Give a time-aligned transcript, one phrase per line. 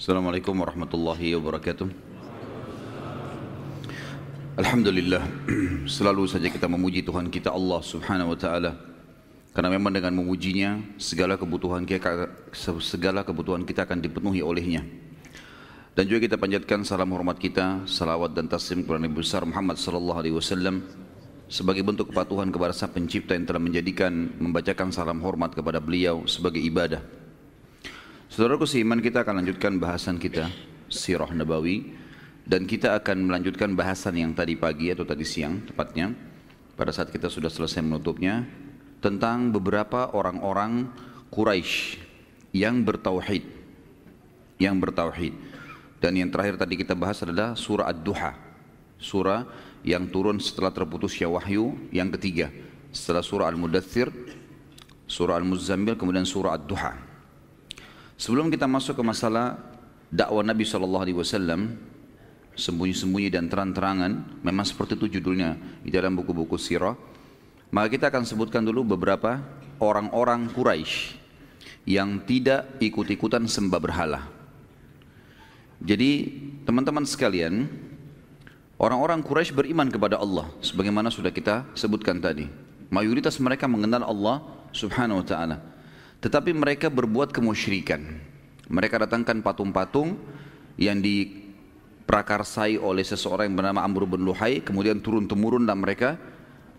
[0.00, 1.84] Assalamualaikum warahmatullahi wabarakatuh.
[4.56, 5.20] Alhamdulillah,
[6.00, 8.80] selalu saja kita memuji Tuhan kita Allah subhanahu wa ta'ala.
[9.52, 12.32] Karena memang dengan memujinya, segala kebutuhan kita,
[12.80, 14.88] segala kebutuhan kita akan dipenuhi olehnya.
[15.92, 20.16] Dan juga kita panjatkan salam hormat kita, salawat dan taslim kepada Nabi besar Muhammad sallallahu
[20.16, 20.80] alaihi wasallam
[21.44, 26.64] sebagai bentuk kepatuhan kepada Sang Pencipta yang telah menjadikan membacakan salam hormat kepada beliau sebagai
[26.64, 27.19] ibadah.
[28.30, 30.46] Saudaraku seiman kita akan lanjutkan bahasan kita
[30.86, 31.98] Sirah Nabawi.
[32.46, 36.14] Dan kita akan melanjutkan bahasan yang tadi pagi atau tadi siang tepatnya.
[36.78, 38.46] Pada saat kita sudah selesai menutupnya
[39.02, 40.94] tentang beberapa orang-orang
[41.26, 41.98] Quraisy
[42.54, 43.42] yang bertauhid.
[44.62, 45.34] Yang bertauhid.
[45.98, 48.32] Dan yang terakhir tadi kita bahas adalah surah Ad-Duha.
[49.02, 49.42] Surah
[49.82, 52.46] yang turun setelah terputusnya wahyu yang ketiga.
[52.94, 54.06] Setelah surah Al-Mudathir
[55.10, 57.09] surah Al-Muzammil kemudian surah Ad-Duha
[58.20, 59.56] Sebelum kita masuk ke masalah
[60.12, 61.08] dakwah Nabi SAW
[62.52, 66.92] sembunyi-sembunyi dan terang-terangan, memang seperti itu judulnya di dalam buku-buku sirah.
[67.72, 69.40] Maka kita akan sebutkan dulu beberapa
[69.80, 71.16] orang-orang Quraisy
[71.88, 74.28] yang tidak ikut-ikutan sembah berhala.
[75.80, 76.28] Jadi
[76.68, 77.72] teman-teman sekalian,
[78.76, 82.44] orang-orang Quraisy beriman kepada Allah sebagaimana sudah kita sebutkan tadi.
[82.92, 84.44] Mayoritas mereka mengenal Allah
[84.76, 85.79] Subhanahu wa taala.
[86.20, 88.00] Tetapi mereka berbuat kemusyrikan.
[88.70, 90.20] Mereka datangkan patung-patung
[90.76, 96.20] yang diprakarsai oleh seseorang yang bernama Amr bin Luhai, kemudian turun-temurun dan mereka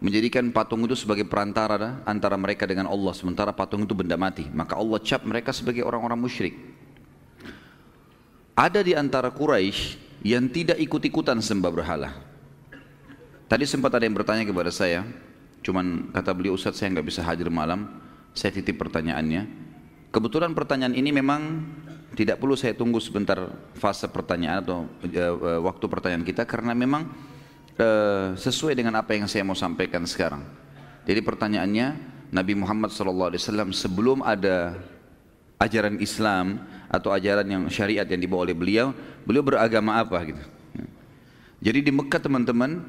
[0.01, 4.49] menjadikan patung itu sebagai perantara antara mereka dengan Allah, sementara patung itu benda mati.
[4.49, 6.57] Maka Allah cap mereka sebagai orang-orang musyrik.
[8.57, 12.09] Ada di antara Quraisy yang tidak ikut-ikutan sembah berhala.
[13.49, 15.03] Tadi sempat ada yang bertanya kepada saya,
[15.65, 17.89] cuman kata beliau Ustaz saya nggak bisa hadir malam,
[18.31, 19.47] saya titip pertanyaannya.
[20.11, 21.41] Kebetulan pertanyaan ini memang
[22.11, 27.07] tidak perlu saya tunggu sebentar fase pertanyaan atau uh, waktu pertanyaan kita karena memang
[27.79, 30.43] uh, sesuai dengan apa yang saya mau sampaikan sekarang.
[31.07, 31.87] Jadi pertanyaannya
[32.35, 33.31] Nabi Muhammad SAW
[33.71, 34.75] sebelum ada
[35.59, 38.91] ajaran Islam atau ajaran yang syariat yang dibawa oleh beliau,
[39.23, 40.43] beliau beragama apa gitu.
[41.61, 42.81] Jadi di Mekah teman-teman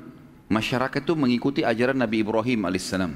[0.49, 3.13] masyarakat itu mengikuti ajaran Nabi Ibrahim alaihissalam.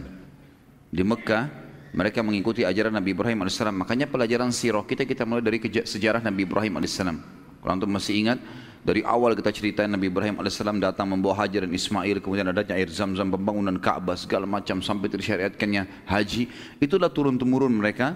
[0.93, 3.61] Di Mekah mereka mengikuti ajaran Nabi Ibrahim AS.
[3.61, 6.97] Makanya pelajaran sirah kita kita mulai dari sejarah Nabi Ibrahim AS.
[6.97, 8.39] Kalau antum masih ingat,
[8.87, 12.87] dari awal kita cerita Nabi Ibrahim AS datang membawa Hajar dan Ismail, kemudian adanya air
[12.87, 16.47] zam-zam, pembangunan Ka'bah, segala macam sampai tersyariatkannya haji.
[16.79, 18.15] Itulah turun-temurun mereka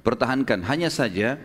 [0.00, 0.64] pertahankan.
[0.64, 1.36] Hanya saja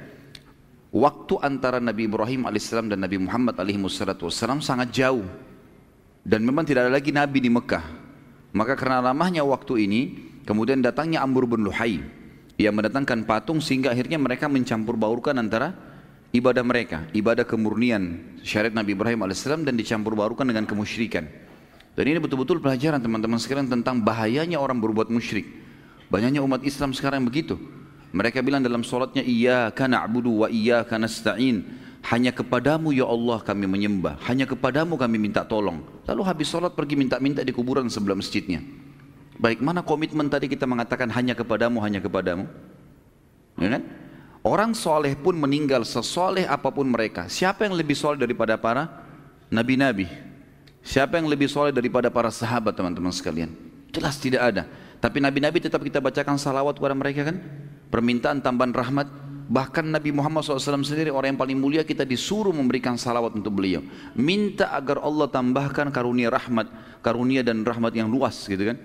[0.95, 5.27] waktu antara Nabi Ibrahim AS dan Nabi Muhammad AS sangat jauh.
[6.23, 7.83] Dan memang tidak ada lagi Nabi di Mekah.
[8.55, 10.01] Maka karena lamanya waktu ini,
[10.43, 12.03] Kemudian datangnya Amr bin Luhai
[12.59, 15.71] yang mendatangkan patung sehingga akhirnya mereka mencampur baurkan antara
[16.35, 21.25] ibadah mereka, ibadah kemurnian syariat Nabi Ibrahim AS dan dicampur baurkan dengan kemusyrikan.
[21.93, 25.45] Dan ini betul-betul pelajaran teman-teman sekalian tentang bahayanya orang berbuat musyrik.
[26.09, 27.55] Banyaknya umat Islam sekarang begitu.
[28.13, 31.81] Mereka bilang dalam solatnya, Iyaka na'budu wa iyaka nasta'in.
[32.03, 34.19] Hanya kepadamu ya Allah kami menyembah.
[34.27, 35.81] Hanya kepadamu kami minta tolong.
[36.03, 38.82] Lalu habis solat pergi minta-minta di kuburan sebelah masjidnya.
[39.41, 42.45] Baik, mana komitmen tadi kita mengatakan hanya kepadamu, hanya kepadamu?
[43.57, 43.83] Ya kan?
[44.43, 47.31] Orang soleh pun meninggal sesoleh apa pun mereka.
[47.31, 48.91] Siapa yang lebih soleh daripada para
[49.47, 50.05] nabi-nabi?
[50.83, 53.49] Siapa yang lebih soleh daripada para sahabat teman-teman sekalian?
[53.95, 54.63] Jelas tidak ada.
[54.99, 57.39] Tapi nabi-nabi tetap kita bacakan salawat kepada mereka kan?
[57.87, 59.07] Permintaan tambahan rahmat.
[59.43, 63.83] Bahkan Nabi Muhammad SAW sendiri orang yang paling mulia kita disuruh memberikan salawat untuk beliau.
[64.15, 66.71] Minta agar Allah tambahkan karunia rahmat,
[67.03, 68.79] karunia dan rahmat yang luas gitu kan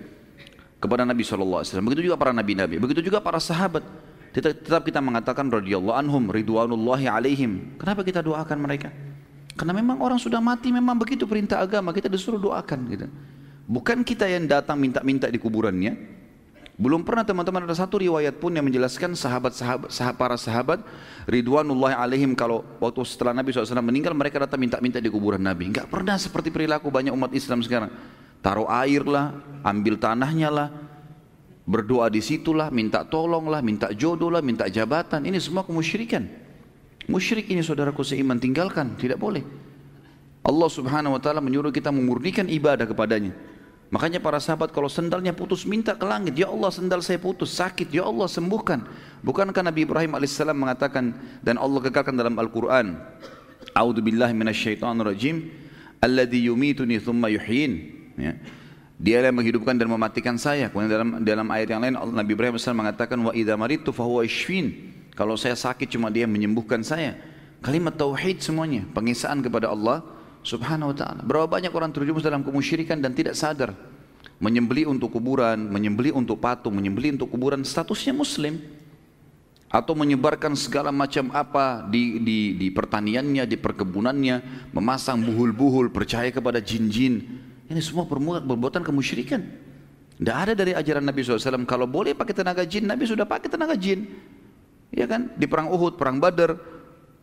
[0.79, 1.63] kepada Nabi SAW.
[1.63, 3.83] Begitu juga para nabi-nabi, begitu juga para sahabat.
[4.29, 7.75] Tetap, tetap kita mengatakan radhiyallahu anhum ridwanullahi alaihim.
[7.81, 8.89] Kenapa kita doakan mereka?
[9.59, 13.07] Karena memang orang sudah mati memang begitu perintah agama kita disuruh doakan gitu.
[13.69, 16.17] Bukan kita yang datang minta-minta di kuburannya.
[16.79, 20.79] Belum pernah teman-teman ada satu riwayat pun yang menjelaskan sahabat-sahabat sahabat, para sahabat
[21.27, 25.75] ridwanullahi alaihim kalau waktu setelah Nabi SAW meninggal mereka datang minta-minta di kuburan Nabi.
[25.75, 27.91] Enggak pernah seperti perilaku banyak umat Islam sekarang.
[28.39, 29.35] Taruh air lah,
[29.67, 30.67] ambil tanahnya lah,
[31.67, 35.27] berdoa di situlah, minta tolong lah, minta jodoh lah, minta jabatan.
[35.27, 36.25] Ini semua kemusyrikan.
[37.09, 39.41] Musyrik ini saudaraku seiman tinggalkan, tidak boleh.
[40.45, 43.35] Allah subhanahu wa ta'ala menyuruh kita memurnikan ibadah kepadanya.
[43.89, 47.89] Makanya para sahabat kalau sendalnya putus minta ke langit, ya Allah sendal saya putus, sakit,
[47.89, 48.85] ya Allah sembuhkan.
[49.25, 53.01] Bukankah Nabi Ibrahim alaihissalam mengatakan dan Allah kekalkan dalam Al-Quran,
[53.73, 55.49] A'udhu billahi minasyaitanir rajim,
[55.99, 57.98] alladhi yumituni thumma yuhyin.
[58.19, 58.35] Ya.
[58.99, 60.67] Dia yang menghidupkan dan mematikan saya.
[60.67, 64.91] Kemudian dalam dalam ayat yang lain Nabi Ibrahim AS mengatakan wa idza maritu fahuwa ishfin.
[65.15, 67.15] Kalau saya sakit cuma dia menyembuhkan saya.
[67.59, 70.03] Kalimat tauhid semuanya, pengisaan kepada Allah
[70.43, 71.21] Subhanahu wa taala.
[71.27, 73.75] Berapa banyak orang terjerumus dalam kemusyrikan dan tidak sadar.
[74.39, 78.59] Menyembeli untuk kuburan, menyembeli untuk patung, menyembeli untuk kuburan statusnya muslim.
[79.69, 84.35] Atau menyebarkan segala macam apa di, di, di pertaniannya, di perkebunannya,
[84.73, 87.47] memasang buhul-buhul, percaya kepada jin-jin.
[87.69, 89.45] Ini semua perbuatan kemusyrikan.
[90.19, 93.77] Tidak ada dari ajaran Nabi SAW, kalau boleh pakai tenaga jin, Nabi sudah pakai tenaga
[93.77, 94.03] jin.
[94.91, 95.31] Ya kan?
[95.37, 96.59] Di perang Uhud, perang Badar,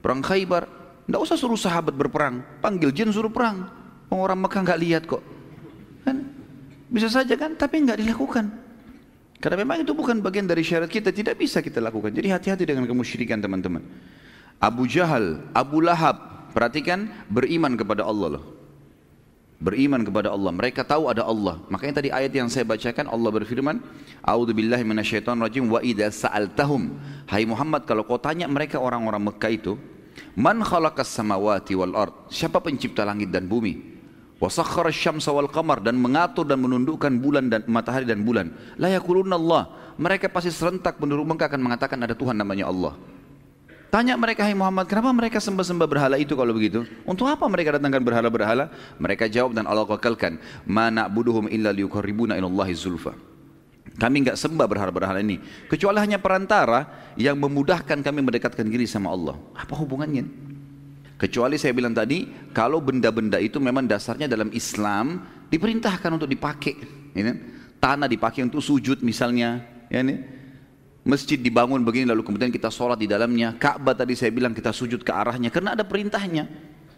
[0.01, 0.65] perang Khaybar,
[1.05, 3.69] tidak usah suruh sahabat berperang, panggil jin suruh perang.
[4.09, 5.21] Orang Mekah nggak lihat kok.
[6.09, 6.25] Kan?
[6.89, 8.49] Bisa saja kan, tapi nggak dilakukan.
[9.37, 12.15] Karena memang itu bukan bagian dari syarat kita, tidak bisa kita lakukan.
[12.17, 13.85] Jadi hati-hati dengan kemusyrikan teman-teman.
[14.57, 18.56] Abu Jahal, Abu Lahab, perhatikan beriman kepada Allah loh.
[19.57, 20.53] Beriman kepada Allah.
[20.53, 21.65] Mereka tahu ada Allah.
[21.73, 23.81] Makanya tadi ayat yang saya bacakan Allah berfirman,
[24.21, 26.93] "A'udzu billahi minasyaitonir rajim wa idza sa'altahum."
[27.25, 29.81] Hai Muhammad, kalau kau tanya mereka orang-orang Mekah itu,
[30.37, 32.29] Man khalaqas samawati wal ard?
[32.29, 33.97] Siapa pencipta langit dan bumi?
[34.37, 38.53] Wa sakhkhara syamsa wal qamar dan mengatur dan menundukkan bulan dan matahari dan bulan.
[38.77, 39.63] La yaquluna Allah.
[39.97, 42.93] Mereka pasti serentak penduduk Mekah akan mengatakan ada Tuhan namanya Allah.
[43.87, 46.85] Tanya mereka, hai Muhammad, kenapa mereka sembah-sembah berhala itu kalau begitu?
[47.07, 48.69] Untuk apa mereka datangkan berhala-berhala?
[48.99, 53.15] Mereka jawab dan Allah kakalkan, Mana buduhum illa liyukarribuna ilallahi zulfa.
[53.97, 55.41] Kami enggak sembah berhala-berhala ini.
[55.71, 56.85] Kecuali hanya perantara
[57.17, 59.41] yang memudahkan kami mendekatkan diri sama Allah.
[59.57, 60.29] Apa hubungannya?
[61.17, 66.77] Kecuali saya bilang tadi, kalau benda-benda itu memang dasarnya dalam Islam diperintahkan untuk dipakai.
[67.17, 67.37] Ya, kan?
[67.81, 69.65] tanah dipakai untuk sujud misalnya.
[69.89, 70.21] Ya, nih.
[71.07, 73.55] Masjid dibangun begini lalu kemudian kita sholat di dalamnya.
[73.55, 76.51] Ka'bah tadi saya bilang kita sujud ke arahnya karena ada perintahnya.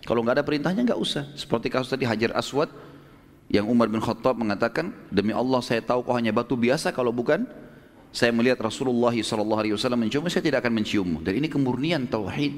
[0.09, 1.29] Kalau nggak ada perintahnya nggak usah.
[1.37, 2.73] Seperti kasus tadi Hajar Aswad
[3.53, 7.45] yang Umar bin Khattab mengatakan, demi Allah saya tahu kau hanya batu biasa kalau bukan
[8.09, 11.21] saya melihat Rasulullah SAW menciummu, saya tidak akan menciummu.
[11.21, 12.57] Dan ini kemurnian tauhid.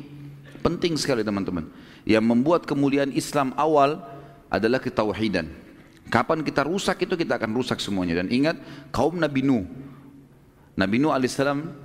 [0.63, 1.67] Penting sekali teman-teman.
[2.07, 3.99] Yang membuat kemuliaan Islam awal
[4.47, 5.51] adalah ketauhidan.
[6.11, 8.23] Kapan kita rusak itu kita akan rusak semuanya.
[8.23, 8.59] Dan ingat
[8.95, 9.67] kaum Nabi Nuh.
[10.79, 11.37] Nabi Nuh AS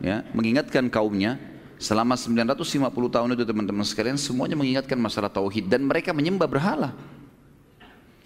[0.02, 1.38] ya, mengingatkan kaumnya
[1.76, 6.96] selama 950 tahun itu teman-teman sekalian semuanya mengingatkan masalah tauhid dan mereka menyembah berhala.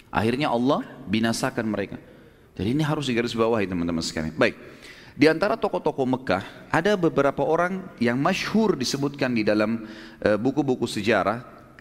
[0.09, 1.97] Akhirnya Allah binasakan mereka.
[2.57, 4.35] Jadi ini harus digarisbawahi teman-teman sekalian.
[4.35, 4.57] Baik.
[5.19, 9.83] Di antara tokoh-tokoh Mekah ada beberapa orang yang masyhur disebutkan di dalam
[10.23, 11.39] eh, buku-buku uh, sejarah.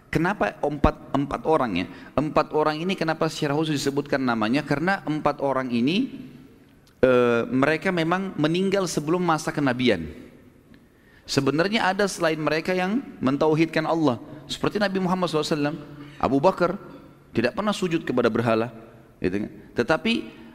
[0.09, 1.87] Kenapa empat, empat orang ya?
[2.17, 4.65] Empat orang ini kenapa secara khusus disebutkan namanya?
[4.65, 6.09] Karena empat orang ini
[7.03, 10.06] uh, mereka memang meninggal sebelum masa kenabian.
[11.29, 14.17] Sebenarnya ada selain mereka yang mentauhidkan Allah.
[14.49, 15.77] Seperti Nabi Muhammad SAW,
[16.17, 16.81] Abu Bakar,
[17.37, 18.73] tidak pernah sujud kepada berhala.
[19.21, 19.50] Gitu kan?
[19.77, 20.12] Tetapi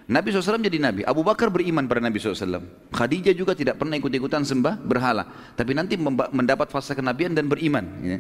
[0.10, 1.01] Nabi SAW jadi Nabi.
[1.06, 2.89] Abu Bakar beriman pada Nabi SAW.
[2.89, 5.30] Khadijah juga tidak pernah ikut-ikutan sembah berhala.
[5.54, 5.96] Tapi nanti
[6.34, 7.86] mendapat fase kenabian dan beriman.
[8.01, 8.18] Ya.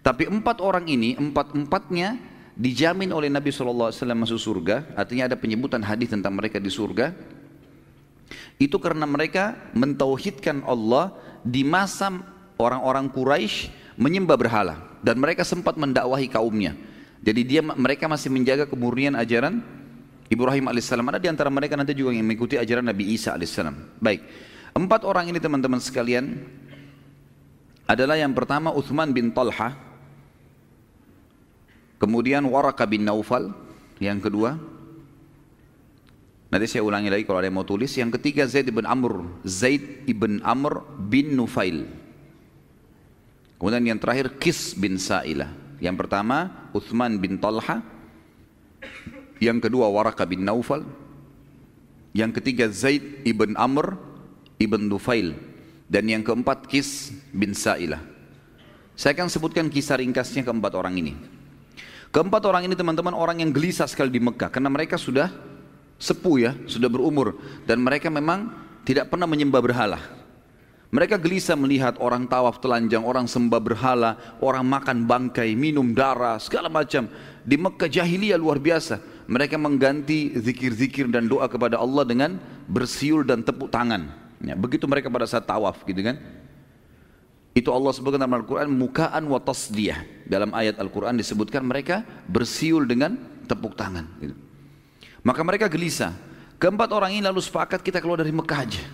[0.00, 2.16] Tapi empat orang ini, empat-empatnya
[2.54, 4.94] dijamin oleh Nabi SAW masuk surga.
[4.96, 7.12] Artinya ada penyebutan hadis tentang mereka di surga.
[8.58, 11.14] Itu karena mereka mentauhidkan Allah
[11.46, 12.10] di masa
[12.58, 14.76] orang-orang Quraisy menyembah berhala.
[14.98, 16.74] Dan mereka sempat mendakwahi kaumnya.
[17.22, 19.62] Jadi dia mereka masih menjaga kemurnian ajaran
[20.26, 21.06] Ibrahim alaihissalam.
[21.06, 23.98] Ada di antara mereka nanti juga yang mengikuti ajaran Nabi Isa alaihissalam.
[24.02, 24.26] Baik,
[24.74, 26.38] empat orang ini teman-teman sekalian
[27.88, 29.72] adalah yang pertama Uthman bin Talha,
[31.96, 33.54] kemudian Waraka bin Naufal,
[34.02, 34.60] yang kedua
[36.48, 37.92] Nanti saya ulangi lagi kalau ada yang mau tulis.
[37.92, 41.84] Yang ketiga Zaid ibn Amr, Zaid ibn Amr bin Nufail.
[43.60, 45.52] Kemudian yang terakhir Kis bin Sa'ilah.
[45.76, 47.84] Yang pertama Uthman bin Talha,
[49.38, 50.88] yang kedua Waraka bin Naufal,
[52.16, 53.98] yang ketiga Zaid ibn Amr
[54.56, 55.36] ibn Nufail,
[55.86, 58.00] dan yang keempat Kis bin Sa'ilah.
[58.98, 61.14] Saya akan sebutkan kisah ringkasnya keempat orang ini.
[62.08, 65.28] Keempat orang ini teman-teman orang yang gelisah sekali di Mekah karena mereka sudah
[65.98, 67.36] sepuh ya, sudah berumur
[67.66, 68.54] dan mereka memang
[68.86, 70.00] tidak pernah menyembah berhala.
[70.88, 76.72] Mereka gelisah melihat orang tawaf telanjang, orang sembah berhala, orang makan bangkai, minum darah, segala
[76.72, 77.04] macam.
[77.44, 78.96] Di Mekah jahiliyah luar biasa.
[79.28, 84.08] Mereka mengganti zikir-zikir dan doa kepada Allah dengan bersiul dan tepuk tangan.
[84.40, 86.16] Ya, begitu mereka pada saat tawaf gitu kan.
[87.52, 90.24] Itu Allah sebutkan dalam Al-Quran mukaan wa tasdiyah.
[90.24, 94.08] Dalam ayat Al-Quran disebutkan mereka bersiul dengan tepuk tangan.
[94.24, 94.47] Gitu.
[95.22, 96.14] Maka mereka gelisah.
[96.58, 98.84] Keempat orang ini lalu sepakat kita keluar dari Mekah aja.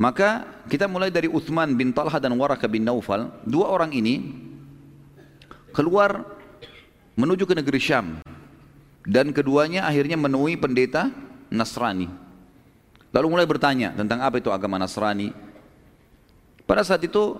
[0.00, 3.28] Maka kita mulai dari Uthman bin Talha dan Waraka bin Naufal.
[3.44, 4.34] Dua orang ini
[5.76, 6.24] keluar
[7.14, 8.06] menuju ke negeri Syam.
[9.02, 11.10] Dan keduanya akhirnya menemui pendeta
[11.52, 12.08] Nasrani.
[13.12, 15.34] Lalu mulai bertanya tentang apa itu agama Nasrani.
[16.64, 17.36] Pada saat itu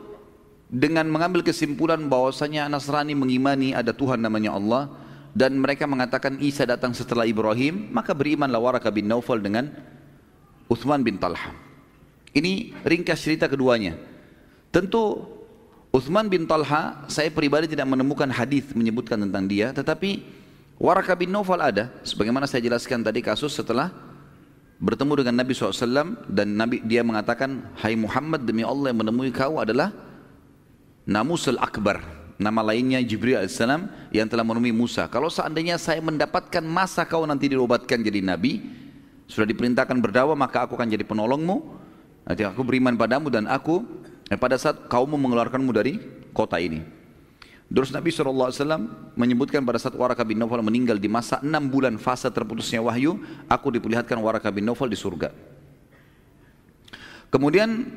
[0.69, 5.02] dengan mengambil kesimpulan bahwasanya Nasrani mengimani ada Tuhan namanya Allah
[5.33, 9.73] dan mereka mengatakan Isa datang setelah Ibrahim, maka berimanlah Waraka bin Naufal dengan
[10.69, 11.57] Uthman bin Talha.
[12.33, 13.97] Ini ringkas cerita keduanya.
[14.73, 15.25] Tentu
[15.93, 20.25] Uthman bin Talha, saya pribadi tidak menemukan hadis menyebutkan tentang dia, tetapi
[20.81, 23.93] Waraka bin Naufal ada, sebagaimana saya jelaskan tadi kasus setelah
[24.81, 29.61] bertemu dengan Nabi SAW dan Nabi dia mengatakan, Hai Muhammad demi Allah yang menemui kau
[29.61, 29.93] adalah
[31.05, 33.59] Namusul Akbar, nama lainnya Jibril AS
[34.12, 35.09] yang telah menemui Musa.
[35.09, 38.62] Kalau seandainya saya mendapatkan masa kau nanti diobatkan jadi Nabi,
[39.29, 41.81] sudah diperintahkan berdakwah maka aku akan jadi penolongmu.
[42.23, 43.83] Nanti aku beriman padamu dan aku
[44.31, 45.99] dan pada saat kaum mengeluarkanmu dari
[46.31, 47.03] kota ini.
[47.73, 48.53] Terus Nabi SAW
[49.17, 53.17] menyebutkan pada saat Waraka bin Nawfal meninggal di masa enam bulan fase terputusnya wahyu,
[53.49, 55.33] aku diperlihatkan Waraka bin Nawfal di surga.
[57.33, 57.89] Kemudian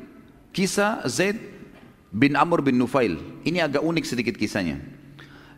[0.56, 1.36] kisah Zaid
[2.16, 4.80] bin Amr bin Nufail, ini agak unik sedikit kisahnya.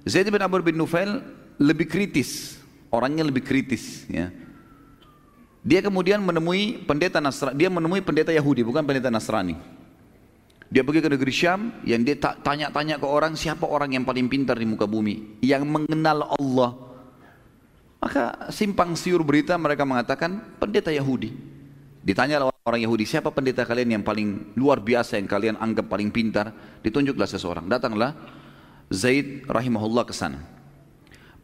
[0.02, 1.22] Zaid bin Amr bin Nufail
[1.62, 2.58] lebih kritis,
[2.90, 4.02] orangnya lebih kritis.
[4.10, 4.34] Ya.
[5.62, 9.54] Dia kemudian menemui pendeta Nasrani, dia menemui pendeta Yahudi, bukan pendeta Nasrani.
[10.68, 14.60] Dia pergi ke negeri Syam yang dia tanya-tanya ke orang siapa orang yang paling pintar
[14.60, 16.70] di muka bumi yang mengenal Allah.
[17.98, 21.57] Maka simpang siur berita mereka mengatakan pendeta Yahudi.
[22.08, 26.56] Ditanya orang Yahudi siapa pendeta kalian yang paling luar biasa yang kalian anggap paling pintar.
[26.80, 27.68] Ditunjuklah seseorang.
[27.68, 28.16] Datanglah
[28.88, 30.40] Zaid rahimahullah ke sana.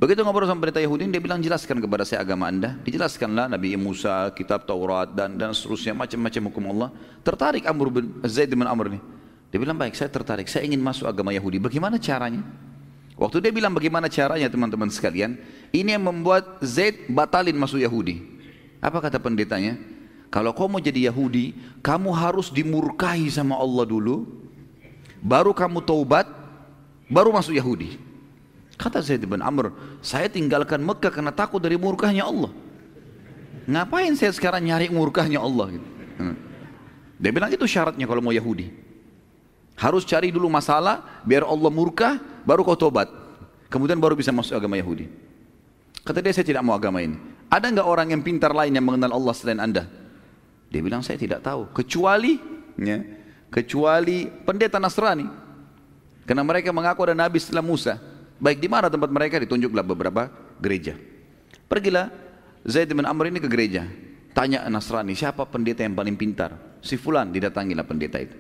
[0.00, 2.80] Begitu ngobrol sama pendeta Yahudi, dia bilang jelaskan kepada saya agama anda.
[2.80, 6.88] Dijelaskanlah Nabi Musa, kitab Taurat dan dan seterusnya macam-macam hukum Allah.
[7.20, 9.00] Tertarik Amr bin Zaid bin Amr ini.
[9.52, 11.60] Dia bilang baik, saya tertarik, saya ingin masuk agama Yahudi.
[11.60, 12.40] Bagaimana caranya?
[13.14, 15.38] Waktu dia bilang bagaimana caranya teman-teman sekalian,
[15.70, 18.18] ini yang membuat Zaid batalin masuk Yahudi.
[18.82, 19.78] Apa kata pendetanya?
[20.34, 24.26] Kalau kau mau jadi Yahudi, kamu harus dimurkahi sama Allah dulu,
[25.22, 26.26] baru kamu taubat,
[27.06, 28.02] baru masuk Yahudi.
[28.74, 29.70] Kata Zaid bin Amr,
[30.02, 32.50] saya tinggalkan Mekah karena takut dari murkahnya Allah.
[33.70, 35.78] Ngapain saya sekarang nyari murkahnya Allah?
[35.78, 35.88] Gitu.
[36.18, 36.34] Hmm.
[37.22, 38.74] Dia bilang itu syaratnya kalau mau Yahudi.
[39.78, 43.06] Harus cari dulu masalah, biar Allah murkah, baru kau tobat.
[43.70, 45.06] Kemudian baru bisa masuk agama Yahudi.
[46.02, 47.22] Kata dia, saya tidak mau agama ini.
[47.46, 50.02] Ada nggak orang yang pintar lain yang mengenal Allah selain anda?
[50.74, 51.70] Dia bilang, saya tidak tahu.
[51.70, 52.42] Kecuali,
[52.74, 52.98] ya,
[53.46, 55.30] kecuali pendeta Nasrani.
[56.26, 57.94] Karena mereka mengaku ada Nabi setelah Musa.
[58.42, 60.26] Baik di mana tempat mereka ditunjuklah beberapa
[60.58, 60.98] gereja.
[61.70, 62.10] Pergilah
[62.66, 63.86] Zaid bin Amr ini ke gereja.
[64.34, 66.58] Tanya Nasrani, siapa pendeta yang paling pintar?
[66.82, 68.34] Si Fulan didatangilah pendeta itu.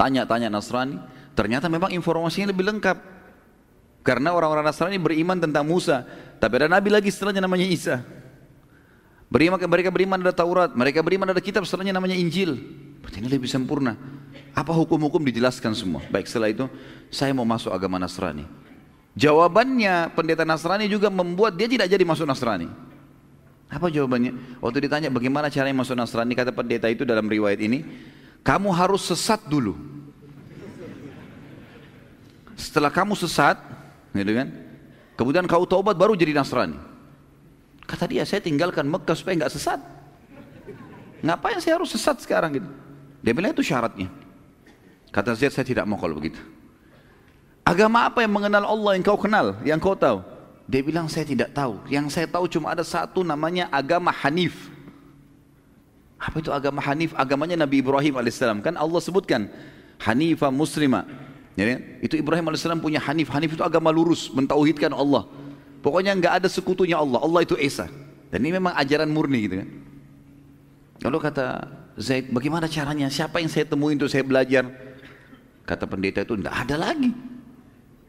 [0.00, 0.96] Tanya-tanya Nasrani,
[1.36, 2.96] ternyata memang informasinya lebih lengkap.
[4.00, 6.08] Karena orang-orang Nasrani beriman tentang Musa,
[6.40, 8.00] tapi ada nabi lagi setelahnya namanya Isa.
[9.26, 12.62] Beriman mereka beriman ada Taurat, mereka beriman ada kitab setelahnya namanya Injil.
[13.02, 13.98] Berarti ini lebih sempurna.
[14.54, 16.00] Apa hukum-hukum dijelaskan semua.
[16.08, 16.64] Baik setelah itu
[17.10, 18.46] saya mau masuk agama Nasrani.
[19.18, 22.70] Jawabannya pendeta Nasrani juga membuat dia tidak jadi masuk Nasrani.
[23.66, 24.62] Apa jawabannya?
[24.62, 27.82] Waktu ditanya bagaimana caranya masuk Nasrani, kata pendeta itu dalam riwayat ini,
[28.46, 29.74] kamu harus sesat dulu.
[32.54, 33.58] Setelah kamu sesat,
[34.14, 34.48] gitu kan?
[35.18, 36.78] Kemudian kau taubat baru jadi Nasrani.
[37.86, 39.78] Kata dia, saya tinggalkan Mekah supaya nggak sesat.
[41.22, 42.68] Ngapain saya harus sesat sekarang gitu?
[43.22, 44.10] Dia bilang itu syaratnya.
[45.14, 46.38] Kata Zaid, saya tidak mau kalau begitu.
[47.66, 50.22] Agama apa yang mengenal Allah yang kau kenal, yang kau tahu?
[50.66, 51.78] Dia bilang, saya tidak tahu.
[51.86, 54.70] Yang saya tahu cuma ada satu namanya agama Hanif.
[56.18, 57.14] Apa itu agama Hanif?
[57.14, 58.42] Agamanya Nabi Ibrahim AS.
[58.42, 59.46] Kan Allah sebutkan,
[60.02, 61.06] Hanifah Muslimah.
[61.54, 63.30] Ya, itu Ibrahim AS punya Hanif.
[63.30, 65.30] Hanif itu agama lurus, mentauhidkan Allah.
[65.86, 67.22] Pokoknya nggak ada sekutunya Allah.
[67.22, 67.86] Allah itu Esa.
[68.34, 69.68] Dan ini memang ajaran murni gitu kan.
[71.06, 71.46] Lalu kata
[71.94, 73.06] Zaid, bagaimana caranya?
[73.06, 74.66] Siapa yang saya temui untuk saya belajar?
[75.62, 77.14] Kata pendeta itu tidak ada lagi.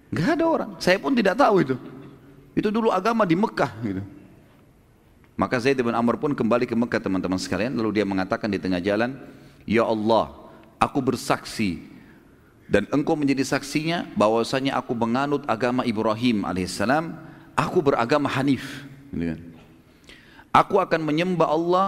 [0.10, 0.72] Nggak ada orang.
[0.82, 1.76] Saya pun tidak tahu itu.
[2.58, 4.02] Itu dulu agama di Mekah gitu.
[5.38, 7.78] Maka Zaid bin Amr pun kembali ke Mekah teman-teman sekalian.
[7.78, 9.14] Lalu dia mengatakan di tengah jalan,
[9.70, 10.34] Ya Allah,
[10.82, 11.86] aku bersaksi
[12.66, 17.16] dan engkau menjadi saksinya bahwasanya aku menganut agama Ibrahim alaihissalam,
[17.58, 18.86] aku beragama Hanif.
[19.10, 19.40] Gitu kan.
[20.54, 21.88] Aku akan menyembah Allah,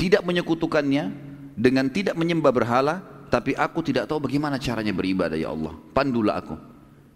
[0.00, 1.12] tidak menyekutukannya,
[1.52, 5.76] dengan tidak menyembah berhala, tapi aku tidak tahu bagaimana caranya beribadah ya Allah.
[5.92, 6.56] Pandulah aku.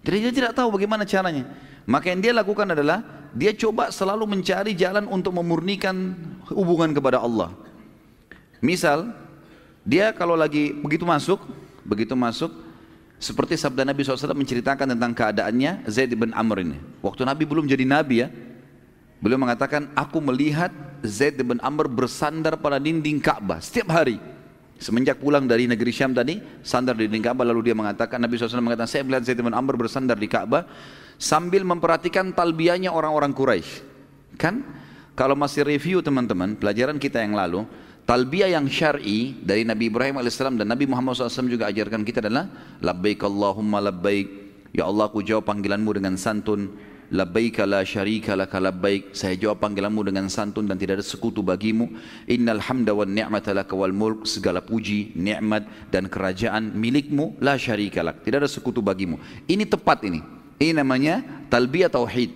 [0.05, 1.45] Jadi dia tidak tahu bagaimana caranya.
[1.85, 6.15] Maka yang dia lakukan adalah dia coba selalu mencari jalan untuk memurnikan
[6.49, 7.53] hubungan kepada Allah.
[8.65, 9.13] Misal,
[9.85, 11.43] dia kalau lagi begitu masuk,
[11.85, 12.49] begitu masuk,
[13.17, 16.79] seperti sabda Nabi SAW menceritakan tentang keadaannya Zaid bin Amr ini.
[17.01, 18.29] Waktu Nabi belum jadi Nabi ya,
[19.21, 20.69] beliau mengatakan, aku melihat
[21.01, 24.21] Zaid bin Amr bersandar pada dinding Ka'bah setiap hari.
[24.77, 28.61] Semenjak pulang dari negeri Syam tadi, sandar di dinding Ka'bah lalu dia mengatakan, Nabi SAW
[28.61, 30.69] mengatakan, saya melihat Zaid bin Amr bersandar di Ka'bah
[31.17, 33.81] sambil memperhatikan talbiyahnya orang-orang Quraisy.
[34.37, 34.61] Kan
[35.17, 37.65] kalau masih review teman-teman, pelajaran kita yang lalu,
[38.07, 42.47] talbiyah yang syar'i dari Nabi Ibrahim AS dan Nabi Muhammad SAW juga ajarkan kita adalah
[42.79, 44.29] labbaik Allahumma labbaik,
[44.71, 46.71] ya Allah aku jawab panggilanmu dengan santun,
[47.11, 49.15] labbaika la syarika laka labbaik.
[49.15, 51.91] Saya jawab panggilanmu dengan santun dan tidak ada sekutu bagimu.
[52.27, 54.27] Innal hamda wan ni'mata laka wal mulk.
[54.27, 58.23] Segala puji nikmat dan kerajaan milikmu la syarika lak.
[58.27, 59.19] Tidak ada sekutu bagimu.
[59.47, 60.23] Ini tepat ini.
[60.57, 61.23] Ini namanya
[61.53, 62.33] talbiyah tauhid.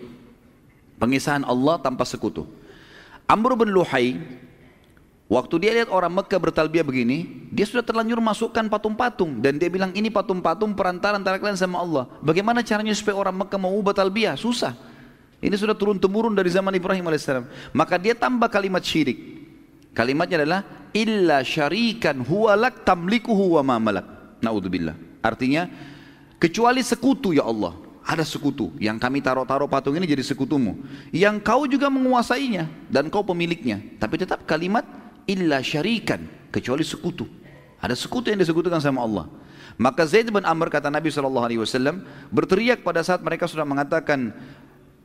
[1.00, 2.44] Pengisahan Allah tanpa sekutu.
[3.24, 4.20] Amr bin Luhai
[5.30, 9.94] Waktu dia lihat orang Mekah bertalbiah begini, dia sudah terlanjur masukkan patung-patung dan dia bilang
[9.94, 12.10] ini patung-patung perantara antara kalian sama Allah.
[12.18, 14.34] Bagaimana caranya supaya orang Mekah mau ubah talbiah?
[14.34, 14.74] Susah.
[15.38, 17.46] Ini sudah turun temurun dari zaman Ibrahim alaihissalam.
[17.70, 19.46] Maka dia tambah kalimat syirik.
[19.94, 20.60] Kalimatnya adalah
[20.90, 24.06] illa syarikan huwalak tamlikuhu wa ma malak.
[24.42, 24.98] Naudzubillah.
[25.22, 25.70] Artinya
[26.42, 27.78] kecuali sekutu ya Allah.
[28.02, 30.82] Ada sekutu yang kami taruh-taruh patung ini jadi sekutumu.
[31.14, 33.78] Yang kau juga menguasainya dan kau pemiliknya.
[34.02, 34.82] Tapi tetap kalimat
[35.30, 37.30] illa syarikan kecuali sekutu.
[37.78, 39.26] Ada sekutu yang disekutukan sama Allah.
[39.80, 41.48] Maka Zaid bin Amr kata Nabi SAW
[42.28, 44.34] berteriak pada saat mereka sudah mengatakan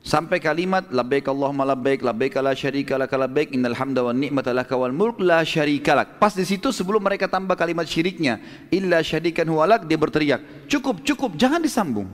[0.03, 4.67] sampai kalimat labbaik Allahumma labbaik labbaik la syarika lak labbaik innal hamda wan ni'mata lak
[4.75, 6.19] wal mulk la syarika lak.
[6.19, 11.39] Pas di situ sebelum mereka tambah kalimat syiriknya illa syarikan huwalak dia berteriak cukup cukup
[11.39, 12.11] jangan disambung.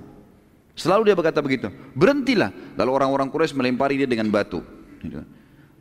[0.78, 1.68] Selalu dia berkata begitu.
[1.98, 2.54] Berhentilah.
[2.80, 4.64] Lalu orang-orang Quraisy melempari dia dengan batu.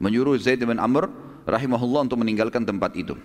[0.01, 3.17] Menyuruh Zaid bin Amr rahimahullah untuk meninggalkan tempat itu.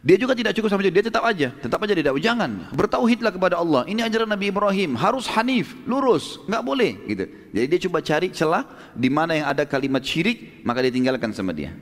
[0.00, 3.84] Dia juga tidak cukup sampai dia tetap aja, tetap aja tidak jangan bertauhidlah kepada Allah.
[3.84, 7.24] Ini ajaran Nabi Ibrahim, harus hanif, lurus, nggak boleh gitu.
[7.52, 8.64] Jadi dia coba cari celah
[8.96, 11.76] di mana yang ada kalimat syirik, maka dia tinggalkan sama dia.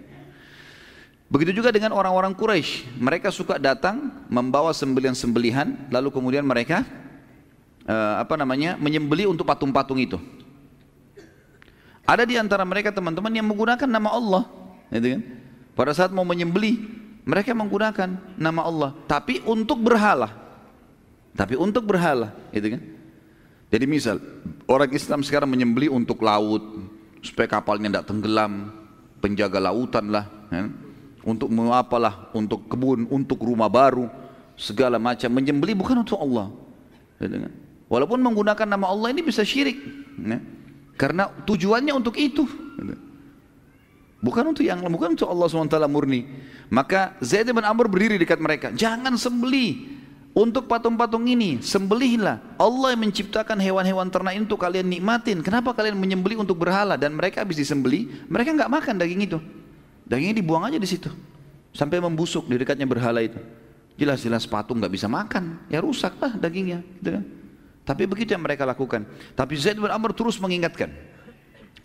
[1.30, 6.83] Begitu juga dengan orang-orang Quraisy, mereka suka datang membawa sembelihan-sembelihan, lalu kemudian mereka
[7.87, 10.18] uh, apa namanya menyembeli untuk patung-patung itu.
[12.03, 14.42] Ada di antara mereka teman-teman yang menggunakan nama Allah
[14.92, 15.22] gitu kan?
[15.79, 16.81] Pada saat mau menyembeli,
[17.29, 20.33] mereka menggunakan nama Allah, tapi untuk berhala.
[21.37, 22.83] Tapi untuk berhala, gitu kan?
[23.68, 24.16] Jadi misal
[24.64, 26.64] orang Islam sekarang menyembeli untuk laut
[27.20, 28.72] supaya kapalnya tidak tenggelam,
[29.20, 30.72] penjaga lautan lah, kan?
[31.22, 34.09] untuk apalah, untuk kebun, untuk rumah baru,
[34.57, 36.48] segala macam menyembeli bukan untuk Allah.
[37.20, 37.53] Gitu kan?
[37.92, 39.79] Walaupun menggunakan nama Allah ini bisa syirik,
[40.16, 40.40] ya?
[40.96, 42.48] karena tujuannya untuk itu.
[42.81, 43.08] Gitu.
[44.18, 46.26] Bukan untuk yang bukan untuk Allah SWT murni.
[46.68, 48.74] Maka Zaid bin Amr berdiri dekat mereka.
[48.74, 49.98] Jangan sembeli
[50.35, 51.62] untuk patung-patung ini.
[51.62, 52.59] Sembelihlah.
[52.59, 55.38] Allah yang menciptakan hewan-hewan ternak itu kalian nikmatin.
[55.38, 56.98] Kenapa kalian menyembeli untuk berhala?
[56.98, 59.38] Dan mereka habis disembeli, mereka nggak makan daging itu.
[60.02, 61.14] Dagingnya dibuang aja di situ.
[61.70, 63.38] Sampai membusuk di dekatnya berhala itu.
[63.94, 65.62] Jelas-jelas patung nggak bisa makan.
[65.70, 66.83] Ya rusak lah dagingnya.
[66.98, 67.24] Gitu kan?
[67.87, 69.07] Tapi begitu yang mereka lakukan.
[69.38, 70.90] Tapi Zaid bin Amr terus mengingatkan.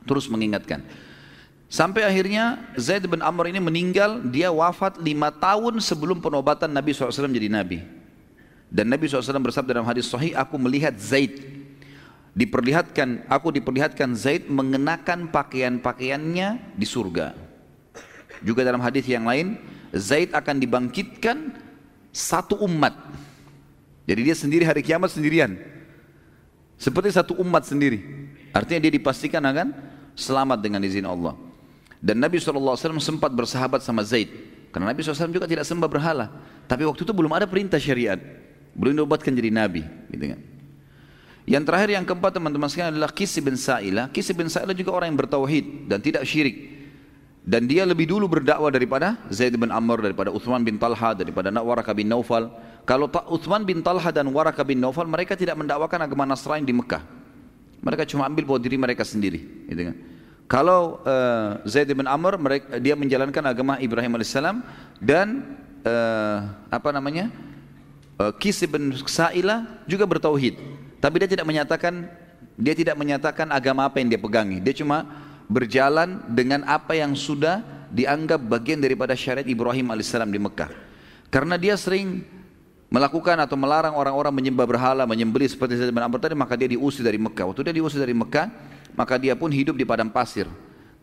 [0.04, 0.82] Terus mengingatkan.
[1.74, 7.10] Sampai akhirnya Zaid bin Amr ini meninggal, dia wafat lima tahun sebelum penobatan Nabi SAW
[7.34, 7.82] jadi Nabi.
[8.70, 11.42] Dan Nabi SAW bersabda dalam hadis sahih, aku melihat Zaid
[12.38, 17.34] diperlihatkan, aku diperlihatkan Zaid mengenakan pakaian-pakaiannya di surga.
[18.46, 19.58] Juga dalam hadis yang lain,
[19.98, 21.58] Zaid akan dibangkitkan
[22.14, 22.94] satu umat.
[24.06, 25.58] Jadi dia sendiri hari kiamat sendirian.
[26.78, 28.30] Seperti satu umat sendiri.
[28.54, 29.74] Artinya dia dipastikan akan
[30.14, 31.34] selamat dengan izin Allah.
[32.04, 34.28] Dan Nabi SAW sempat bersahabat sama Zaid.
[34.76, 36.28] Karena Nabi SAW juga tidak sembah berhala.
[36.68, 38.20] Tapi waktu itu belum ada perintah syariat.
[38.76, 39.88] Belum diobatkan jadi Nabi.
[40.12, 40.40] Gitu kan.
[41.48, 44.12] Yang terakhir yang keempat teman-teman sekalian adalah Kisi bin Sa'ilah.
[44.12, 46.76] Kisi bin Sa'ilah juga orang yang bertauhid dan tidak syirik.
[47.44, 51.92] Dan dia lebih dulu berdakwah daripada Zaid bin Amr, daripada Uthman bin Talha, daripada Waraka
[51.96, 52.52] bin Naufal.
[52.84, 57.04] Kalau Uthman bin Talha dan Waraka bin Naufal, mereka tidak mendakwakan agama Nasrani di Mekah.
[57.84, 59.68] Mereka cuma ambil buat diri mereka sendiri.
[59.68, 59.96] Gitu kan.
[60.48, 64.62] Kalau uh, Zaid bin Amr mereka, dia menjalankan agama Ibrahim alaihissalam
[65.00, 67.32] dan uh, apa namanya
[68.20, 70.60] uh, Kis bin Sa'ilah juga bertauhid.
[71.00, 72.08] Tapi dia tidak menyatakan
[72.54, 74.62] dia tidak menyatakan agama apa yang dia pegangi.
[74.62, 75.10] Dia cuma
[75.50, 80.70] berjalan dengan apa yang sudah dianggap bagian daripada syariat Ibrahim alaihissalam di Mekah.
[81.34, 82.22] Karena dia sering
[82.94, 87.02] melakukan atau melarang orang-orang menyembah berhala, menyembelih seperti Zaid bin Amr tadi, maka dia diusir
[87.02, 87.50] dari Mekah.
[87.50, 88.54] Waktu dia diusir dari Mekah,
[88.94, 90.50] maka dia pun hidup di padang pasir.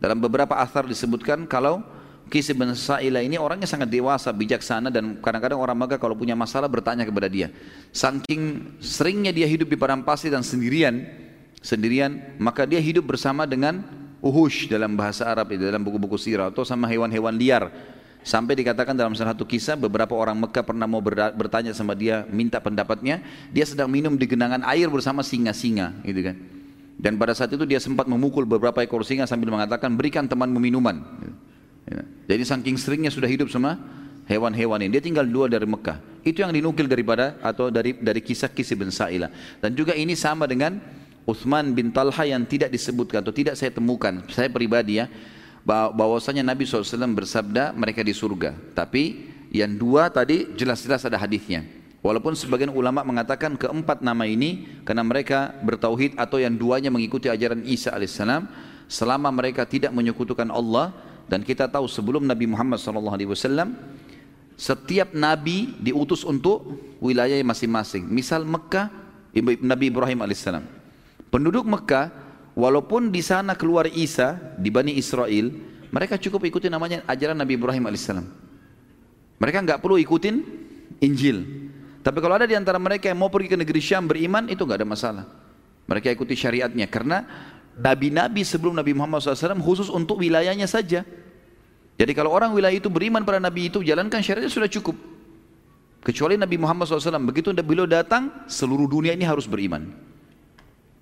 [0.01, 1.85] Dalam beberapa asar disebutkan kalau
[2.31, 6.71] Kisi bin Sa'ila ini orangnya sangat dewasa, bijaksana dan kadang-kadang orang Makkah kalau punya masalah
[6.71, 7.51] bertanya kepada dia.
[7.91, 11.11] Saking seringnya dia hidup di padang pasir dan sendirian,
[11.59, 13.83] sendirian, maka dia hidup bersama dengan
[14.23, 17.67] uhush dalam bahasa Arab dalam buku-buku sirah atau sama hewan-hewan liar.
[18.21, 21.01] Sampai dikatakan dalam salah satu kisah beberapa orang Mekah pernah mau
[21.35, 26.37] bertanya sama dia minta pendapatnya, dia sedang minum di genangan air bersama singa-singa, gitu kan.
[26.97, 31.01] Dan pada saat itu dia sempat memukul beberapa ekor singa sambil mengatakan berikan temanmu minuman.
[31.89, 32.03] Ya.
[32.29, 33.79] Jadi saking seringnya sudah hidup sama
[34.29, 34.99] hewan-hewan ini.
[34.99, 35.97] Dia tinggal dua dari Mekah.
[36.21, 39.33] Itu yang dinukil daripada atau dari dari kisah-kisah bin Sa'ilah.
[39.59, 40.77] Dan juga ini sama dengan
[41.25, 44.21] Uthman bin Talha yang tidak disebutkan atau tidak saya temukan.
[44.29, 45.09] Saya pribadi ya
[45.65, 48.53] bahwasanya Nabi SAW bersabda mereka di surga.
[48.77, 51.80] Tapi yang dua tadi jelas-jelas ada hadisnya.
[52.01, 57.61] Walaupun sebagian ulama mengatakan keempat nama ini karena mereka bertauhid atau yang duanya mengikuti ajaran
[57.61, 58.49] Isa alaihissalam
[58.89, 60.89] selama mereka tidak menyekutukan Allah
[61.29, 63.13] dan kita tahu sebelum Nabi Muhammad SAW
[64.57, 66.65] setiap nabi diutus untuk
[66.97, 68.09] wilayah masing-masing.
[68.09, 68.89] Misal Mekah
[69.61, 70.65] Nabi Ibrahim alaihissalam.
[71.29, 72.11] Penduduk Mekah
[72.57, 75.53] walaupun di sana keluar Isa di Bani Israel,
[75.93, 78.25] mereka cukup ikuti namanya ajaran Nabi Ibrahim alaihissalam.
[79.37, 80.41] Mereka nggak perlu ikutin
[80.97, 81.69] Injil.
[82.01, 84.81] Tapi kalau ada di antara mereka yang mau pergi ke negeri Syam beriman, itu nggak
[84.81, 85.25] ada masalah.
[85.85, 87.25] Mereka ikuti syariatnya karena
[87.77, 91.05] nabi-nabi sebelum Nabi Muhammad SAW khusus untuk wilayahnya saja.
[92.01, 94.97] Jadi kalau orang wilayah itu beriman pada nabi itu, jalankan syariatnya sudah cukup.
[96.01, 99.93] Kecuali Nabi Muhammad SAW, begitu beliau datang, seluruh dunia ini harus beriman.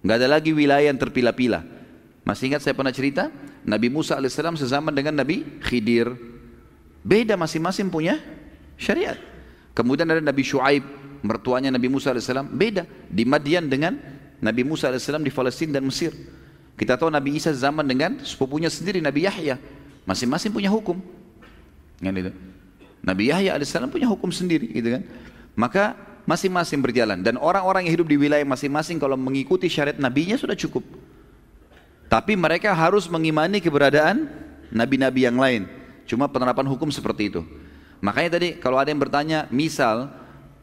[0.03, 1.63] Nggak ada lagi wilayah yang terpilah-pilah.
[2.27, 3.31] Masih ingat saya pernah cerita?
[3.63, 6.19] Nabi Musa AS sezaman dengan Nabi Khidir.
[6.99, 8.19] Beda masing-masing punya
[8.75, 9.15] syariat.
[9.73, 10.83] Kemudian ada Nabi Shu'aib,
[11.21, 12.29] mertuanya Nabi Musa AS.
[12.51, 12.83] Beda.
[13.09, 13.95] Di Madian dengan
[14.39, 16.11] Nabi Musa AS di Palestina dan Mesir.
[16.79, 19.59] Kita tahu Nabi Isa zaman dengan sepupunya sendiri Nabi Yahya.
[20.07, 20.95] Masing-masing punya hukum.
[21.99, 22.31] Kan itu.
[23.03, 25.03] Nabi Yahya AS punya hukum sendiri gitu kan.
[25.59, 25.83] Maka
[26.23, 30.85] masing-masing berjalan dan orang-orang yang hidup di wilayah masing-masing kalau mengikuti syariat nabinya sudah cukup.
[32.09, 34.29] Tapi mereka harus mengimani keberadaan
[34.71, 35.69] nabi-nabi yang lain.
[36.09, 37.41] Cuma penerapan hukum seperti itu.
[37.99, 40.07] Makanya tadi kalau ada yang bertanya, misal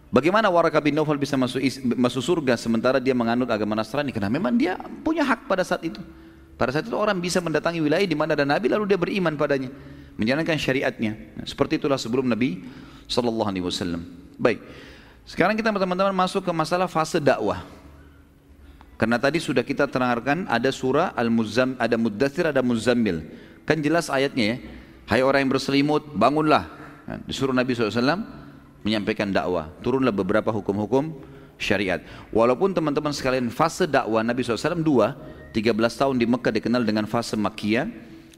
[0.08, 1.60] bagaimana Waraka bin Nawfal bisa masuk
[1.96, 4.12] masuk surga sementara dia menganut agama Nasrani?
[4.12, 6.00] Karena memang dia punya hak pada saat itu.
[6.56, 9.68] Pada saat itu orang bisa mendatangi wilayah di mana ada nabi lalu dia beriman padanya,
[10.16, 11.12] menjalankan syariatnya.
[11.36, 12.64] Nah, seperti itulah sebelum Nabi
[13.04, 14.08] sallallahu alaihi wasallam.
[14.40, 14.64] Baik.
[15.28, 17.60] Sekarang kita teman-teman masuk ke masalah fase dakwah.
[18.96, 23.28] Karena tadi sudah kita terangkan ada surah Al-Muzzam, ada Muddathir, ada Muzammil.
[23.68, 24.56] Kan jelas ayatnya ya.
[25.06, 26.75] Hai orang yang berselimut, bangunlah.
[27.06, 28.26] Nah, disuruh Nabi SAW
[28.82, 29.70] menyampaikan dakwah.
[29.82, 31.14] Turunlah beberapa hukum-hukum
[31.56, 32.02] syariat.
[32.34, 35.14] Walaupun teman-teman sekalian fase dakwah Nabi SAW dua,
[35.54, 37.88] 13 tahun di Mekah dikenal dengan fase Makkiyah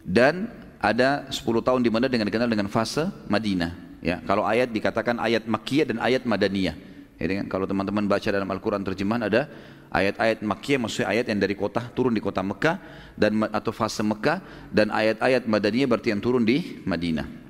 [0.07, 3.75] dan ada 10 tahun di mana dengan dikenal dengan fase Madinah.
[3.99, 6.77] Ya, kalau ayat dikatakan ayat Makkiyah dan ayat Madaniyah.
[7.19, 7.43] Ya?
[7.51, 9.51] Kalau teman-teman baca dalam Al-Quran terjemahan ada
[9.91, 12.79] ayat-ayat Makkiyah maksudnya ayat yang dari kota turun di kota Mekah
[13.19, 14.39] dan atau fase Mekah
[14.71, 17.48] dan ayat-ayat Madaniyah berarti yang turun di Madinah.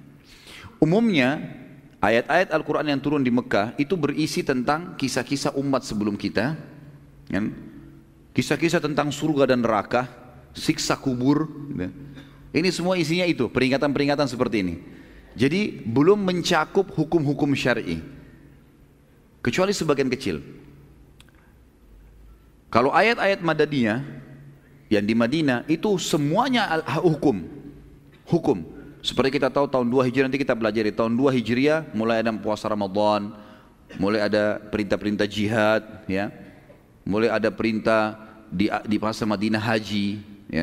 [0.78, 1.42] Umumnya
[1.98, 6.54] ayat-ayat Al-Quran yang turun di Mekah itu berisi tentang kisah-kisah umat sebelum kita.
[7.26, 7.50] Kan?
[8.30, 10.06] Kisah-kisah tentang surga dan neraka,
[10.54, 11.50] siksa kubur.
[11.74, 11.90] Ya.
[12.54, 14.74] Ini semua isinya itu, peringatan-peringatan seperti ini.
[15.34, 17.98] Jadi belum mencakup hukum-hukum syar'i.
[19.42, 20.42] Kecuali sebagian kecil.
[22.70, 24.00] Kalau ayat-ayat Madaniyah
[24.88, 27.44] yang di Madinah itu semuanya hukum.
[28.28, 28.77] Hukum.
[29.09, 32.29] Seperti kita tahu tahun 2 Hijriah nanti kita belajar di tahun 2 Hijriah mulai ada
[32.37, 33.33] puasa Ramadan,
[33.97, 36.29] mulai ada perintah-perintah jihad, ya.
[37.09, 38.21] Mulai ada perintah
[38.53, 40.21] di di pasar Madinah haji,
[40.53, 40.61] ya,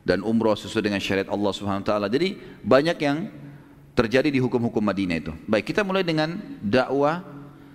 [0.00, 2.08] dan umroh sesuai dengan syariat Allah Subhanahu wa taala.
[2.08, 3.28] Jadi banyak yang
[3.92, 5.36] terjadi di hukum-hukum Madinah itu.
[5.44, 7.20] Baik, kita mulai dengan dakwah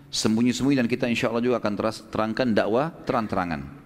[0.10, 1.74] sembunyi-sembunyi dan kita insya Allah juga akan
[2.10, 3.80] terangkan dakwah terang-terangan.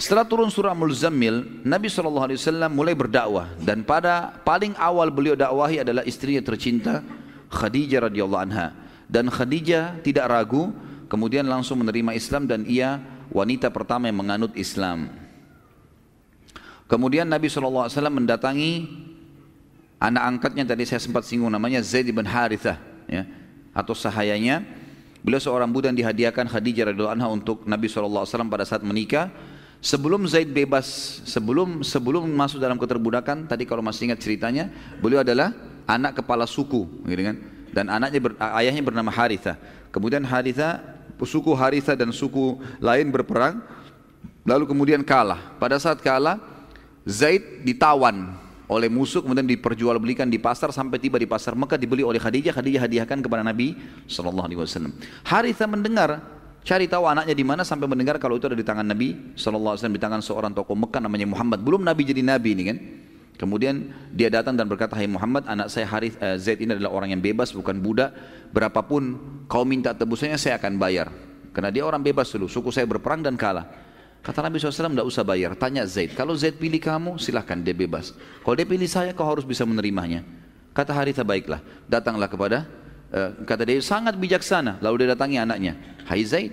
[0.00, 2.40] Setelah turun surah Muzammil, Nabi SAW
[2.72, 7.04] mulai berdakwah dan pada paling awal beliau dakwahi adalah istrinya tercinta
[7.52, 8.72] Khadijah radhiyallahu anha
[9.12, 10.72] dan Khadijah tidak ragu
[11.12, 12.96] kemudian langsung menerima Islam dan ia
[13.28, 15.12] wanita pertama yang menganut Islam.
[16.88, 18.88] Kemudian Nabi SAW mendatangi
[20.00, 23.28] Anak angkatnya tadi saya sempat singgung namanya Zaid bin Harithah ya,
[23.76, 24.64] atau sahayanya.
[25.20, 29.28] Beliau seorang budak yang dihadiahkan Khadijah radhiyallahu anha untuk Nabi SAW pada saat menikah.
[29.80, 30.84] Sebelum Zaid bebas,
[31.24, 34.68] sebelum sebelum masuk dalam keterbudakan, tadi kalau masih ingat ceritanya,
[35.00, 35.56] beliau adalah
[35.88, 37.36] anak kepala suku, gitu kan?
[37.72, 39.56] Dan anaknya ber, ayahnya bernama Haritha.
[39.88, 40.84] Kemudian Haritha,
[41.24, 43.64] suku Haritha dan suku lain berperang,
[44.44, 45.56] lalu kemudian kalah.
[45.56, 46.36] Pada saat kalah,
[47.08, 48.36] Zaid ditawan
[48.70, 52.86] oleh musuh kemudian diperjualbelikan di pasar sampai tiba di pasar Mekah dibeli oleh Khadijah Khadijah
[52.86, 53.74] hadiahkan kepada Nabi
[54.06, 54.94] Shallallahu Alaihi Wasallam
[55.26, 56.22] Haritha mendengar
[56.60, 60.02] cari tahu anaknya di mana sampai mendengar kalau itu ada di tangan Nabi Wasallam di
[60.02, 62.78] tangan seorang tokoh Mekah namanya Muhammad belum Nabi jadi Nabi ini kan
[63.40, 67.16] Kemudian dia datang dan berkata, Hai Muhammad, anak saya Harith, uh, Zaid ini adalah orang
[67.16, 68.12] yang bebas, bukan budak.
[68.52, 69.16] Berapapun
[69.48, 71.08] kau minta tebusannya, saya akan bayar.
[71.56, 73.64] Karena dia orang bebas dulu, suku saya berperang dan kalah.
[74.20, 75.56] Kata Nabi SAW, tidak usah bayar.
[75.56, 78.12] Tanya Zaid, kalau Zaid pilih kamu, silahkan dia bebas.
[78.44, 80.20] Kalau dia pilih saya, kau harus bisa menerimanya.
[80.76, 81.64] Kata Haritha, baiklah.
[81.88, 82.68] Datanglah kepada,
[83.08, 84.84] uh, kata dia, sangat bijaksana.
[84.84, 85.80] Lalu dia datangi anaknya.
[86.10, 86.50] Hai Zaid,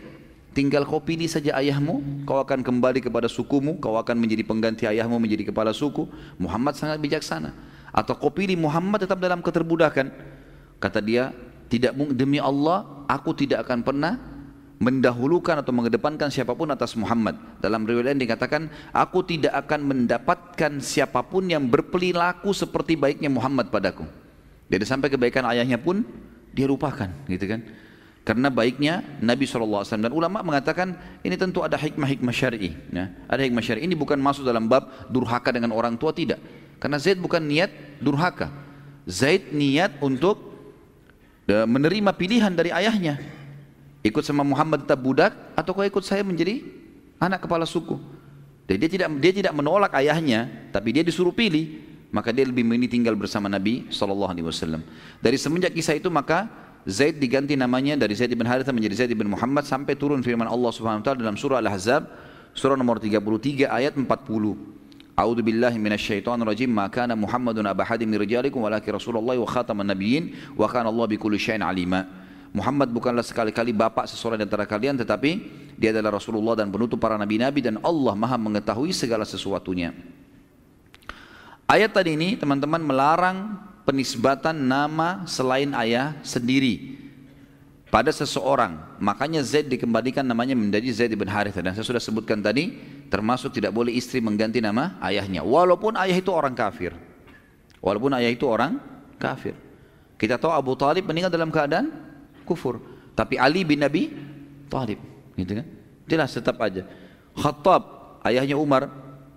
[0.57, 5.21] Tinggal kau pilih saja ayahmu, kau akan kembali kepada sukumu, kau akan menjadi pengganti ayahmu
[5.21, 6.09] menjadi kepala suku.
[6.41, 7.53] Muhammad sangat bijaksana.
[7.93, 10.09] Atau kau pilih Muhammad tetap dalam keterbudakan.
[10.81, 11.29] Kata dia,
[11.69, 14.17] tidak demi Allah, aku tidak akan pernah
[14.81, 17.37] mendahulukan atau mengedepankan siapa pun atas Muhammad.
[17.61, 24.09] Dalam riwayat dikatakan, aku tidak akan mendapatkan siapa pun yang berperilaku seperti baiknya Muhammad padaku.
[24.73, 26.01] Jadi sampai kebaikan ayahnya pun
[26.49, 27.61] dia lupakan, gitu kan?
[28.27, 32.75] Karena baiknya Nabi SAW dan ulama mengatakan ini tentu ada hikmah-hikmah syar'i.
[32.91, 33.15] Ya.
[33.31, 33.87] Ada hikmah syar'i.
[33.87, 36.35] Ini bukan masuk dalam bab durhaka dengan orang tua tidak.
[36.75, 37.71] Karena Zaid bukan niat
[38.03, 38.51] durhaka.
[39.07, 40.43] Zaid niat untuk
[41.47, 43.15] uh, menerima pilihan dari ayahnya.
[44.03, 46.67] Ikut sama Muhammad tetap budak atau kau ikut saya menjadi
[47.23, 47.95] anak kepala suku.
[48.67, 51.87] Jadi dia tidak dia tidak menolak ayahnya, tapi dia disuruh pilih.
[52.11, 54.35] Maka dia lebih memilih tinggal bersama Nabi SAW.
[55.23, 59.27] Dari semenjak kisah itu maka Zaid diganti namanya dari Zaid bin Haritha menjadi Zaid bin
[59.27, 62.07] Muhammad sampai turun firman Allah Subhanahu wa taala dalam surah Al-Ahzab
[62.55, 64.07] surah nomor 33 ayat 40.
[65.19, 66.71] A'udzu billahi minasyaitonir rajim.
[66.71, 71.11] Ma kana Muhammadun aba hadin min rijalikum walakin Rasulullah wa khataman nabiyyin wa kana Allah
[71.11, 72.07] bikulli syai'in alima.
[72.55, 75.31] Muhammad bukanlah sekali-kali bapak seseorang di antara kalian tetapi
[75.75, 79.91] dia adalah Rasulullah dan penutup para nabi-nabi dan Allah Maha mengetahui segala sesuatunya.
[81.67, 86.99] Ayat tadi ini teman-teman melarang penisbatan nama selain ayah sendiri
[87.87, 88.99] pada seseorang.
[88.99, 92.75] Makanya Zaid dikembalikan namanya menjadi Zaid bin Harithah dan saya sudah sebutkan tadi
[93.07, 96.91] termasuk tidak boleh istri mengganti nama ayahnya walaupun ayah itu orang kafir.
[97.79, 98.83] Walaupun ayah itu orang
[99.15, 99.55] kafir.
[100.19, 101.93] Kita tahu Abu Talib meninggal dalam keadaan
[102.43, 102.81] kufur,
[103.13, 104.09] tapi Ali bin Nabi
[104.65, 104.97] Talib,
[105.37, 105.65] gitu kan?
[106.09, 106.89] Jelas tetap aja.
[107.37, 108.89] Khattab ayahnya Umar,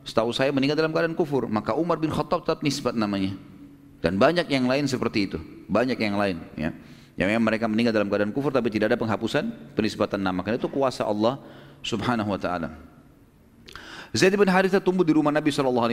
[0.08, 3.36] setahu saya meninggal dalam keadaan kufur, maka Umar bin Khattab tetap nisbat namanya.
[4.00, 6.72] Dan banyak yang lain seperti itu, banyak yang lain ya.
[7.20, 10.40] Yang memang mereka meninggal dalam keadaan kufur tapi tidak ada penghapusan penisbatan nama.
[10.40, 11.36] Karena itu kuasa Allah
[11.84, 12.72] Subhanahu wa taala.
[14.10, 15.86] Zaid bin Haritha tumbuh di rumah Nabi SAW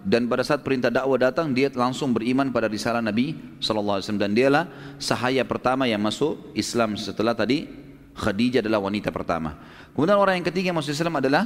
[0.00, 4.64] dan pada saat perintah dakwah datang dia langsung beriman pada risalah Nabi SAW dan dialah
[4.96, 7.68] sahaya pertama yang masuk Islam setelah tadi
[8.16, 9.60] Khadijah adalah wanita pertama.
[9.92, 11.44] Kemudian orang yang ketiga yang masuk Islam adalah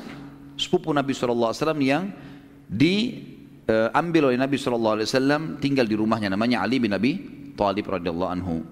[0.54, 1.50] sepupu Nabi SAW
[1.82, 2.14] yang
[2.70, 3.24] di
[3.68, 7.20] uh, ambil oleh Nabi SAW tinggal di rumahnya namanya Ali bin Abi
[7.54, 8.64] Thalib radhiyallahu anhu.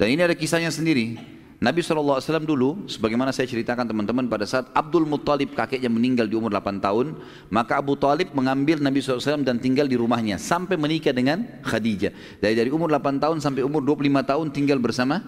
[0.00, 1.20] Dan ini ada kisahnya sendiri.
[1.62, 6.50] Nabi SAW dulu, sebagaimana saya ceritakan teman-teman pada saat Abdul Muttalib kakeknya meninggal di umur
[6.50, 7.14] 8 tahun,
[7.54, 12.42] maka Abu Talib mengambil Nabi SAW dan tinggal di rumahnya sampai menikah dengan Khadijah.
[12.42, 15.22] Dari dari umur 8 tahun sampai umur 25 tahun tinggal bersama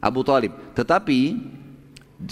[0.00, 0.56] Abu Talib.
[0.72, 1.20] Tetapi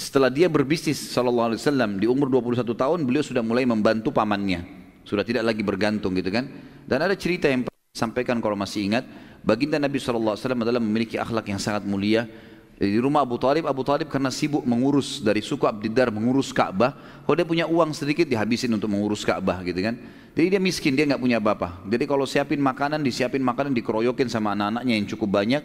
[0.00, 1.60] setelah dia berbisnis SAW
[2.00, 4.79] di umur 21 tahun, beliau sudah mulai membantu pamannya.
[5.10, 6.46] Sudah tidak lagi bergantung gitu kan.
[6.86, 9.02] Dan ada cerita yang sampaikan kalau masih ingat,
[9.42, 12.30] baginda Nabi SAW adalah memiliki akhlak yang sangat mulia.
[12.78, 16.94] Di rumah Abu Talib, Abu Talib karena sibuk mengurus dari suku Abdiddar mengurus Ka'bah,
[17.26, 19.98] kalau dia punya uang sedikit dihabisin untuk mengurus Ka'bah gitu kan.
[20.32, 21.84] Jadi dia miskin, dia nggak punya apa-apa.
[21.90, 25.60] Jadi kalau siapin makanan, disiapin makanan, dikeroyokin sama anak-anaknya yang cukup banyak,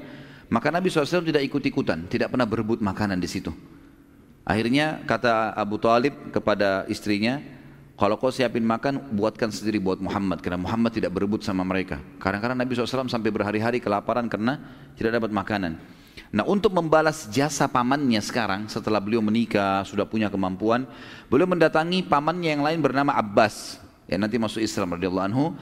[0.49, 3.53] maka Nabi SAW tidak ikut-ikutan, tidak pernah berebut makanan di situ.
[4.43, 7.39] Akhirnya kata Abu Talib kepada istrinya,
[7.95, 10.43] kalau kau siapin makan, buatkan sendiri buat Muhammad.
[10.43, 12.03] Karena Muhammad tidak berebut sama mereka.
[12.19, 14.59] Kadang-kadang Nabi SAW sampai berhari-hari kelaparan karena
[14.99, 15.79] tidak dapat makanan.
[16.35, 20.83] Nah untuk membalas jasa pamannya sekarang setelah beliau menikah, sudah punya kemampuan.
[21.31, 23.79] Beliau mendatangi pamannya yang lain bernama Abbas.
[24.11, 25.55] Yang nanti masuk Islam radhiyallahu anhu.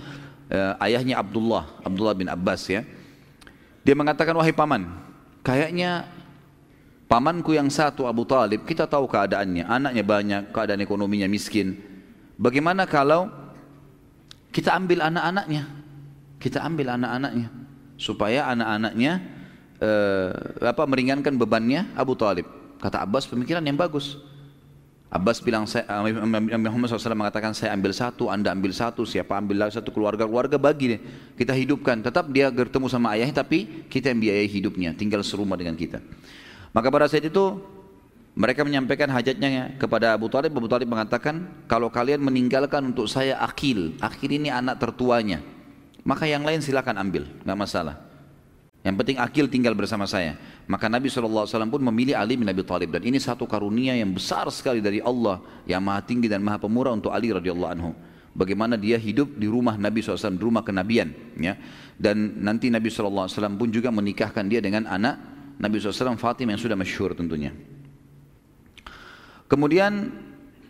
[0.50, 2.82] Eh, ayahnya Abdullah, Abdullah bin Abbas ya.
[3.86, 4.90] Dia mengatakan, wahai paman,
[5.46, 6.10] kayaknya
[7.06, 9.70] pamanku yang satu Abu Talib, kita tahu keadaannya.
[9.70, 11.93] Anaknya banyak, keadaan ekonominya miskin
[12.38, 13.30] Bagaimana kalau
[14.50, 15.64] kita ambil anak-anaknya?
[16.42, 17.48] Kita ambil anak-anaknya
[17.96, 19.22] supaya anak-anaknya
[19.80, 20.32] eh,
[20.66, 22.46] apa meringankan bebannya Abu Talib.
[22.82, 24.20] Kata Abbas pemikiran yang bagus.
[25.14, 25.86] Abbas bilang saya
[26.58, 30.98] Muhammad SAW mengatakan saya ambil satu, anda ambil satu, siapa ambil satu keluarga keluarga bagi
[30.98, 31.02] deh.
[31.38, 32.02] Kita hidupkan.
[32.02, 36.02] Tetap dia bertemu sama ayahnya tapi kita yang biayai hidupnya, tinggal serumah dengan kita.
[36.74, 37.62] Maka pada saat itu
[38.34, 40.58] mereka menyampaikan hajatnya kepada Abu Talib.
[40.58, 45.38] Abu Talib mengatakan, kalau kalian meninggalkan untuk saya akil, akil ini anak tertuanya,
[46.02, 47.96] maka yang lain silakan ambil, nggak masalah.
[48.84, 50.36] Yang penting akil tinggal bersama saya.
[50.68, 52.92] Maka Nabi SAW pun memilih Ali bin Abi Talib.
[52.92, 56.92] Dan ini satu karunia yang besar sekali dari Allah yang maha tinggi dan maha pemurah
[56.92, 57.92] untuk Ali radhiyallahu anhu.
[58.34, 61.14] bagaimana dia hidup di rumah Nabi SAW, di rumah kenabian.
[61.38, 61.56] Ya.
[61.96, 65.16] Dan nanti Nabi SAW pun juga menikahkan dia dengan anak
[65.62, 67.54] Nabi SAW Fatimah yang sudah masyhur tentunya.
[69.54, 70.10] Kemudian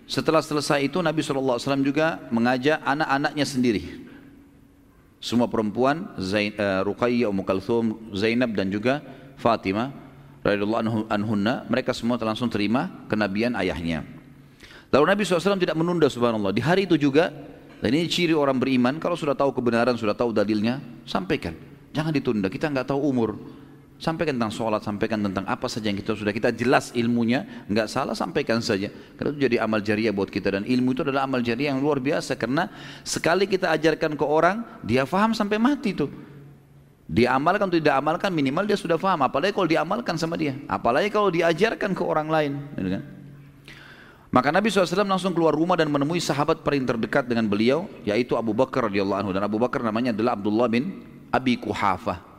[0.04, 4.04] setelah selesai itu Nabi SAW juga mengajak anak-anaknya sendiri.
[5.24, 9.00] Semua perempuan, Zain, uh, Ruqayyah, Ummu Kalthum, Zainab dan juga
[9.40, 10.04] Fatimah
[11.08, 14.04] anhunna, mereka semua langsung terima kenabian ayahnya.
[14.92, 16.52] Lalu Nabi SAW tidak menunda subhanallah.
[16.52, 17.32] Di hari itu juga,
[17.80, 21.56] dan ini ciri orang beriman, kalau sudah tahu kebenaran, sudah tahu dalilnya, sampaikan.
[21.96, 23.40] Jangan ditunda, kita nggak tahu umur.
[24.02, 28.12] Sampaikan tentang sholat, sampaikan tentang apa saja yang kita sudah kita jelas ilmunya, nggak salah
[28.12, 28.92] sampaikan saja.
[29.16, 32.04] Karena itu jadi amal jariah buat kita dan ilmu itu adalah amal jariah yang luar
[32.04, 32.68] biasa karena
[33.08, 36.12] sekali kita ajarkan ke orang, dia faham sampai mati tuh.
[37.14, 39.22] Dia amalkan atau tidak amalkan minimal dia sudah faham.
[39.28, 40.56] Apalagi kalau diamalkan sama dia.
[40.66, 42.52] Apalagi kalau diajarkan ke orang lain.
[42.74, 43.04] Kan?
[44.34, 48.58] Maka Nabi SAW langsung keluar rumah dan menemui sahabat paling terdekat dengan beliau, yaitu Abu
[48.58, 49.32] Bakar radhiyallahu anhu.
[49.36, 52.33] Dan Abu Bakar namanya adalah Abdullah bin Abi Kuhafah.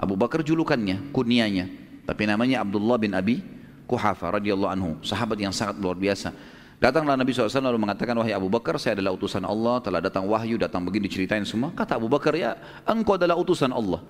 [0.00, 1.68] Abu Bakar julukannya, kunianya,
[2.08, 3.44] tapi namanya Abdullah bin Abi
[3.84, 6.32] Kuhafa radhiyallahu anhu, sahabat yang sangat luar biasa.
[6.80, 10.56] Datanglah Nabi SAW lalu mengatakan, wahai Abu Bakar, saya adalah utusan Allah, telah datang wahyu,
[10.56, 11.68] datang begini diceritain semua.
[11.76, 12.56] Kata Abu Bakar, ya
[12.88, 14.00] engkau adalah utusan Allah.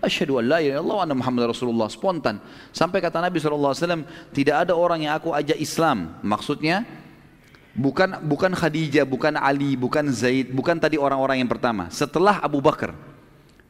[0.00, 1.92] Asyhadu an la ilaha Muhammad Rasulullah.
[1.92, 2.40] Spontan.
[2.72, 6.16] Sampai kata Nabi SAW, tidak ada orang yang aku ajak Islam.
[6.24, 6.88] Maksudnya,
[7.76, 11.92] bukan bukan Khadijah, bukan Ali, bukan Zaid, bukan tadi orang-orang yang pertama.
[11.92, 13.07] Setelah Abu Bakar.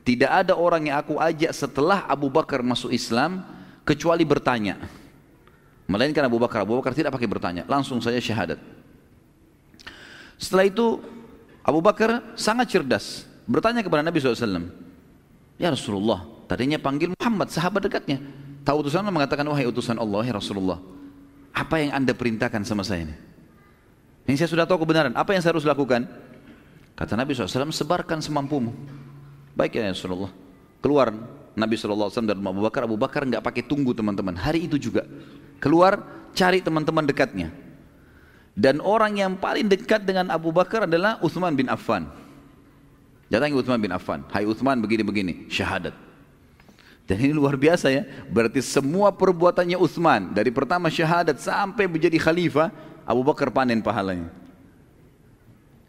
[0.08, 3.44] Tidak ada orang yang aku ajak setelah Abu Bakar masuk Islam
[3.84, 4.80] kecuali bertanya.
[5.84, 6.64] Melainkan Abu Bakar.
[6.64, 8.56] Abu Bakar tidak pakai bertanya, langsung saja syahadat.
[10.40, 11.04] Setelah itu
[11.60, 14.72] Abu Bakar sangat cerdas, bertanya kepada Nabi SAW.
[15.60, 18.24] Ya Rasulullah, tadinya panggil Muhammad, sahabat dekatnya.
[18.64, 20.80] Tahu utusan Allah mengatakan, wahai utusan Allah, ya Rasulullah.
[21.52, 23.16] Apa yang anda perintahkan sama saya ini?
[24.24, 26.08] Ini saya sudah tahu kebenaran, apa yang saya harus lakukan?
[26.96, 28.72] Kata Nabi SAW, sebarkan semampumu.
[29.58, 30.30] Baik ya Rasulullah.
[30.78, 31.10] Keluar
[31.58, 32.86] Nabi SAW dan Abu Bakar.
[32.86, 34.38] Abu Bakar nggak pakai tunggu teman-teman.
[34.38, 35.02] Hari itu juga.
[35.58, 35.98] Keluar
[36.30, 37.50] cari teman-teman dekatnya.
[38.54, 42.06] Dan orang yang paling dekat dengan Abu Bakar adalah Uthman bin Affan.
[43.26, 44.22] Datangi Uthman bin Affan.
[44.30, 45.50] Hai Uthman begini-begini.
[45.50, 45.94] Syahadat.
[47.10, 48.06] Dan ini luar biasa ya.
[48.30, 50.30] Berarti semua perbuatannya Uthman.
[50.30, 52.70] Dari pertama syahadat sampai menjadi khalifah.
[53.02, 54.30] Abu Bakar panen pahalanya.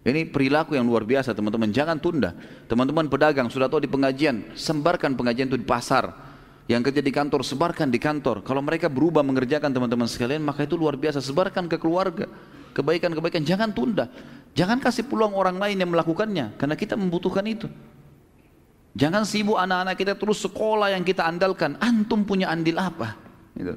[0.10, 2.34] Ini perilaku yang luar biasa teman-teman, jangan tunda.
[2.66, 6.10] Teman-teman pedagang sudah tahu di pengajian, sembarkan pengajian itu di pasar.
[6.66, 8.42] Yang kerja di kantor, sebarkan di kantor.
[8.42, 11.22] Kalau mereka berubah mengerjakan teman-teman sekalian, maka itu luar biasa.
[11.22, 12.30] Sebarkan ke keluarga.
[12.74, 14.10] Kebaikan-kebaikan, jangan tunda.
[14.54, 17.70] Jangan kasih peluang orang lain yang melakukannya, karena kita membutuhkan itu.
[18.98, 21.78] Jangan sibuk anak-anak kita terus sekolah yang kita andalkan.
[21.78, 23.18] Antum punya andil apa?
[23.54, 23.74] Gitu.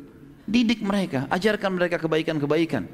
[0.49, 2.89] Didik mereka, ajarkan mereka kebaikan-kebaikan.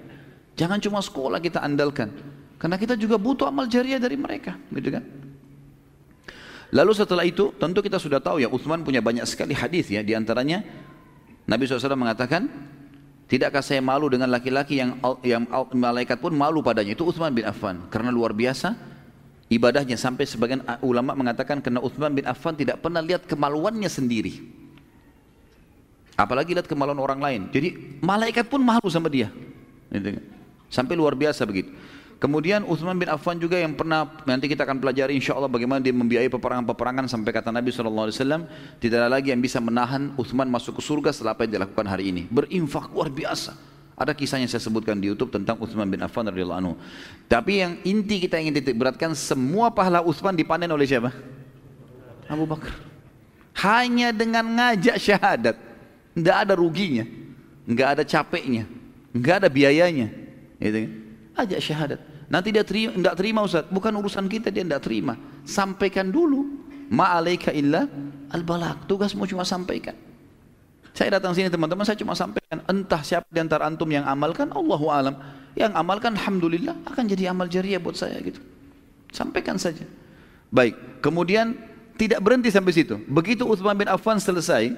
[0.58, 2.37] Jangan cuma sekolah kita andalkan.
[2.58, 5.04] Karena kita juga butuh amal jariah dari mereka, gitu kan?
[6.74, 10.12] Lalu setelah itu, tentu kita sudah tahu ya Uthman punya banyak sekali hadis ya, di
[10.12, 10.60] antaranya
[11.48, 12.44] Nabi SAW mengatakan,
[13.28, 15.44] Tidakkah saya malu dengan laki-laki yang, yang
[15.76, 16.96] malaikat pun malu padanya?
[16.96, 17.84] Itu Uthman bin Affan.
[17.92, 18.72] Karena luar biasa
[19.52, 24.40] ibadahnya sampai sebagian ulama mengatakan karena Uthman bin Affan tidak pernah lihat kemaluannya sendiri.
[26.16, 27.40] Apalagi lihat kemaluan orang lain.
[27.52, 29.28] Jadi malaikat pun malu sama dia.
[29.92, 30.24] Gitu kan?
[30.72, 31.68] Sampai luar biasa begitu.
[32.18, 35.94] Kemudian Uthman bin Affan juga yang pernah nanti kita akan pelajari insya Allah bagaimana dia
[35.94, 38.10] membiayai peperangan-peperangan sampai kata Nabi SAW
[38.82, 42.10] tidak ada lagi yang bisa menahan Uthman masuk ke surga setelah apa yang dilakukan hari
[42.10, 42.26] ini.
[42.26, 43.54] Berinfak luar biasa.
[43.94, 46.74] Ada kisahnya saya sebutkan di YouTube tentang Uthman bin Affan radhiyallahu anhu.
[47.30, 51.14] Tapi yang inti kita ingin titik beratkan semua pahala Uthman dipanen oleh siapa?
[52.26, 52.74] Abu Bakar.
[53.62, 55.56] Hanya dengan ngajak syahadat.
[56.18, 57.06] Tidak ada ruginya.
[57.62, 58.66] Tidak ada capeknya.
[59.14, 60.10] Tidak ada biayanya.
[60.58, 61.07] Gitu kan?
[61.38, 62.02] Ajak syahadat.
[62.26, 63.64] Nanti dia terima, tidak terima Ustaz.
[63.70, 65.14] Bukan urusan kita dia tidak terima.
[65.46, 66.66] Sampaikan dulu.
[66.90, 67.86] Ma'alaika illa
[68.34, 68.90] al-balak.
[68.90, 69.94] Tugasmu cuma sampaikan.
[70.98, 72.58] Saya datang sini teman-teman, saya cuma sampaikan.
[72.66, 75.14] Entah siapa di antara antum yang amalkan, Allahu alam.
[75.54, 78.42] Yang amalkan, Alhamdulillah, akan jadi amal jariah buat saya gitu.
[79.14, 79.86] Sampaikan saja.
[80.50, 81.54] Baik, kemudian
[81.94, 82.98] tidak berhenti sampai situ.
[83.06, 84.74] Begitu Uthman bin Affan selesai,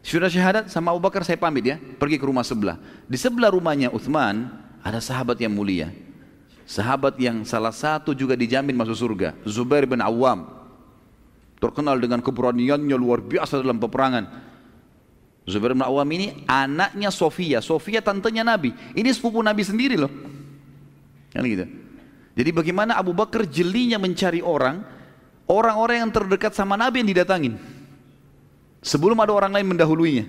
[0.00, 2.78] sudah syahadat sama Abu Bakar saya pamit ya, pergi ke rumah sebelah.
[3.04, 5.94] Di sebelah rumahnya Uthman, ada sahabat yang mulia.
[6.66, 9.38] Sahabat yang salah satu juga dijamin masuk surga.
[9.46, 10.46] Zubair bin Awam.
[11.62, 14.26] Terkenal dengan keberaniannya luar biasa dalam peperangan.
[15.46, 17.62] Zubair bin Awam ini anaknya Sofia.
[17.62, 18.74] Sofia tantenya Nabi.
[18.94, 20.10] Ini sepupu Nabi sendiri loh.
[21.30, 21.66] Kan gitu.
[22.32, 24.82] Jadi bagaimana Abu Bakar jelinya mencari orang,
[25.46, 27.54] orang-orang yang terdekat sama Nabi yang didatangin.
[28.82, 30.24] Sebelum ada orang lain mendahuluinya.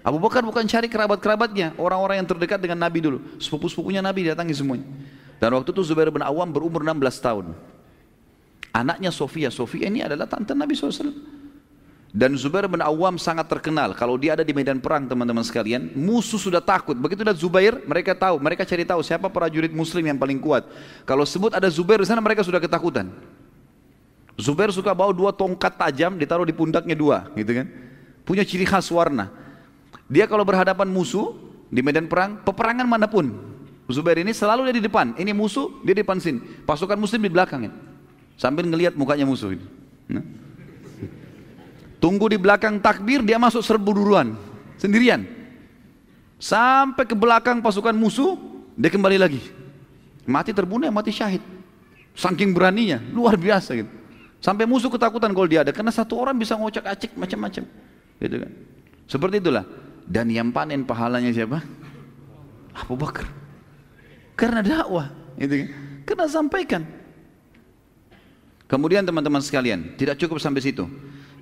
[0.00, 3.18] Abu Bakar bukan cari kerabat-kerabatnya, orang-orang yang terdekat dengan Nabi dulu.
[3.36, 4.88] Sepupu-sepupunya Nabi datangi semuanya.
[5.36, 7.52] Dan waktu itu Zubair bin Awam berumur 16 tahun.
[8.72, 11.12] Anaknya Sofia, Sofia ini adalah tante Nabi SAW.
[12.10, 13.94] Dan Zubair bin Awam sangat terkenal.
[13.94, 16.96] Kalau dia ada di medan perang teman-teman sekalian, musuh sudah takut.
[16.96, 20.64] Begitu ada Zubair, mereka tahu, mereka cari tahu siapa prajurit muslim yang paling kuat.
[21.04, 23.12] Kalau sebut ada Zubair di sana mereka sudah ketakutan.
[24.40, 27.66] Zubair suka bawa dua tongkat tajam ditaruh di pundaknya dua, gitu kan.
[28.24, 29.28] Punya ciri khas warna.
[30.10, 31.36] Dia kalau berhadapan musuh
[31.70, 33.30] di medan perang, peperangan mana pun,
[33.90, 35.18] Zubair ini selalu dia di depan.
[35.18, 36.38] Ini musuh, dia di depan sini.
[36.62, 37.66] Pasukan muslim di belakang.
[37.66, 37.72] Ya
[38.40, 39.64] sambil ngelihat mukanya musuh ini.
[40.08, 40.24] Nah.
[42.00, 44.32] Tunggu di belakang takbir dia masuk serbu duluan
[44.80, 45.28] sendirian.
[46.40, 48.40] Sampai ke belakang pasukan musuh
[48.72, 49.44] dia kembali lagi.
[50.24, 51.44] Mati terbunuh ya mati syahid.
[52.16, 53.92] Saking beraninya, luar biasa gitu.
[54.40, 57.68] Sampai musuh ketakutan kalau dia ada karena satu orang bisa ngocak acik macam-macam.
[58.16, 58.52] Gitu kan.
[59.10, 59.66] Seperti itulah.
[60.06, 61.66] Dan yang panen pahalanya siapa?
[62.70, 63.26] Abu Bakar.
[64.38, 65.68] Karena dakwah, gitu kan.
[66.06, 66.82] Karena sampaikan.
[68.70, 70.86] Kemudian teman-teman sekalian, tidak cukup sampai situ.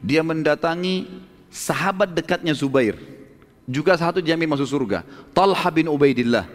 [0.01, 1.05] Dia mendatangi
[1.53, 2.97] sahabat dekatnya Zubair.
[3.69, 5.05] Juga satu jamin masuk surga.
[5.37, 6.49] Talha bin Ubaidillah.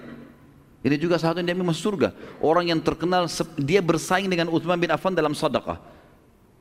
[0.82, 2.10] Ini juga satu yang masuk surga.
[2.42, 5.93] Orang yang terkenal, dia bersaing dengan Uthman bin Affan dalam sadaqah.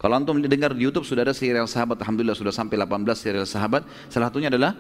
[0.03, 3.87] Kalau antum dengar di YouTube sudah ada serial sahabat, Alhamdulillah sudah sampai 18 serial sahabat.
[4.11, 4.75] Salah satunya adalah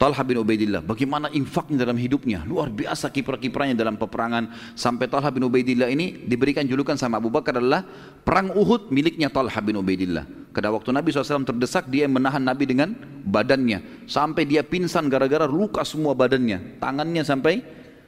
[0.00, 4.74] Talha bin Ubaidillah, bagaimana infaknya dalam hidupnya, luar biasa kiprah-kiprahnya dalam peperangan.
[4.74, 7.84] Sampai Talha bin Ubaidillah ini diberikan julukan sama Abu Bakar adalah
[8.24, 10.24] perang Uhud miliknya Talha bin Ubaidillah.
[10.56, 14.08] Karena waktu Nabi SAW terdesak, dia menahan Nabi dengan badannya.
[14.10, 16.82] Sampai dia pingsan gara-gara luka semua badannya.
[16.82, 17.62] Tangannya sampai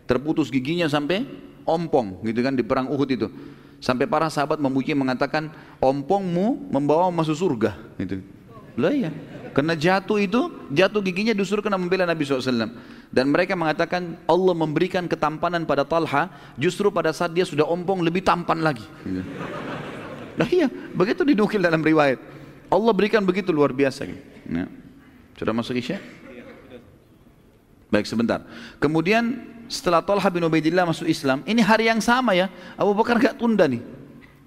[0.09, 1.23] terputus giginya sampai
[1.69, 3.29] ompong gitu kan di perang Uhud itu.
[3.83, 5.51] Sampai para sahabat memuji mengatakan,
[5.83, 7.75] ompongmu membawa masuk surga.
[7.99, 8.23] Gitu.
[8.79, 9.11] Lah ya.
[9.53, 12.73] Karena jatuh itu, jatuh giginya justru kena membela Nabi SAW.
[13.13, 18.25] Dan mereka mengatakan Allah memberikan ketampanan pada Talha justru pada saat dia sudah ompong lebih
[18.25, 18.87] tampan lagi.
[20.33, 22.17] Nah iya, begitu dinukil dalam riwayat.
[22.73, 24.09] Allah berikan begitu luar biasa.
[24.09, 24.65] Ya.
[25.37, 26.01] Sudah masuk Isya?
[27.93, 28.41] Baik sebentar.
[28.81, 32.49] Kemudian setelah Talha bin Ubaidillah masuk Islam, ini hari yang sama ya.
[32.81, 33.85] Abu Bakar gak tunda nih.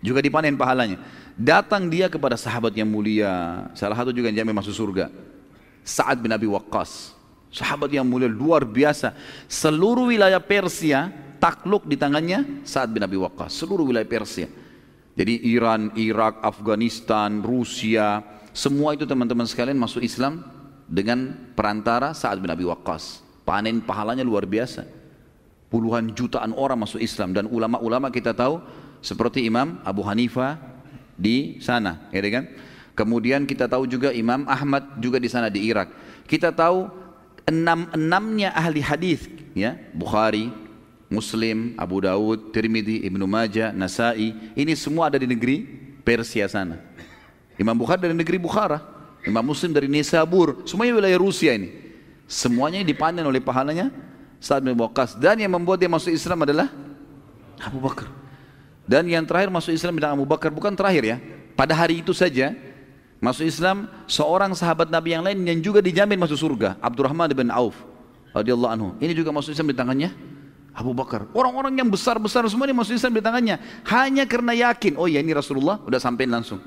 [0.01, 0.97] Juga dipanen pahalanya.
[1.35, 5.11] Datang dia kepada sahabat yang mulia, salah satu juga yang jamin masuk surga.
[5.83, 7.11] Sa'ad bin Abi Waqqas.
[7.51, 9.11] Sahabat yang mulia luar biasa.
[9.51, 11.11] Seluruh wilayah Persia
[11.43, 13.51] takluk di tangannya Sa'ad bin Abi Waqqas.
[13.51, 14.47] Seluruh wilayah Persia.
[15.15, 18.23] Jadi Iran, Irak, Afghanistan, Rusia,
[18.55, 20.39] semua itu teman-teman sekalian masuk Islam
[20.87, 23.19] dengan perantara Sa'ad bin Abi Waqqas.
[23.43, 24.87] Panen pahalanya luar biasa.
[25.67, 28.63] Puluhan jutaan orang masuk Islam dan ulama-ulama kita tahu
[29.03, 30.74] seperti Imam Abu Hanifah,
[31.15, 32.45] di sana, ya kan?
[32.95, 35.91] Kemudian kita tahu juga Imam Ahmad juga di sana di Irak.
[36.27, 36.87] Kita tahu
[37.43, 40.47] enam-enamnya ahli hadis, ya, Bukhari,
[41.11, 45.67] Muslim, Abu Daud, Tirmidzi, Ibnu Majah, Nasai, ini semua ada di negeri
[46.01, 46.79] Persia sana.
[47.59, 48.79] Imam Bukhari dari negeri Bukhara,
[49.27, 51.71] Imam Muslim dari Nisabur, semuanya wilayah Rusia ini.
[52.25, 53.93] Semuanya dipanen oleh pahalanya
[54.41, 54.77] Sa'ad bin
[55.21, 56.69] dan yang membuat dia masuk Islam adalah
[57.61, 58.24] Abu Bakar.
[58.85, 61.17] Dan yang terakhir masuk Islam bidang Abu Bakar bukan terakhir ya.
[61.57, 62.53] Pada hari itu saja
[63.17, 67.73] masuk Islam seorang sahabat Nabi yang lain yang juga dijamin masuk surga, Abdurrahman bin Auf
[68.37, 68.89] radhiyallahu anhu.
[69.01, 70.09] Ini juga masuk Islam di tangannya
[70.75, 71.25] Abu Bakar.
[71.31, 73.55] Orang-orang yang besar-besar semua ini masuk Islam di tangannya
[73.89, 76.59] hanya karena yakin, oh ya ini Rasulullah udah sampai langsung.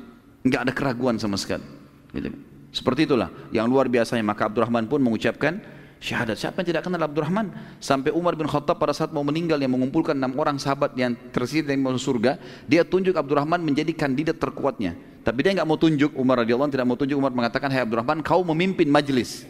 [0.43, 1.63] Enggak ada keraguan sama sekali.
[2.11, 2.33] Gitu.
[2.73, 5.61] Seperti itulah yang luar biasanya maka Abdurrahman pun mengucapkan
[5.99, 6.39] syahadat.
[6.39, 7.51] Siapa yang tidak kenal Abdurrahman?
[7.83, 11.67] Sampai Umar bin Khattab pada saat mau meninggal yang mengumpulkan enam orang sahabat yang tersisa
[11.67, 14.95] dari masuk surga, dia tunjuk Abdurrahman menjadi kandidat terkuatnya.
[15.27, 18.41] Tapi dia nggak mau tunjuk Umar radhiyallahu tidak mau tunjuk Umar mengatakan, "Hai Abdurrahman, kau
[18.47, 19.45] memimpin majlis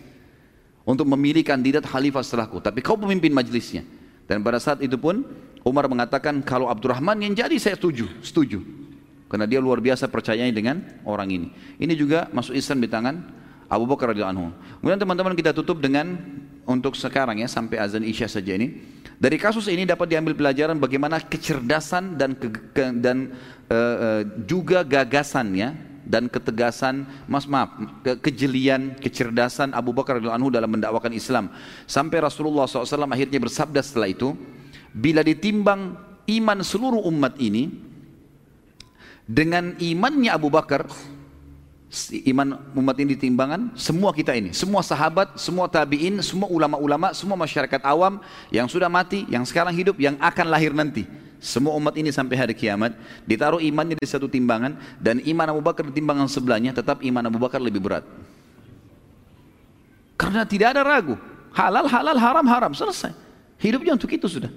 [0.83, 3.87] untuk memilih kandidat khalifah setelahku, tapi kau pemimpin majlisnya."
[4.27, 5.23] Dan pada saat itu pun
[5.63, 8.61] Umar mengatakan, "Kalau Abdurrahman yang jadi saya setuju, setuju."
[9.29, 11.49] Karena dia luar biasa percayanya dengan orang ini.
[11.77, 13.15] Ini juga masuk Islam di tangan
[13.69, 14.49] Abu Bakar radhiyallahu anhu.
[14.81, 16.17] Kemudian teman-teman kita tutup dengan
[16.65, 18.81] untuk sekarang ya sampai azan Isya saja ini.
[19.19, 23.35] Dari kasus ini dapat diambil pelajaran bagaimana kecerdasan dan ke, ke, dan
[23.67, 25.75] uh, uh, juga gagasannya
[26.09, 31.53] dan ketegasan, mas maaf, ke, kejelian, kecerdasan Abu Bakar radhiyallahu anhu dalam mendakwakan Islam.
[31.85, 34.33] Sampai Rasulullah SAW akhirnya bersabda setelah itu,
[34.95, 35.99] bila ditimbang
[36.31, 37.69] iman seluruh umat ini
[39.29, 40.89] dengan imannya Abu Bakar
[42.29, 44.53] iman umat ini ditimbangan semua kita ini.
[44.53, 48.21] Semua sahabat semua tabiin semua ulama-ulama semua masyarakat awam
[48.53, 51.09] yang sudah mati yang sekarang hidup yang akan lahir nanti.
[51.39, 52.93] Semua umat ini sampai hari kiamat
[53.25, 57.39] ditaruh imannya di satu timbangan dan iman Abu Bakar di timbangan sebelahnya tetap iman Abu
[57.41, 58.05] Bakar lebih berat.
[60.19, 61.15] Karena tidak ada ragu.
[61.55, 62.73] Halal halal haram haram.
[62.75, 63.15] Selesai.
[63.63, 64.51] Hidupnya untuk itu sudah.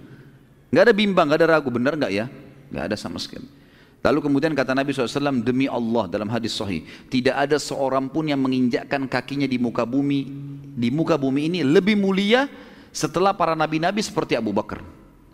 [0.74, 2.26] Nggak ada bimbang, nggak ada ragu, benar nggak ya?
[2.74, 3.61] Nggak ada sama sekali.
[4.02, 8.42] Lalu kemudian kata Nabi SAW, demi Allah dalam hadis sahih, tidak ada seorang pun yang
[8.42, 10.26] menginjakkan kakinya di muka bumi,
[10.74, 12.50] di muka bumi ini lebih mulia
[12.90, 14.82] setelah para nabi-nabi seperti Abu Bakar.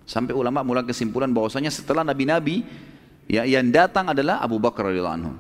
[0.04, 2.68] Sampai ulama mulai kesimpulan bahwasanya setelah nabi-nabi
[3.28, 5.34] ya yang datang adalah Abu Bakar radhiyallahu anhu.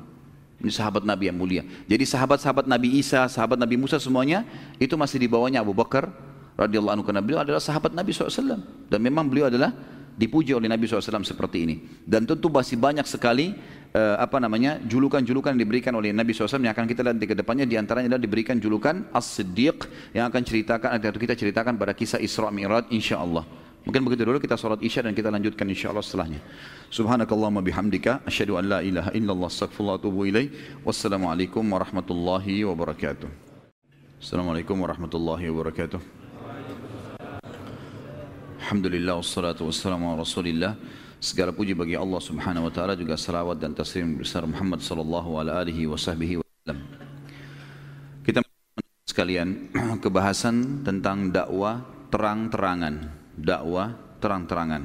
[0.57, 1.61] Ini sahabat Nabi yang mulia.
[1.85, 4.41] Jadi sahabat-sahabat Nabi Isa, sahabat Nabi Musa semuanya
[4.81, 6.09] itu masih di bawahnya Abu Bakar
[6.57, 8.57] radhiyallahu anhu karena beliau adalah sahabat Nabi SAW
[8.89, 9.69] dan memang beliau adalah
[10.17, 11.75] dipuji oleh Nabi SAW seperti ini.
[12.01, 13.53] Dan tentu masih banyak sekali
[13.93, 17.37] uh, apa namanya julukan-julukan yang diberikan oleh Nabi SAW yang akan kita lihat di ke
[17.37, 19.85] depannya di antaranya adalah diberikan julukan As-Siddiq
[20.17, 23.45] yang akan ceritakan atau kita ceritakan pada kisah Isra Mi'raj insya Allah.
[23.87, 26.43] Mungkin begitu dulu kita sholat isya dan kita lanjutkan insya Allah setelahnya.
[26.91, 30.51] Subhanakallahumma bihamdika asyhadu an la ilaha illallah astaghfirullah wa atubu ilaih.
[30.83, 33.31] Wassalamualaikum warahmatullahi wabarakatuh.
[34.19, 36.16] Assalamualaikum warahmatullahi wabarakatuh.
[38.67, 40.75] Alhamdulillah wassalatu wassalamu ala rasulillah.
[41.23, 45.87] Segala puji bagi Allah subhanahu wa ta'ala juga salawat dan taslim besar Muhammad sallallahu alaihi
[45.87, 46.43] wa sahbihi.
[48.27, 48.43] Kita
[49.07, 49.71] sekalian
[50.03, 51.79] kebahasan tentang dakwah
[52.11, 53.07] terang-terangan
[53.39, 54.83] dakwah terang-terangan.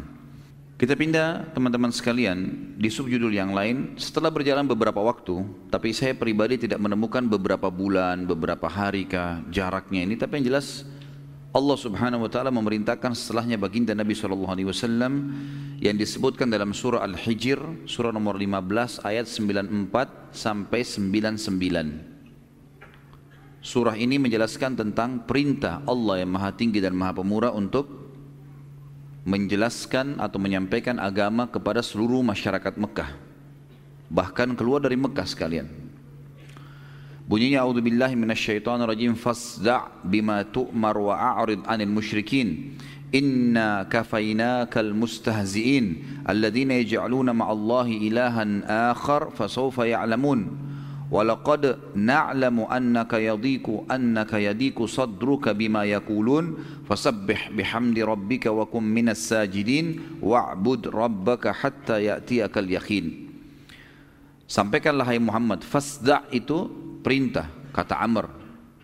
[0.78, 2.38] Kita pindah teman-teman sekalian
[2.78, 5.42] di subjudul yang lain setelah berjalan beberapa waktu,
[5.74, 10.86] tapi saya pribadi tidak menemukan beberapa bulan, beberapa hari kah jaraknya ini, tapi yang jelas
[11.52, 15.36] Allah Subhanahu wa taala memerintahkan setelahnya baginda Nabi sallallahu alaihi wasallam
[15.84, 23.60] yang disebutkan dalam surah Al-Hijr surah nomor 15 ayat 94 sampai 99.
[23.60, 27.84] Surah ini menjelaskan tentang perintah Allah yang Maha Tinggi dan Maha Pemurah untuk
[29.28, 33.32] menjelaskan atau menyampaikan agama kepada seluruh masyarakat Mekah
[34.12, 35.81] bahkan keluar dari Mekah sekalian
[37.32, 42.76] bunyinya a'udzubillahi minasyaitonirrajim fasda' bima tu'mar wa a'rid 'anil musyrikin
[43.08, 50.68] inna kafainakal mustahzi'in alladhina yaj'aluna ma'allahi ilahan akhar fasawfa ya'lamun
[51.12, 56.44] ولقد نعلم أنك يضيق أنك يضيق صدرك بما يقولون
[56.88, 59.86] فسبح بحمد ربك وكن من الساجدين
[60.24, 63.06] واعبد ربك حتى يأتيك اليقين
[64.48, 66.72] Sampaikanlah hai Muhammad Fasda' itu
[67.02, 68.30] perintah Kata Amr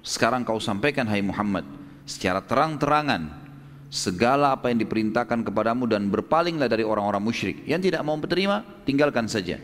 [0.03, 1.65] Sekarang kau sampaikan hai Muhammad
[2.05, 3.47] Secara terang-terangan
[3.89, 9.31] Segala apa yang diperintahkan kepadamu Dan berpalinglah dari orang-orang musyrik Yang tidak mau menerima Tinggalkan
[9.31, 9.57] saja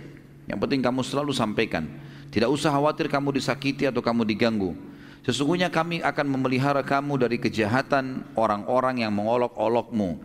[0.48, 1.84] Yang penting kamu selalu sampaikan
[2.34, 4.74] tidak usah khawatir kamu disakiti atau kamu diganggu.
[5.22, 10.18] Sesungguhnya kami akan memelihara kamu dari kejahatan orang-orang yang mengolok-olokmu.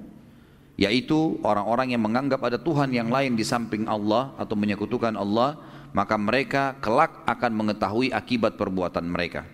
[0.74, 5.62] Yaitu orang-orang yang menganggap ada Tuhan yang lain di samping Allah atau menyekutukan Allah.
[5.90, 9.46] Maka mereka kelak akan mengetahui akibat perbuatan mereka.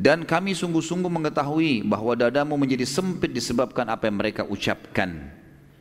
[0.00, 5.28] Dan kami sungguh-sungguh mengetahui bahwa dadamu menjadi sempit disebabkan apa yang mereka ucapkan.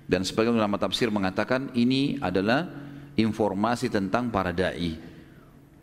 [0.10, 2.68] Dan sebagian ulama tafsir mengatakan ini adalah
[3.16, 5.00] informasi tentang para da'i.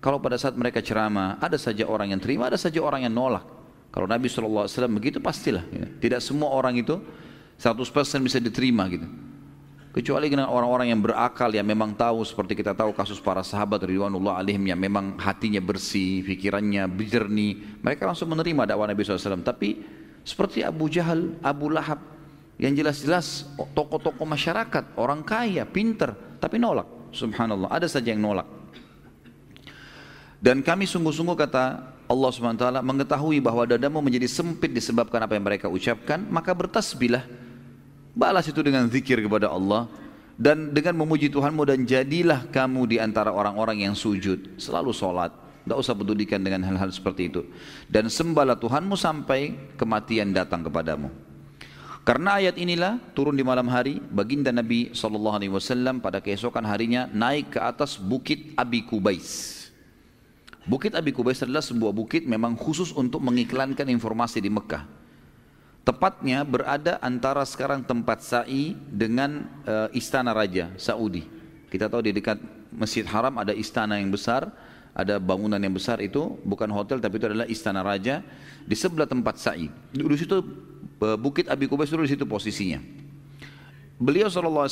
[0.04, 3.42] Kalau pada saat mereka ceramah, ada saja orang yang terima, ada saja orang yang nolak.
[3.88, 5.64] Kalau Nabi SAW begitu pastilah.
[5.72, 5.88] Ya.
[5.88, 7.00] Tidak semua orang itu
[7.56, 9.08] 100% bisa diterima gitu.
[9.96, 14.44] Kecuali dengan orang-orang yang berakal yang memang tahu seperti kita tahu kasus para sahabat Ridwanullah
[14.44, 17.80] alaihim yang memang hatinya bersih, pikirannya jernih.
[17.80, 19.40] Mereka langsung menerima dakwah Nabi SAW.
[19.40, 19.80] Tapi
[20.20, 22.04] seperti Abu Jahal, Abu Lahab
[22.60, 26.12] yang jelas-jelas tokoh-tokoh masyarakat, orang kaya, pinter,
[26.44, 26.84] tapi nolak.
[27.16, 28.44] Subhanallah, ada saja yang nolak.
[30.36, 31.64] Dan kami sungguh-sungguh kata
[32.04, 37.45] Allah SWT mengetahui bahwa dadamu menjadi sempit disebabkan apa yang mereka ucapkan, maka bertasbihlah.
[38.16, 39.92] Balas itu dengan zikir kepada Allah
[40.40, 45.36] dan dengan memuji Tuhanmu dan jadilah kamu di antara orang-orang yang sujud, selalu sholat.
[45.36, 47.44] Tidak usah pedulikan dengan hal-hal seperti itu.
[47.90, 51.12] Dan sembahlah Tuhanmu sampai kematian datang kepadamu.
[52.06, 57.60] Karena ayat inilah turun di malam hari, baginda Nabi SAW pada keesokan harinya naik ke
[57.60, 59.52] atas bukit Abi Kubais.
[60.64, 64.86] Bukit Abi Kubais adalah sebuah bukit memang khusus untuk mengiklankan informasi di Mekah.
[65.86, 71.22] Tepatnya berada antara sekarang tempat sa'i dengan uh, istana raja Saudi.
[71.70, 72.42] Kita tahu di dekat
[72.74, 74.50] Masjid Haram ada istana yang besar,
[74.90, 78.18] ada bangunan yang besar itu bukan hotel tapi itu adalah istana raja
[78.66, 79.70] di sebelah tempat sa'i.
[79.94, 82.82] Di situ uh, Bukit Abi Kubais dulu di situ posisinya.
[84.02, 84.66] Beliau SAW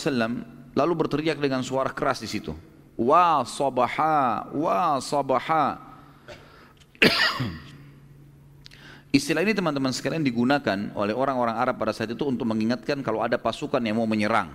[0.75, 2.53] lalu berteriak dengan suara keras di situ
[2.95, 5.79] wa sabaha wa sabaha
[9.15, 13.39] Istilah ini teman-teman sekalian digunakan oleh orang-orang Arab pada saat itu untuk mengingatkan kalau ada
[13.39, 14.51] pasukan yang mau menyerang.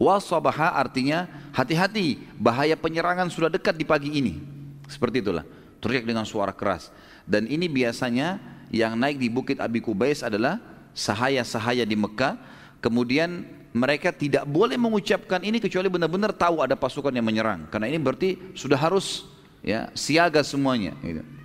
[0.00, 4.40] Wasabaha artinya hati-hati, bahaya penyerangan sudah dekat di pagi ini.
[4.88, 5.44] Seperti itulah,
[5.84, 6.88] teriak dengan suara keras.
[7.28, 8.40] Dan ini biasanya
[8.72, 10.64] yang naik di bukit Abi Kubais adalah
[10.96, 12.40] sahaya-sahaya di Mekah.
[12.80, 13.44] Kemudian
[13.76, 17.68] mereka tidak boleh mengucapkan ini kecuali benar-benar tahu ada pasukan yang menyerang.
[17.68, 19.28] Karena ini berarti sudah harus
[19.60, 20.96] ya siaga semuanya.
[21.04, 21.37] Gitu.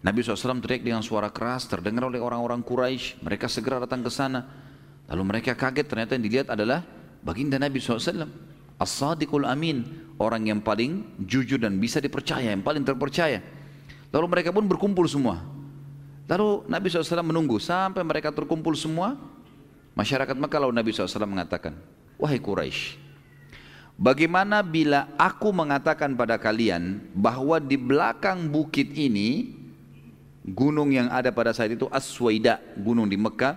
[0.00, 3.20] Nabi SAW teriak dengan suara keras, terdengar oleh orang-orang Quraisy.
[3.20, 4.48] Mereka segera datang ke sana.
[5.12, 6.80] Lalu mereka kaget, ternyata yang dilihat adalah
[7.20, 8.24] baginda Nabi SAW.
[8.80, 9.84] As-sadiqul amin,
[10.16, 13.44] orang yang paling jujur dan bisa dipercaya, yang paling terpercaya.
[14.08, 15.44] Lalu mereka pun berkumpul semua.
[16.24, 19.20] Lalu Nabi SAW menunggu sampai mereka terkumpul semua.
[19.92, 21.76] Masyarakat Mekah lalu Nabi SAW mengatakan,
[22.16, 22.96] Wahai Quraisy,
[24.00, 29.59] bagaimana bila aku mengatakan pada kalian bahwa di belakang bukit ini
[30.44, 33.56] gunung yang ada pada saat itu Aswaida, gunung di Mekah,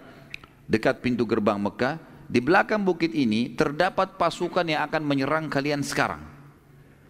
[0.67, 1.99] dekat pintu gerbang Mekah.
[2.23, 6.23] Di belakang bukit ini terdapat pasukan yang akan menyerang kalian sekarang.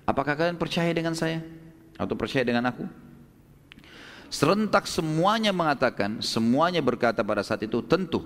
[0.03, 1.39] Apakah kalian percaya dengan saya?
[1.95, 2.83] Atau percaya dengan aku?
[4.27, 8.25] Serentak semuanya mengatakan, semuanya berkata pada saat itu, tentu.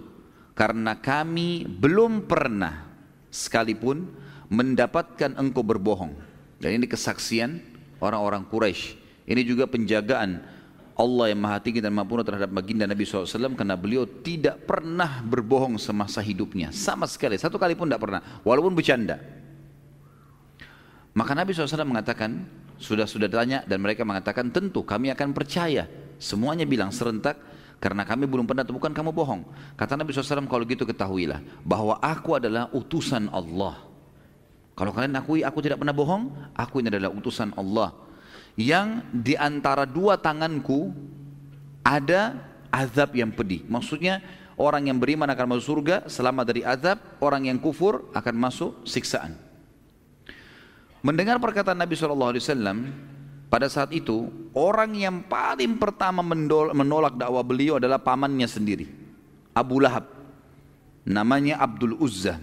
[0.58, 2.88] Karena kami belum pernah
[3.30, 4.10] sekalipun
[4.50, 6.16] mendapatkan engkau berbohong.
[6.58, 7.62] Dan ini kesaksian
[8.02, 8.98] orang-orang Quraisy.
[9.28, 10.42] Ini juga penjagaan
[10.98, 15.78] Allah yang maha tinggi dan maha terhadap baginda Nabi SAW karena beliau tidak pernah berbohong
[15.78, 16.74] semasa hidupnya.
[16.74, 19.22] Sama sekali satu kali pun tidak pernah walaupun bercanda.
[21.14, 22.50] Maka Nabi SAW mengatakan
[22.82, 25.86] sudah sudah tanya dan mereka mengatakan tentu kami akan percaya.
[26.18, 27.38] Semuanya bilang serentak
[27.78, 29.46] karena kami belum pernah temukan kamu bohong.
[29.78, 33.86] Kata Nabi SAW kalau gitu ketahuilah bahwa aku adalah utusan Allah.
[34.74, 38.07] Kalau kalian akui aku tidak pernah bohong aku ini adalah utusan Allah
[38.58, 40.90] yang di antara dua tanganku
[41.86, 42.36] ada
[42.74, 43.64] azab yang pedih.
[43.70, 44.20] Maksudnya
[44.58, 49.38] orang yang beriman akan masuk surga selama dari azab, orang yang kufur akan masuk siksaan.
[51.06, 52.34] Mendengar perkataan Nabi SAW,
[53.48, 56.20] pada saat itu orang yang paling pertama
[56.74, 58.90] menolak dakwah beliau adalah pamannya sendiri,
[59.56, 60.04] Abu Lahab.
[61.08, 62.36] Namanya Abdul Uzza.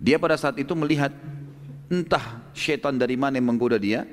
[0.00, 1.12] Dia pada saat itu melihat
[1.92, 4.08] entah syaitan dari mana yang menggoda dia,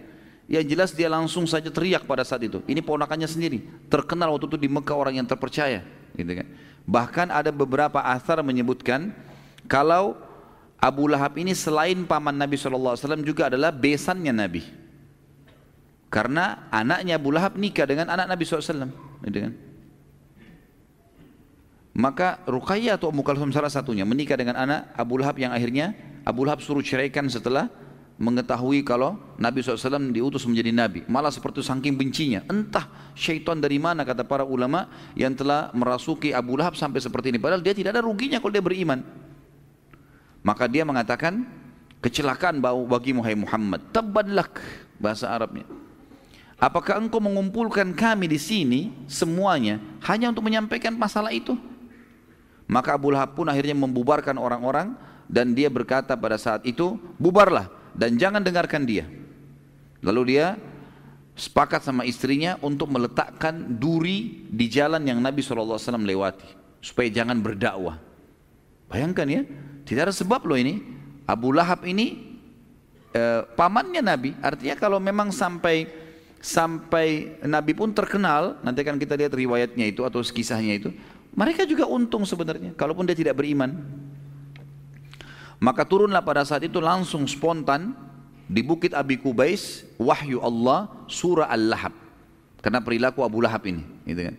[0.53, 2.61] yang jelas dia langsung saja teriak pada saat itu.
[2.69, 3.65] Ini ponakannya sendiri.
[3.89, 5.81] Terkenal waktu itu di Mekah orang yang terpercaya.
[6.13, 6.47] Gitu kan.
[6.85, 9.09] Bahkan ada beberapa asar menyebutkan
[9.65, 10.13] kalau
[10.77, 12.93] Abu Lahab ini selain paman Nabi SAW
[13.25, 14.61] juga adalah besannya Nabi.
[16.13, 18.93] Karena anaknya Abu Lahab nikah dengan anak Nabi SAW.
[19.25, 19.53] Gitu kan.
[21.97, 26.45] Maka Ruqayyah atau Ummu Kalsum salah satunya menikah dengan anak Abu Lahab yang akhirnya Abu
[26.45, 27.73] Lahab suruh ceraikan setelah
[28.17, 30.99] mengetahui kalau Nabi SAW diutus menjadi Nabi.
[31.09, 32.45] Malah seperti saking bencinya.
[32.45, 32.85] Entah
[33.17, 37.39] syaitan dari mana kata para ulama yang telah merasuki Abu Lahab sampai seperti ini.
[37.41, 39.01] Padahal dia tidak ada ruginya kalau dia beriman.
[40.43, 41.47] Maka dia mengatakan,
[42.03, 43.89] kecelakaan bagi Muhammad.
[43.95, 44.59] Tabadlak
[44.99, 45.65] bahasa Arabnya.
[46.59, 51.59] Apakah engkau mengumpulkan kami di sini semuanya hanya untuk menyampaikan masalah itu?
[52.69, 54.95] Maka Abu Lahab pun akhirnya membubarkan orang-orang
[55.27, 59.05] dan dia berkata pada saat itu, bubarlah dan jangan dengarkan dia.
[60.03, 60.59] Lalu dia
[61.33, 66.45] sepakat sama istrinya untuk meletakkan duri di jalan yang Nabi SAW lewati
[66.83, 67.97] supaya jangan berdakwah.
[68.91, 69.41] Bayangkan ya,
[69.87, 70.83] tidak ada sebab loh ini.
[71.23, 72.35] Abu Lahab ini
[73.15, 74.35] eh, pamannya Nabi.
[74.43, 75.87] Artinya kalau memang sampai
[76.43, 80.91] sampai Nabi pun terkenal, nanti akan kita lihat riwayatnya itu atau kisahnya itu,
[81.31, 83.79] mereka juga untung sebenarnya, kalaupun dia tidak beriman.
[85.63, 87.95] Maka turunlah pada saat itu langsung spontan
[88.51, 91.95] di bukit Abi Kubais wahyu Allah surah Al-Lahab.
[92.59, 94.35] Karena perilaku Abu Lahab ini, gitu kan.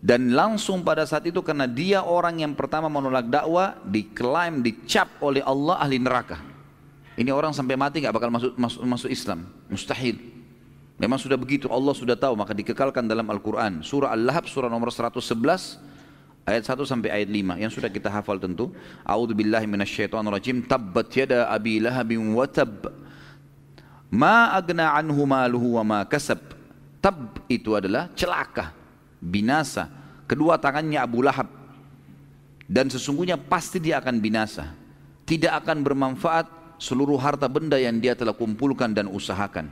[0.00, 5.44] Dan langsung pada saat itu karena dia orang yang pertama menolak dakwah, diklaim, dicap oleh
[5.44, 6.40] Allah ahli neraka.
[7.20, 10.16] Ini orang sampai mati nggak bakal masuk, masuk masuk Islam, mustahil.
[10.96, 13.84] Memang sudah begitu, Allah sudah tahu maka dikekalkan dalam Al-Quran.
[13.84, 15.20] Surah Al-Lahab, surah nomor 111,
[16.50, 18.74] ayat 1 sampai ayat 5 yang sudah kita hafal tentu.
[19.06, 22.90] A'udzu billahi minasyaitonir rajim tabbat yada abi lahabin wa tab.
[24.10, 26.42] Ma agna anhu maluhu wa ma kasab.
[26.98, 28.74] Tab itu adalah celaka
[29.22, 29.88] binasa.
[30.26, 31.48] Kedua tangannya Abu Lahab.
[32.70, 34.74] Dan sesungguhnya pasti dia akan binasa.
[35.26, 36.46] Tidak akan bermanfaat
[36.78, 39.70] seluruh harta benda yang dia telah kumpulkan dan usahakan.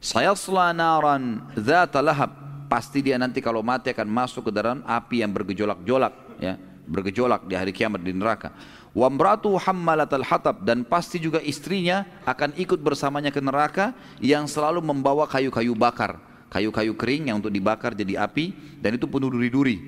[0.00, 5.34] Sayasla naran dzata lahab pasti dia nanti kalau mati akan masuk ke dalam api yang
[5.34, 6.54] bergejolak-jolak ya.
[6.86, 8.54] Bergejolak di hari kiamat di neraka.
[8.90, 15.26] Wamratu hammalatal hatab dan pasti juga istrinya akan ikut bersamanya ke neraka yang selalu membawa
[15.26, 16.18] kayu-kayu bakar.
[16.50, 19.78] Kayu-kayu kering yang untuk dibakar jadi api dan itu penuh duri-duri.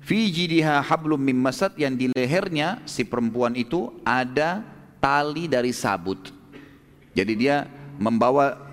[0.00, 4.64] Fi jidiha hablum mim masad yang di lehernya si perempuan itu ada
[5.04, 6.32] tali dari sabut.
[7.12, 7.68] Jadi dia
[8.00, 8.69] membawa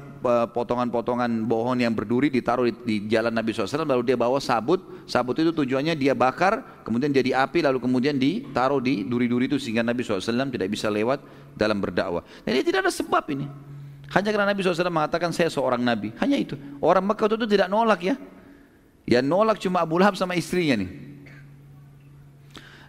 [0.51, 5.39] potongan-potongan pohon yang berduri ditaruh di, di jalan Nabi SAW lalu dia bawa sabut sabut
[5.39, 10.03] itu tujuannya dia bakar, kemudian jadi api, lalu kemudian ditaruh di duri-duri itu sehingga Nabi
[10.03, 11.23] SAW tidak bisa lewat
[11.55, 12.21] dalam berdakwah.
[12.43, 13.47] Jadi tidak ada sebab ini.
[14.11, 16.15] Hanya karena Nabi SAW mengatakan saya seorang Nabi.
[16.19, 16.55] Hanya itu.
[16.79, 18.15] Orang Mekah itu tidak nolak ya.
[19.07, 20.91] Ya nolak cuma Abu Lahab sama istrinya nih.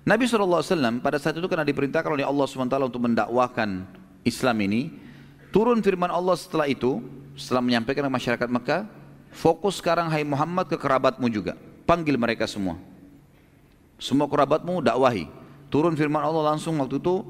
[0.06, 0.64] Nabi SAW
[1.04, 3.84] pada saat itu karena diperintahkan oleh Allah SWT untuk mendakwakan
[4.24, 4.88] Islam ini,
[5.52, 7.04] turun firman Allah setelah itu,
[7.38, 8.82] setelah menyampaikan ke masyarakat Mekah,
[9.30, 11.54] fokus sekarang hai Muhammad ke kerabatmu juga.
[11.86, 12.76] Panggil mereka semua.
[13.96, 15.30] Semua kerabatmu dakwahi.
[15.70, 17.22] Turun firman Allah langsung waktu itu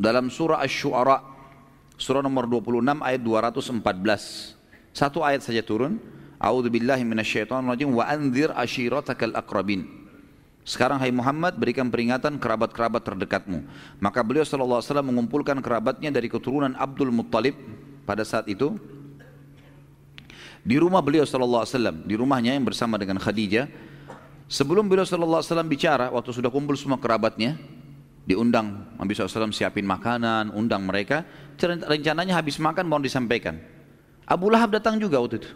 [0.00, 1.20] dalam surah Asy-Syu'ara
[2.00, 4.56] surah nomor 26 ayat 214.
[4.96, 6.00] Satu ayat saja turun.
[6.36, 9.88] A'udzubillahi minasyaitonirrajim wa anzir ashiratakal aqrabin.
[10.66, 13.64] Sekarang hai Muhammad berikan peringatan kerabat-kerabat terdekatmu.
[14.02, 17.56] Maka beliau wasallam mengumpulkan kerabatnya dari keturunan Abdul Muttalib
[18.04, 18.76] pada saat itu
[20.66, 23.70] di rumah beliau sallallahu alaihi wasallam, di rumahnya yang bersama dengan Khadijah.
[24.50, 27.54] Sebelum beliau sallallahu alaihi wasallam bicara waktu sudah kumpul semua kerabatnya,
[28.26, 31.22] diundang Nabi SAW siapin makanan, undang mereka.
[31.62, 33.62] Rencananya habis makan baru disampaikan.
[34.26, 35.50] Abu Lahab datang juga waktu itu.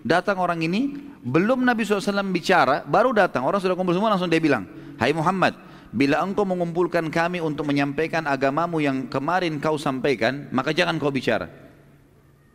[0.00, 3.44] Datang orang ini, belum Nabi SAW bicara, baru datang.
[3.44, 4.64] Orang sudah kumpul semua langsung dia bilang,
[4.96, 5.52] Hai Muhammad,
[5.92, 11.65] bila engkau mengumpulkan kami untuk menyampaikan agamamu yang kemarin kau sampaikan, maka jangan kau bicara.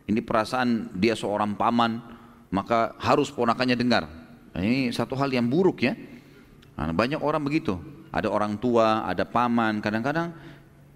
[0.06, 2.02] Ini perasaan dia seorang paman,
[2.50, 4.04] maka harus ponakannya dengar.
[4.52, 5.96] Ini satu hal yang buruk ya.
[6.76, 7.78] Nah, banyak orang begitu.
[8.12, 9.80] Ada orang tua, ada paman.
[9.80, 10.36] Kadang-kadang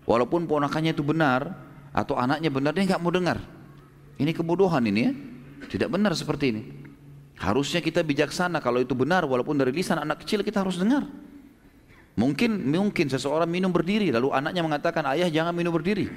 [0.04, 1.48] walaupun ponakannya itu benar
[1.96, 3.40] atau anaknya benar, dia nggak mau dengar.
[4.20, 5.12] Ini kebodohan ini ya.
[5.66, 6.62] Tidak benar seperti ini.
[7.36, 11.04] Harusnya kita bijaksana kalau itu benar walaupun dari lisan anak kecil kita harus dengar.
[12.16, 16.09] Mungkin mungkin seseorang minum berdiri lalu anaknya mengatakan ayah jangan minum berdiri.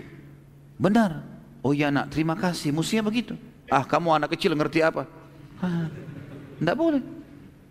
[0.79, 1.38] Benar.
[1.59, 2.71] Oh ya nak terima kasih.
[2.71, 3.35] Mestinya begitu.
[3.67, 5.05] Ah kamu anak kecil ngerti apa?
[6.59, 7.03] Tidak boleh.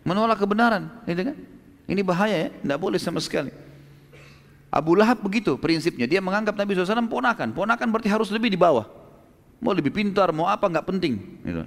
[0.04, 0.88] Menolak kebenaran.
[1.04, 1.36] Gitu kan?
[1.88, 2.50] Ini bahaya ya.
[2.52, 3.52] Tidak boleh sama sekali.
[4.68, 6.04] Abu Lahab begitu prinsipnya.
[6.04, 7.56] Dia menganggap Nabi SAW ponakan.
[7.56, 8.84] Ponakan berarti harus lebih di bawah.
[9.58, 11.14] Mau lebih pintar, mau apa nggak penting.
[11.42, 11.64] Gitu.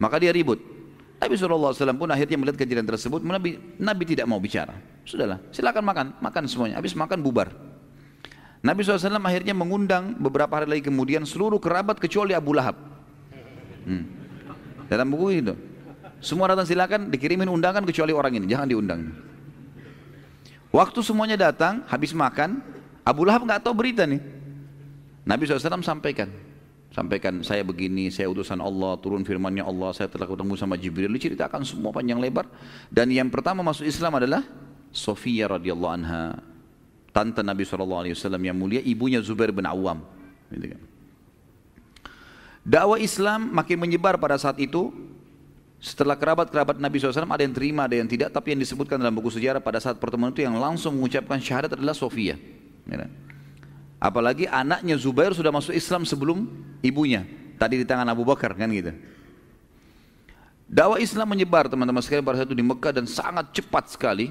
[0.00, 0.58] Maka dia ribut.
[1.22, 4.74] Nabi SAW pun akhirnya melihat kejadian tersebut, Nabi, Nabi tidak mau bicara.
[5.06, 6.82] Sudahlah, silakan makan, makan semuanya.
[6.82, 7.54] Habis makan bubar.
[8.62, 12.78] Nabi SAW akhirnya mengundang beberapa hari lagi kemudian seluruh kerabat kecuali Abu Lahab.
[13.82, 14.06] Hmm.
[14.86, 15.54] Dalam buku itu.
[16.22, 19.10] Semua datang silakan dikirimin undangan kecuali orang ini, jangan diundang.
[20.70, 22.62] Waktu semuanya datang, habis makan,
[23.02, 24.22] Abu Lahab nggak tahu berita nih.
[25.26, 26.30] Nabi SAW sampaikan,
[26.94, 31.66] sampaikan saya begini, saya utusan Allah, turun firmannya Allah, saya telah ketemu sama Jibril, diceritakan
[31.66, 32.46] semua panjang lebar.
[32.86, 34.46] Dan yang pertama masuk Islam adalah
[34.94, 36.38] Sofia radhiyallahu anha,
[37.12, 38.08] tante Nabi SAW
[38.40, 40.00] yang mulia, ibunya Zubair bin Awam.
[40.48, 40.82] Gitu kan.
[42.62, 44.90] Dakwah Islam makin menyebar pada saat itu.
[45.82, 48.30] Setelah kerabat-kerabat Nabi SAW ada yang terima, ada yang tidak.
[48.30, 51.90] Tapi yang disebutkan dalam buku sejarah pada saat pertemuan itu yang langsung mengucapkan syahadat adalah
[51.90, 52.38] Sofia.
[52.86, 53.10] Ya kan?
[54.02, 56.46] Apalagi anaknya Zubair sudah masuk Islam sebelum
[56.82, 57.26] ibunya.
[57.58, 58.94] Tadi di tangan Abu Bakar kan gitu.
[60.70, 64.30] Dakwah Islam menyebar teman-teman sekalian pada saat itu di Mekah dan sangat cepat sekali.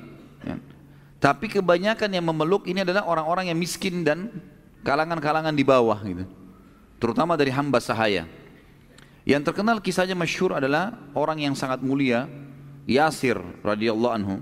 [1.21, 4.33] Tapi kebanyakan yang memeluk ini adalah orang-orang yang miskin dan
[4.81, 6.25] kalangan-kalangan di bawah gitu.
[6.97, 8.25] Terutama dari hamba sahaya.
[9.21, 12.25] Yang terkenal kisahnya masyhur adalah orang yang sangat mulia
[12.89, 14.35] Yasir radhiyallahu anhu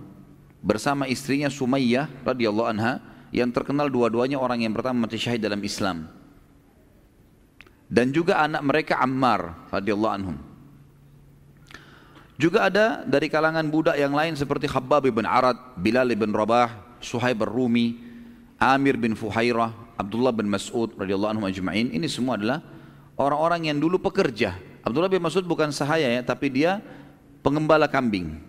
[0.63, 3.03] bersama istrinya Sumayyah radhiyallahu anha
[3.35, 6.07] yang terkenal dua-duanya orang yang pertama mati syahid dalam Islam.
[7.91, 10.48] Dan juga anak mereka Ammar radhiyallahu anhum.
[12.39, 16.71] Juga ada dari kalangan budak yang lain seperti Khabbab bin Arad, Bilal bin Rabah,
[17.03, 17.99] Suhaib bin-Rumi,
[18.55, 21.91] Amir bin Fuhairah, Abdullah bin Mas'ud radhiyallahu anhum ajma'in.
[21.91, 22.63] Ini semua adalah
[23.19, 24.55] orang-orang yang dulu pekerja.
[24.87, 26.79] Abdullah bin Mas'ud bukan sahaya ya, tapi dia
[27.43, 28.39] pengembala kambing.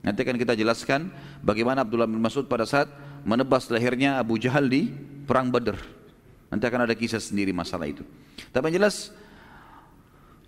[0.00, 1.12] Nanti akan kita jelaskan
[1.44, 2.88] bagaimana Abdullah bin Mas'ud pada saat
[3.28, 4.88] menebas lehernya Abu Jahal di
[5.28, 5.76] perang Badr.
[6.48, 8.08] Nanti akan ada kisah sendiri masalah itu.
[8.56, 9.12] Tapi yang jelas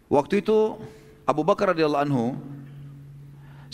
[0.09, 0.81] waktu itu
[1.29, 2.25] Abu Bakar radhiyallahu anhu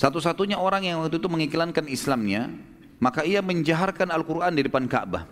[0.02, 2.50] satu-satunya orang yang waktu itu mengiklankan Islamnya,
[2.98, 5.30] maka ia menjaharkan Al-Qur'an di depan Ka'bah.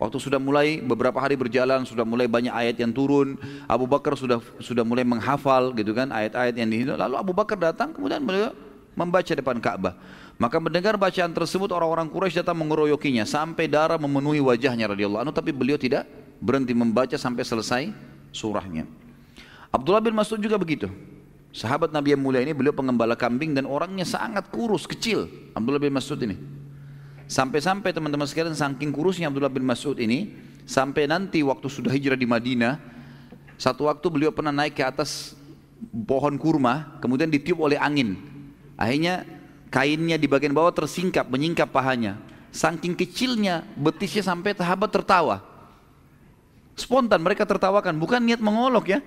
[0.00, 3.36] Waktu sudah mulai beberapa hari berjalan, sudah mulai banyak ayat yang turun,
[3.68, 7.92] Abu Bakar sudah sudah mulai menghafal gitu kan ayat-ayat yang di Lalu Abu Bakar datang
[7.92, 8.56] kemudian beliau
[8.96, 9.92] membaca depan Ka'bah.
[10.40, 15.52] Maka mendengar bacaan tersebut orang-orang Quraisy datang mengeroyokinya sampai darah memenuhi wajahnya radhiyallahu anhu tapi
[15.52, 16.08] beliau tidak
[16.40, 17.92] berhenti membaca sampai selesai
[18.32, 18.88] surahnya.
[19.68, 20.88] Abdullah bin Mas'ud juga begitu.
[21.50, 25.26] Sahabat Nabi yang mulia ini beliau pengembala kambing dan orangnya sangat kurus, kecil.
[25.50, 26.38] Abdullah bin Mas'ud ini.
[27.26, 30.34] Sampai-sampai teman-teman sekalian saking kurusnya Abdullah bin Mas'ud ini
[30.66, 32.78] sampai nanti waktu sudah hijrah di Madinah
[33.60, 35.36] satu waktu beliau pernah naik ke atas
[36.08, 38.16] pohon kurma kemudian ditiup oleh angin.
[38.80, 39.28] Akhirnya
[39.68, 42.16] kainnya di bagian bawah tersingkap, menyingkap pahanya.
[42.50, 45.44] Saking kecilnya betisnya sampai sahabat tertawa.
[46.72, 49.04] Spontan mereka tertawakan, bukan niat mengolok ya.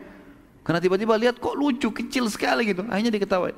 [0.63, 2.87] Karena tiba-tiba lihat kok lucu, kecil sekali gitu.
[2.87, 3.55] Akhirnya diketawain.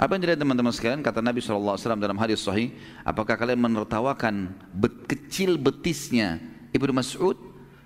[0.00, 1.04] Apa yang dilihat teman-teman sekalian?
[1.04, 2.72] Kata Nabi SAW dalam hadis sahih,
[3.04, 6.40] apakah kalian menertawakan bet kecil betisnya
[6.72, 7.36] Ibnu Mas'ud?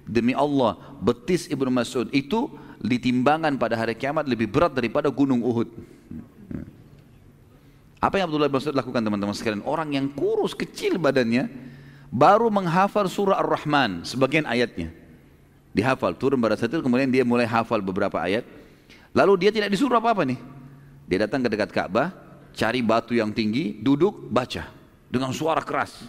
[0.05, 5.69] Demi Allah, betis Ibnu Mas'ud itu ditimbangan pada hari kiamat lebih berat daripada gunung Uhud.
[7.99, 9.65] Apa yang Abdullah bin Mas'ud lakukan teman-teman sekalian?
[9.65, 11.49] Orang yang kurus kecil badannya
[12.15, 14.93] baru menghafal surah Ar-Rahman sebagian ayatnya.
[15.75, 18.47] Dihafal, turun pada saat kemudian dia mulai hafal beberapa ayat.
[19.11, 20.39] Lalu dia tidak disuruh apa-apa nih.
[21.11, 22.15] Dia datang ke dekat Ka'bah,
[22.55, 24.71] cari batu yang tinggi, duduk, baca
[25.11, 26.07] dengan suara keras.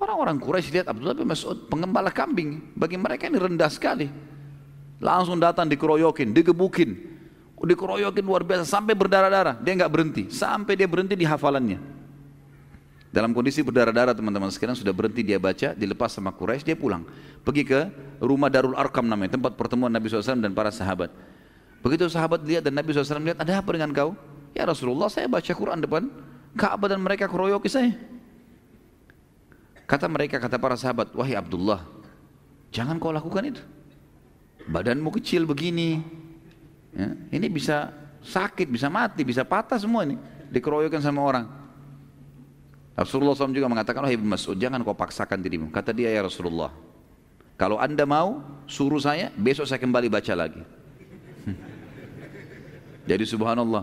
[0.00, 2.74] Orang-orang Quraisy lihat Abdullah bin Mas'ud pengembala kambing.
[2.74, 4.08] Bagi mereka ini rendah sekali.
[4.98, 6.90] Langsung datang dikeroyokin, digebukin,
[7.56, 9.60] dikeroyokin luar biasa sampai berdarah-darah.
[9.60, 11.93] Dia nggak berhenti, sampai dia berhenti di hafalannya.
[13.14, 17.06] Dalam kondisi berdarah-darah teman-teman sekarang sudah berhenti dia baca, dilepas sama Quraisy, dia pulang.
[17.46, 17.86] Pergi ke
[18.18, 21.14] rumah Darul Arkam namanya, tempat pertemuan Nabi SAW dan para sahabat.
[21.78, 24.18] Begitu sahabat lihat dan Nabi SAW lihat, ada apa dengan kau?
[24.50, 26.10] Ya Rasulullah, saya baca Quran depan
[26.58, 27.94] Ka'bah dan mereka keroyoki saya.
[29.86, 31.86] Kata mereka, kata para sahabat, wahai Abdullah,
[32.74, 33.62] jangan kau lakukan itu.
[34.66, 36.02] Badanmu kecil begini,
[36.94, 37.90] Ya, ini bisa
[38.22, 40.14] sakit, bisa mati, bisa patah semua ini.
[40.54, 41.63] Dikeroyokan sama orang.
[42.94, 45.74] Rasulullah SAW juga mengatakan, oh Ibn Mas'ud, jangan kau paksakan dirimu.
[45.74, 46.70] Kata dia, ya Rasulullah,
[47.58, 48.38] kalau anda mau,
[48.70, 50.62] suruh saya, besok saya kembali baca lagi.
[53.10, 53.82] Jadi subhanallah,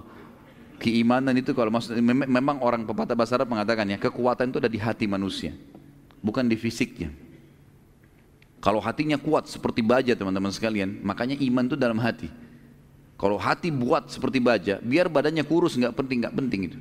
[0.80, 4.80] keimanan itu kalau maksud, memang orang pepatah bahasa Arab mengatakan ya, kekuatan itu ada di
[4.80, 5.52] hati manusia,
[6.24, 7.12] bukan di fisiknya.
[8.64, 12.30] Kalau hatinya kuat seperti baja teman-teman sekalian, makanya iman itu dalam hati.
[13.20, 16.80] Kalau hati buat seperti baja, biar badannya kurus nggak penting nggak penting itu.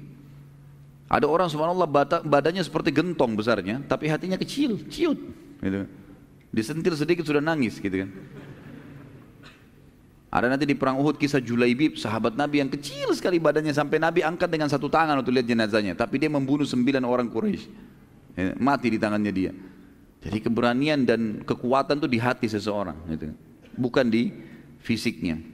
[1.11, 1.91] Ada orang subhanallah
[2.23, 5.19] badannya seperti gentong besarnya, tapi hatinya kecil, ciut.
[5.59, 5.91] Gitu.
[6.55, 8.11] Disentil sedikit sudah nangis gitu kan.
[10.31, 14.23] Ada nanti di perang Uhud kisah Julaibib, sahabat Nabi yang kecil sekali badannya sampai Nabi
[14.23, 15.99] angkat dengan satu tangan untuk lihat jenazahnya.
[15.99, 17.67] Tapi dia membunuh sembilan orang Quraisy.
[18.39, 19.51] Ya, mati di tangannya dia.
[20.23, 22.95] Jadi keberanian dan kekuatan itu di hati seseorang.
[23.11, 23.35] Gitu.
[23.75, 24.31] Bukan di
[24.79, 25.50] fisiknya.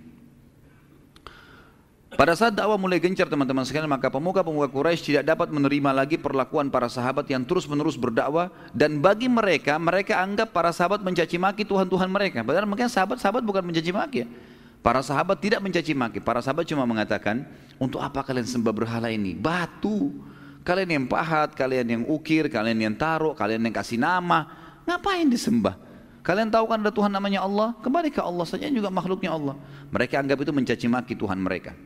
[2.16, 6.72] Pada saat dakwah mulai gencar teman-teman sekalian, maka pemuka-pemuka Quraisy tidak dapat menerima lagi perlakuan
[6.72, 12.08] para sahabat yang terus-menerus berdakwah dan bagi mereka, mereka anggap para sahabat mencaci maki Tuhan-Tuhan
[12.08, 12.40] mereka.
[12.40, 14.26] Padahal mungkin sahabat-sahabat bukan mencaci maki ya.
[14.80, 17.44] Para sahabat tidak mencaci maki, para sahabat cuma mengatakan,
[17.76, 19.36] untuk apa kalian sembah berhala ini?
[19.36, 20.16] Batu.
[20.64, 24.48] Kalian yang pahat, kalian yang ukir, kalian yang taruh, kalian yang kasih nama.
[24.88, 25.76] Ngapain disembah?
[26.24, 27.76] Kalian tahu kan ada Tuhan namanya Allah?
[27.84, 29.60] Kembali ke Allah saja juga makhluknya Allah.
[29.92, 31.76] Mereka anggap itu mencaci maki Tuhan mereka.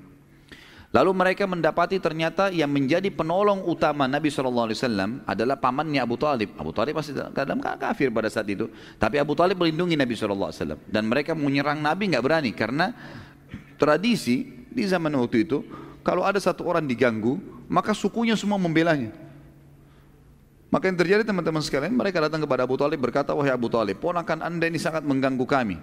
[0.91, 6.51] Lalu mereka mendapati ternyata yang menjadi penolong utama Nabi SAW adalah pamannya Abu Talib.
[6.59, 8.66] Abu Talib pasti kadang kafir pada saat itu.
[8.99, 10.51] Tapi Abu Talib melindungi Nabi SAW.
[10.91, 12.91] Dan mereka menyerang Nabi nggak berani karena
[13.78, 15.62] tradisi di zaman waktu itu
[16.03, 17.38] kalau ada satu orang diganggu
[17.70, 19.14] maka sukunya semua membelanya.
[20.74, 24.43] Maka yang terjadi teman-teman sekalian mereka datang kepada Abu Talib berkata wahai Abu Talib ponakan
[24.43, 25.78] anda ini sangat mengganggu kami.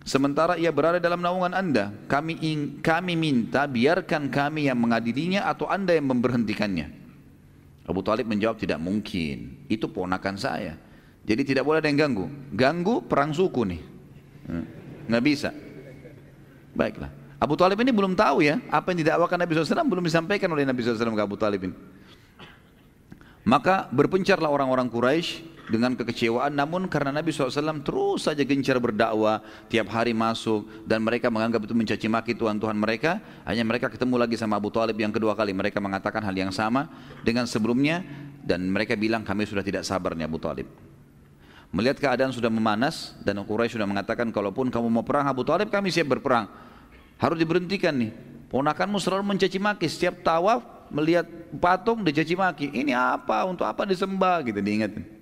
[0.00, 5.68] Sementara ia berada dalam naungan anda, kami, ing, kami minta biarkan kami yang mengadilinya atau
[5.68, 6.88] anda yang memberhentikannya.
[7.84, 10.78] Abu Talib menjawab tidak mungkin, itu ponakan saya.
[11.26, 12.26] Jadi tidak boleh ada yang ganggu.
[12.56, 13.80] Ganggu perang suku nih,
[14.48, 14.64] hmm,
[15.12, 15.50] nggak bisa.
[16.72, 17.12] Baiklah.
[17.40, 20.80] Abu Talib ini belum tahu ya, apa yang didakwakan Nabi SAW belum disampaikan oleh Nabi
[20.80, 21.76] SAW ke Abu Talib ini.
[23.48, 26.50] Maka berpencarlah orang-orang Quraisy dengan kekecewaan.
[26.50, 29.40] Namun karena Nabi SAW terus saja gencar berdakwah
[29.70, 34.34] tiap hari masuk dan mereka menganggap itu mencaci maki Tuhan-Tuhan mereka hanya mereka ketemu lagi
[34.34, 35.54] sama Abu Talib yang kedua kali.
[35.54, 36.90] Mereka mengatakan hal yang sama
[37.22, 38.02] dengan sebelumnya
[38.42, 40.66] dan mereka bilang kami sudah tidak sabar nih Abu Talib.
[41.70, 45.94] Melihat keadaan sudah memanas dan Quraisy sudah mengatakan kalaupun kamu mau perang Abu Talib kami
[45.94, 46.50] siap berperang.
[47.14, 48.10] Harus diberhentikan nih.
[48.50, 49.86] Ponakanmu selalu mencaci maki.
[49.86, 51.22] Setiap tawaf melihat
[51.62, 52.74] patung dicaci maki.
[52.74, 53.46] Ini apa?
[53.46, 54.42] Untuk apa disembah?
[54.42, 55.19] Gitu diingatin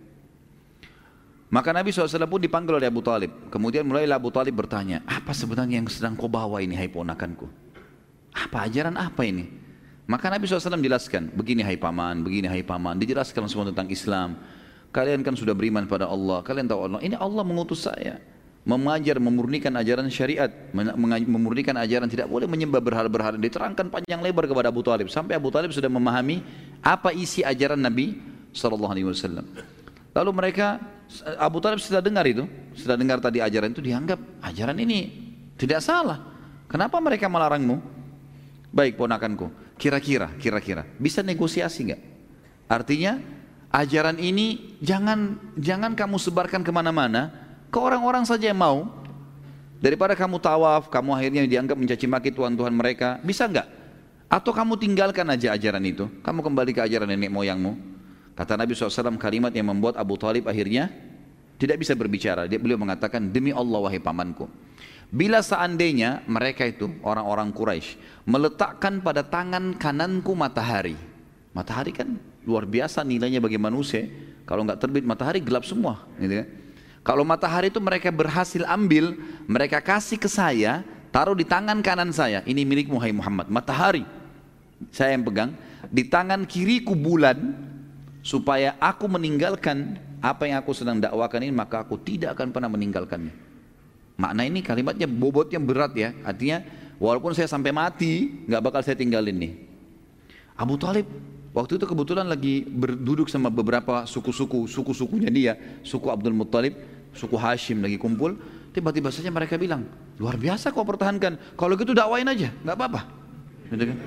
[1.48, 3.48] maka Nabi SAW pun dipanggil oleh Abu Talib.
[3.48, 7.48] Kemudian mulailah Abu Talib bertanya, apa sebenarnya yang sedang kau bawa ini hai ponakanku?
[8.36, 9.48] Apa ajaran apa ini?
[10.08, 13.00] Maka Nabi SAW jelaskan, begini hai paman, begini hai paman.
[13.00, 14.40] Dijelaskan semua tentang Islam.
[14.88, 16.40] Kalian kan sudah beriman pada Allah.
[16.44, 17.00] Kalian tahu Allah.
[17.04, 18.20] Ini Allah mengutus saya.
[18.68, 20.48] Mengajar, memurnikan ajaran syariat.
[20.72, 23.36] Memurnikan ajaran tidak boleh menyembah berhala-berhala.
[23.36, 25.12] Diterangkan panjang lebar kepada Abu Talib.
[25.12, 26.40] Sampai Abu Talib sudah memahami
[26.80, 28.16] apa isi ajaran Nabi
[28.52, 29.44] SAW.
[30.16, 30.80] Lalu mereka
[31.40, 32.44] Abu Talib sudah dengar itu,
[32.76, 35.08] sudah dengar tadi ajaran itu dianggap ajaran ini
[35.56, 36.20] tidak salah.
[36.68, 37.80] Kenapa mereka melarangmu?
[38.68, 39.48] Baik ponakanku,
[39.80, 42.02] kira-kira, kira-kira bisa negosiasi nggak?
[42.68, 43.16] Artinya
[43.72, 47.32] ajaran ini jangan jangan kamu sebarkan ke mana-mana,
[47.72, 48.92] ke orang-orang saja yang mau.
[49.78, 53.64] Daripada kamu tawaf, kamu akhirnya dianggap mencaci maki Tuhan-Tuhan mereka, bisa nggak?
[54.28, 57.97] Atau kamu tinggalkan aja ajaran itu, kamu kembali ke ajaran nenek moyangmu.
[58.38, 60.94] Kata Nabi SAW kalimat yang membuat Abu Talib akhirnya
[61.58, 62.46] tidak bisa berbicara.
[62.46, 64.46] Dia beliau mengatakan, demi Allah wahai pamanku.
[65.10, 67.98] Bila seandainya mereka itu, orang-orang Quraisy
[68.30, 70.94] meletakkan pada tangan kananku matahari.
[71.50, 72.14] Matahari kan
[72.46, 74.06] luar biasa nilainya bagi manusia.
[74.46, 76.06] Kalau nggak terbit matahari gelap semua.
[76.22, 76.48] Gitu kan?
[77.02, 79.18] Kalau matahari itu mereka berhasil ambil,
[79.50, 82.44] mereka kasih ke saya, taruh di tangan kanan saya.
[82.46, 83.46] Ini milik Muhammad Muhammad.
[83.50, 84.04] Matahari,
[84.94, 85.50] saya yang pegang.
[85.88, 87.56] Di tangan kiriku bulan,
[88.28, 93.32] supaya aku meninggalkan apa yang aku sedang dakwakan ini, maka aku tidak akan pernah meninggalkannya.
[94.20, 96.12] Makna ini kalimatnya bobotnya berat ya.
[96.20, 96.60] Artinya
[97.00, 99.52] walaupun saya sampai mati, nggak bakal saya tinggalin nih.
[100.60, 101.08] Abu Talib
[101.56, 106.76] waktu itu kebetulan lagi berduduk sama beberapa suku-suku, suku-sukunya dia, suku Abdul Muttalib
[107.16, 108.36] suku Hashim lagi kumpul,
[108.76, 109.88] tiba-tiba saja mereka bilang,
[110.20, 113.00] luar biasa kau pertahankan, kalau gitu dakwain aja, nggak apa-apa.
[113.72, 113.98] Gitu kan?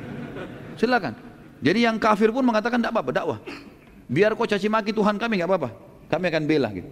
[0.77, 1.13] Silakan.
[1.61, 3.39] Jadi yang kafir pun mengatakan tidak apa-apa, dakwah.
[4.11, 5.69] Biar kau caci maki Tuhan kami nggak apa-apa,
[6.11, 6.91] kami akan bela gitu.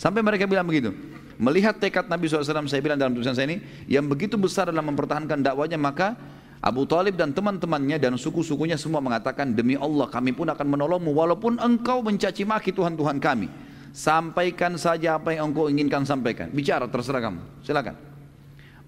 [0.00, 0.96] Sampai mereka bilang begitu.
[1.36, 5.44] Melihat tekad Nabi SAW, saya bilang dalam tulisan saya ini, yang begitu besar dalam mempertahankan
[5.44, 6.16] dakwanya, maka
[6.64, 11.60] Abu Talib dan teman-temannya dan suku-sukunya semua mengatakan, demi Allah kami pun akan menolongmu, walaupun
[11.60, 13.52] engkau mencaci maki Tuhan-Tuhan kami.
[13.92, 16.48] Sampaikan saja apa yang engkau inginkan sampaikan.
[16.52, 17.40] Bicara terserah kamu.
[17.64, 17.96] Silakan.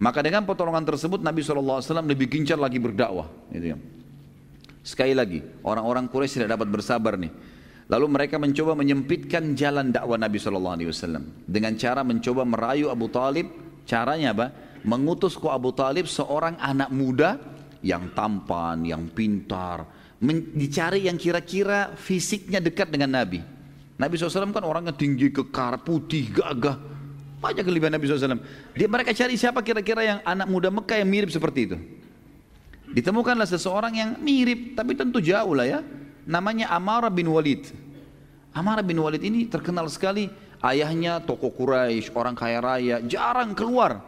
[0.01, 3.29] Maka dengan pertolongan tersebut Nabi SAW lebih gencar lagi berdakwah.
[3.53, 3.77] Gitu ya.
[4.85, 7.29] Sekali lagi, orang-orang Quraisy tidak dapat bersabar nih.
[7.89, 10.76] Lalu mereka mencoba menyempitkan jalan dakwah Nabi SAW
[11.49, 13.49] dengan cara mencoba merayu Abu Talib.
[13.89, 14.53] Caranya apa?
[14.84, 17.41] Mengutus ke Abu Talib seorang anak muda
[17.80, 19.89] yang tampan, yang pintar,
[20.53, 23.41] dicari yang kira-kira fisiknya dekat dengan Nabi.
[23.99, 26.76] Nabi SAW kan orangnya tinggi, kekar, putih, gagah.
[27.41, 28.39] Banyak kelebihan Nabi SAW.
[28.76, 31.76] Dia mereka cari siapa kira-kira yang anak muda Mekah yang mirip seperti itu.
[32.93, 35.80] Ditemukanlah seseorang yang mirip, tapi tentu jauh lah ya.
[36.29, 37.72] Namanya Amara bin Walid.
[38.53, 40.29] Amara bin Walid ini terkenal sekali.
[40.61, 44.03] Ayahnya tokoh Quraisy, orang kaya raya, jarang keluar.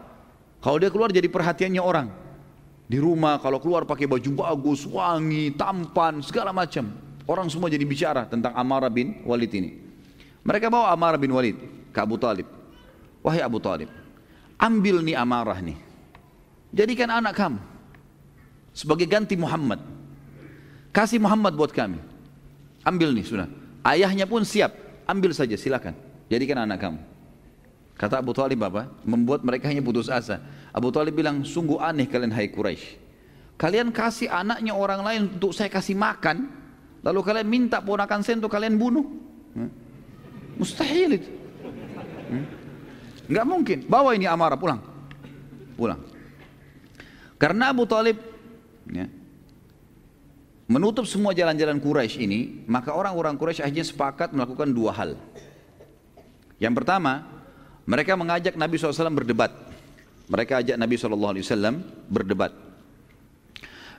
[0.60, 2.12] Kalau dia keluar jadi perhatiannya orang.
[2.90, 6.90] Di rumah kalau keluar pakai baju bagus, wangi, tampan, segala macam.
[7.24, 9.78] Orang semua jadi bicara tentang Amara bin Walid ini.
[10.42, 11.54] Mereka bawa Amara bin Walid
[11.94, 12.50] ke Abu Talib.
[13.22, 13.86] Wahai Abu Talib,
[14.58, 15.78] ambil nih Amarah nih.
[16.74, 17.60] Jadikan anak kamu
[18.74, 19.78] sebagai ganti Muhammad.
[20.90, 22.09] Kasih Muhammad buat kami.
[22.84, 23.48] Ambil nih sudah.
[23.84, 24.72] Ayahnya pun siap.
[25.04, 25.92] Ambil saja silakan.
[26.30, 27.00] Jadikan anak kamu.
[27.98, 28.88] Kata Abu Talib apa?
[29.04, 30.40] Membuat mereka hanya putus asa.
[30.72, 32.96] Abu Talib bilang, sungguh aneh kalian hai Quraisy.
[33.60, 36.60] Kalian kasih anaknya orang lain untuk saya kasih makan,
[37.00, 39.04] Lalu kalian minta ponakan saya untuk kalian bunuh.
[40.60, 41.30] Mustahil itu.
[42.28, 42.44] Hmm?
[43.48, 43.88] Mungkin.
[43.88, 44.80] Bawa ini amarah pulang.
[45.80, 46.00] Pulang.
[47.40, 48.20] Karena Abu Talib
[48.92, 49.08] ya,
[50.70, 52.40] menutup semua jalan-jalan Quraisy ini,
[52.70, 55.10] maka orang-orang Quraisy akhirnya sepakat melakukan dua hal.
[56.62, 57.26] Yang pertama,
[57.82, 59.50] mereka mengajak Nabi SAW berdebat.
[60.30, 62.70] Mereka ajak Nabi SAW berdebat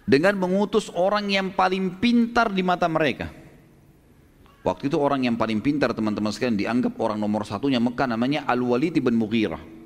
[0.05, 3.29] dengan mengutus orang yang paling pintar di mata mereka.
[4.61, 9.01] Waktu itu orang yang paling pintar teman-teman sekalian dianggap orang nomor satunya Mekah namanya Al-Walid
[9.01, 9.80] bin Mughirah.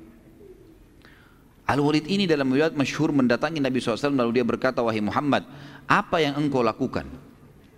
[1.66, 5.42] Al-Walid ini dalam riwayat masyhur mendatangi Nabi SAW lalu dia berkata, Wahai Muhammad,
[5.90, 7.10] apa yang engkau lakukan?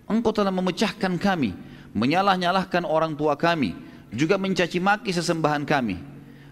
[0.05, 1.57] Engkau telah memecahkan kami,
[1.97, 3.73] menyalah-nyalahkan orang tua kami,
[4.13, 5.97] juga mencaci maki sesembahan kami.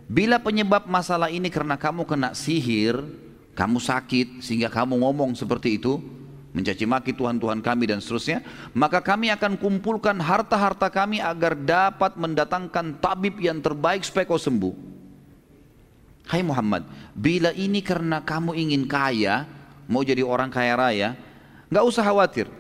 [0.10, 3.06] Bila penyebab masalah ini karena kamu kena sihir,
[3.54, 6.02] kamu sakit sehingga kamu ngomong seperti itu,
[6.58, 8.42] mencaci maki Tuhan-Tuhan kami dan seterusnya,
[8.74, 14.97] maka kami akan kumpulkan harta-harta kami agar dapat mendatangkan tabib yang terbaik supaya kau sembuh.
[16.28, 16.84] Hai Muhammad,
[17.16, 19.48] bila ini karena kamu ingin kaya,
[19.88, 21.10] mau jadi orang kaya raya,
[21.72, 22.52] nggak usah khawatir.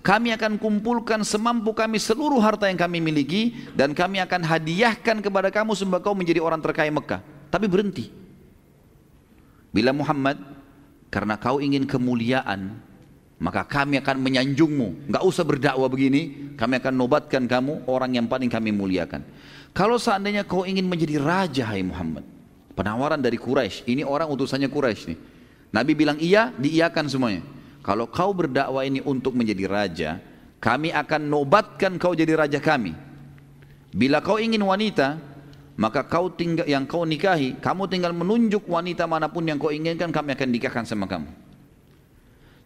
[0.00, 5.52] Kami akan kumpulkan semampu kami seluruh harta yang kami miliki dan kami akan hadiahkan kepada
[5.52, 7.20] kamu sebab kau menjadi orang terkaya Mekah.
[7.52, 8.08] Tapi berhenti.
[9.74, 10.40] Bila Muhammad
[11.10, 12.78] karena kau ingin kemuliaan
[13.40, 18.46] maka kami akan menyanjungmu Gak usah berdakwah begini kami akan nobatkan kamu orang yang paling
[18.46, 19.26] kami muliakan
[19.74, 22.22] kalau seandainya kau ingin menjadi raja hai Muhammad
[22.80, 25.18] penawaran dari Quraisy ini orang utusannya Quraisy nih
[25.76, 27.44] Nabi bilang iya diiakan semuanya
[27.84, 30.10] kalau kau berdakwah ini untuk menjadi raja
[30.56, 32.96] kami akan nobatkan kau jadi raja kami
[33.92, 35.20] bila kau ingin wanita
[35.80, 40.12] maka kau tinggal yang kau nikahi, kamu tinggal menunjuk wanita mana pun yang kau inginkan,
[40.12, 41.32] kami akan nikahkan sama kamu.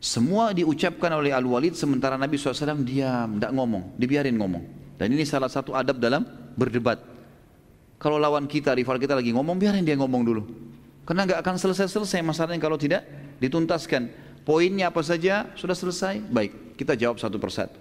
[0.02, 4.66] Semua diucapkan oleh Al-Walid sementara Nabi SAW diam, tidak ngomong, dibiarin ngomong.
[4.98, 6.26] Dan ini salah satu adab dalam
[6.58, 7.13] berdebat.
[7.98, 10.42] Kalau lawan kita, rival kita lagi ngomong, biarin dia ngomong dulu.
[11.04, 13.04] Karena nggak akan selesai-selesai masalahnya kalau tidak
[13.38, 14.08] dituntaskan.
[14.44, 17.80] Poinnya apa saja sudah selesai, baik kita jawab satu persatu.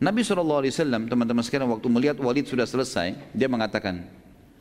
[0.00, 0.64] Nabi SAW
[1.06, 4.00] teman-teman sekalian waktu melihat Walid sudah selesai, dia mengatakan,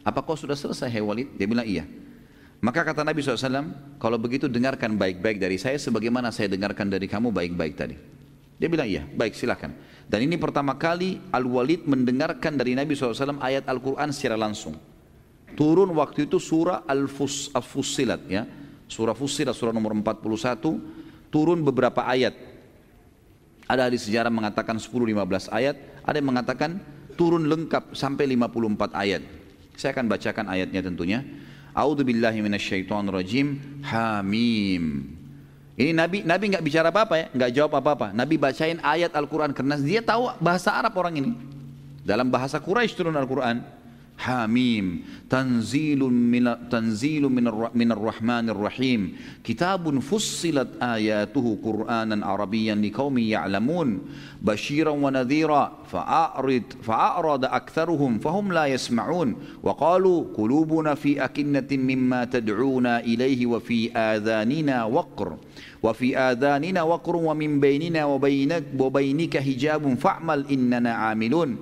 [0.04, 1.32] apa kau sudah selesai hai Walid?
[1.40, 1.88] Dia bilang iya.
[2.60, 3.72] Maka kata Nabi SAW,
[4.04, 7.96] kalau begitu dengarkan baik-baik dari saya sebagaimana saya dengarkan dari kamu baik-baik tadi.
[8.60, 9.72] Dia bilang iya, baik silakan.
[10.12, 14.76] Dan ini pertama kali Al-Walid mendengarkan dari Nabi SAW ayat Al-Quran secara langsung.
[15.56, 18.44] Turun waktu itu surah Al-Fussilat ya.
[18.90, 21.32] Surah Fussilat, surah nomor 41.
[21.32, 22.36] Turun beberapa ayat.
[23.70, 25.78] Ada di sejarah mengatakan 10-15 ayat.
[26.02, 26.82] Ada yang mengatakan
[27.14, 29.22] turun lengkap sampai 54 ayat.
[29.78, 31.22] Saya akan bacakan ayatnya tentunya.
[31.78, 33.62] A'udzu billahi minasyaitonir rajim.
[33.86, 35.19] Hamim.
[35.80, 38.12] Ini Nabi Nabi nggak bicara apa-apa ya, nggak jawab apa-apa.
[38.12, 41.32] Nabi bacain ayat Al-Qur'an karena dia tahu bahasa Arab orang ini.
[42.04, 43.64] Dalam bahasa Quraisy turun Al-Qur'an.
[44.20, 44.86] حاميم
[45.30, 47.46] تنزيل من تنزيل من
[47.76, 49.16] من الرحمن الرحيم.
[49.44, 54.00] كتاب فصلت آياته قرآنا عربيا لقوم يعلمون.
[54.42, 59.36] بشيرا ونذيرا فأعرض فأعرض أكثرهم فهم لا يسمعون.
[59.64, 65.38] وقالوا قلوبنا في أكنة مما تدعونا إليه وفي آذاننا وقر.
[65.84, 71.58] وفي آذاننا وقر ومن بيننا وبينك وبينك حجاب فاعمل إننا عاملون.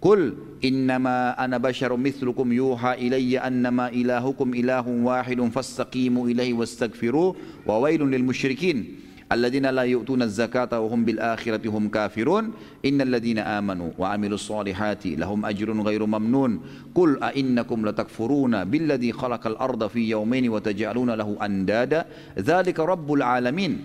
[0.00, 0.34] قل
[0.64, 7.36] إنما أنا بشر مثلكم يوحى إلي أنما إلهكم إله واحد فاستقيموا إليه واستغفروه
[7.66, 8.94] وويل للمشركين
[9.32, 12.50] الذين لا يؤتون الزكاة وهم بالآخرة هم كافرون.
[12.84, 16.60] إن الذين آمنوا وعملوا الصالحات لهم أجر غير ممنون.
[16.94, 22.04] قل أئنكم لتكفرون بالذي خلق الأرض في يومين وتجعلون له أندادا.
[22.38, 23.78] ذلك رب العالمين.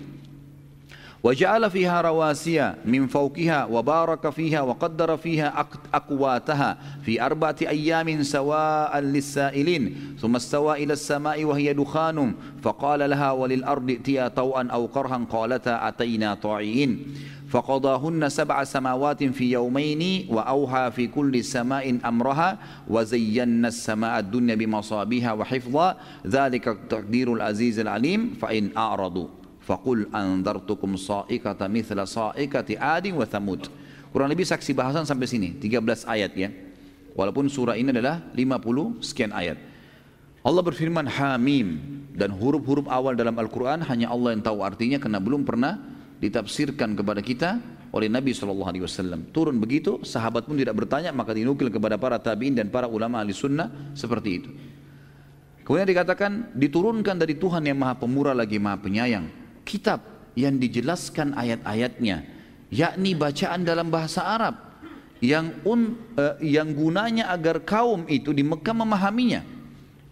[1.24, 10.15] وجعل فيها رواسي من فوقها وبارك فيها وقدر فيها أقواتها في أربعة أيام سواء للسائلين.
[10.19, 12.34] ثم استوى إلى السماء وهي دخان.
[12.61, 15.26] فقال لها وللأرض ائتيا طوءا أو كرها.
[15.30, 17.15] قالتا أتينا طاعين.
[17.49, 22.57] فقضاهن سبع سماوات في يومين وأوحى في كل سماء أمرها
[22.89, 25.97] وزينا السماء الدنيا بمصابيها وحفظا.
[26.28, 28.34] ذلك تقدير العزيز العليم.
[28.41, 29.43] فإن أعرضوا.
[29.64, 33.72] Fakul andartukum sa'ikata mithla sa'ikati adi wa thamud.
[34.11, 36.51] Kurang lebih saksi bahasan sampai sini, 13 ayat ya.
[37.16, 39.55] Walaupun surah ini adalah 50 sekian ayat.
[40.43, 41.80] Allah berfirman Hamim
[42.11, 45.80] dan huruf-huruf awal dalam Al-Quran hanya Allah yang tahu artinya karena belum pernah
[46.20, 47.64] ditafsirkan kepada kita
[47.95, 49.32] oleh Nabi SAW.
[49.32, 53.32] Turun begitu, sahabat pun tidak bertanya, maka dinukil kepada para tabi'in dan para ulama ahli
[53.32, 54.49] sunnah seperti itu.
[55.64, 60.03] Kemudian dikatakan diturunkan dari Tuhan yang maha pemurah lagi maha penyayang kitab
[60.38, 62.34] yang dijelaskan ayat-ayatnya
[62.74, 64.57] yakni bacaan dalam bahasa Arab
[65.24, 69.41] yang un, uh, yang gunanya agar kaum itu di Mekah memahaminya.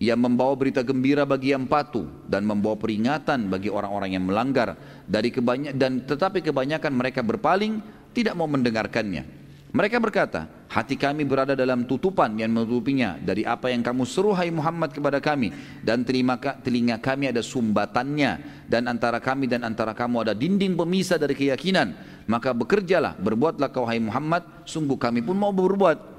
[0.02, 4.74] Yang membawa berita gembira bagi yang patuh dan membawa peringatan bagi orang-orang yang melanggar.
[5.06, 9.30] Dari kebanyak dan tetapi kebanyakan mereka berpaling tidak mau mendengarkannya.
[9.70, 14.48] Mereka berkata, hati kami berada dalam tutupan yang menutupinya dari apa yang kamu seru hai
[14.48, 15.52] Muhammad kepada kami
[15.84, 21.20] dan telinga, telinga kami ada sumbatannya dan antara kami dan antara kamu ada dinding pemisah
[21.20, 21.92] dari keyakinan.
[22.30, 26.11] Maka bekerjalah, berbuatlah kau hai Muhammad, sungguh kami pun mau berbuat.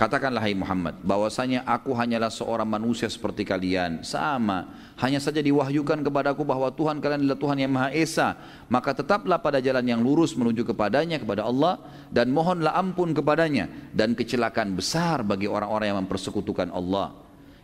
[0.00, 4.72] Katakanlah hai Muhammad, bahwasanya aku hanyalah seorang manusia seperti kalian, sama.
[4.96, 8.32] Hanya saja diwahyukan kepadaku bahwa Tuhan kalian adalah Tuhan yang Maha Esa.
[8.72, 11.84] Maka tetaplah pada jalan yang lurus menuju kepadanya, kepada Allah.
[12.08, 13.68] Dan mohonlah ampun kepadanya.
[13.92, 17.12] Dan kecelakaan besar bagi orang-orang yang mempersekutukan Allah.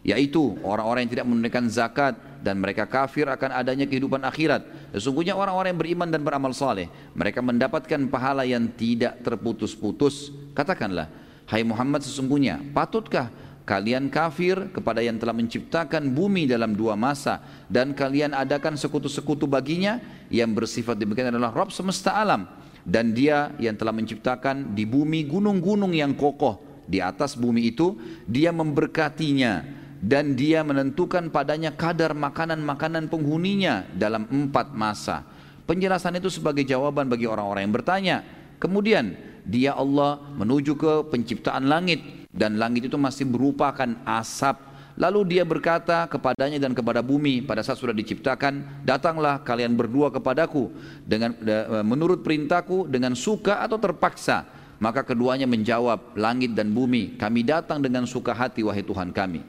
[0.04, 4.92] Yaitu orang-orang yang tidak menunaikan zakat dan mereka kafir akan adanya kehidupan akhirat.
[4.92, 10.30] Sesungguhnya orang-orang yang beriman dan beramal saleh, mereka mendapatkan pahala yang tidak terputus-putus.
[10.52, 13.30] Katakanlah, Hai Muhammad sesungguhnya patutkah
[13.62, 17.38] kalian kafir kepada yang telah menciptakan bumi dalam dua masa?
[17.70, 20.02] Dan kalian adakan sekutu-sekutu baginya?
[20.26, 22.50] Yang bersifat demikian adalah Rabb semesta alam.
[22.82, 27.94] Dan dia yang telah menciptakan di bumi gunung-gunung yang kokoh di atas bumi itu
[28.26, 29.62] dia memberkatinya.
[30.02, 35.22] Dan dia menentukan padanya kadar makanan-makanan penghuninya dalam empat masa.
[35.66, 38.16] Penjelasan itu sebagai jawaban bagi orang-orang yang bertanya
[38.58, 39.14] kemudian
[39.46, 42.02] dia Allah menuju ke penciptaan langit.
[42.36, 44.60] Dan langit itu masih berupakan asap.
[45.00, 50.68] Lalu dia berkata kepadanya dan kepada bumi pada saat sudah diciptakan datanglah kalian berdua kepadaku
[51.04, 51.32] dengan
[51.80, 54.44] menurut perintahku dengan suka atau terpaksa.
[54.76, 59.40] Maka keduanya menjawab langit dan bumi kami datang dengan suka hati wahai Tuhan kami.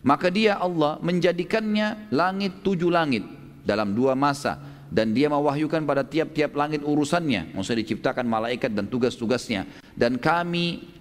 [0.00, 3.24] Maka dia Allah menjadikannya langit tujuh langit
[3.68, 4.56] dalam dua masa
[4.90, 7.54] dan dia mewahyukan pada tiap-tiap langit urusannya.
[7.54, 9.70] Maksudnya diciptakan malaikat dan tugas-tugasnya.
[9.94, 10.98] Dan kami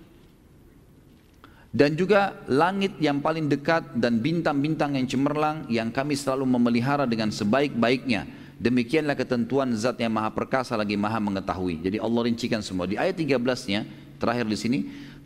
[1.69, 7.29] dan juga langit yang paling dekat dan bintang-bintang yang cemerlang yang kami selalu memelihara dengan
[7.29, 8.25] sebaik-baiknya.
[8.59, 11.79] Demikianlah ketentuan zat yang maha perkasa lagi maha mengetahui.
[11.85, 12.89] Jadi Allah rincikan semua.
[12.89, 13.85] Di ayat 13 nya
[14.19, 14.79] terakhir di sini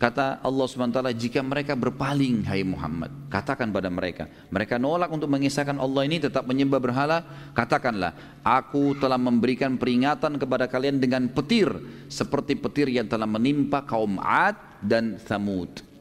[0.04, 5.80] kata Allah SWT jika mereka berpaling hai Muhammad katakan pada mereka mereka nolak untuk mengisahkan
[5.80, 7.24] Allah ini tetap menyembah berhala
[7.56, 8.12] katakanlah
[8.44, 11.72] aku telah memberikan peringatan kepada kalian dengan petir
[12.12, 15.94] seperti petir yang telah menimpa kaum Ad dan Thamud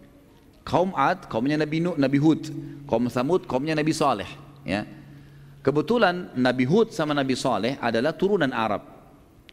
[0.62, 2.42] Kaum Ad, kaumnya Nabi Nuh, Nabi Hud.
[2.86, 4.30] Kaum Samud, kaumnya Nabi Saleh.
[4.62, 4.86] Ya.
[5.62, 8.91] Kebetulan Nabi Hud sama Nabi Saleh adalah turunan Arab.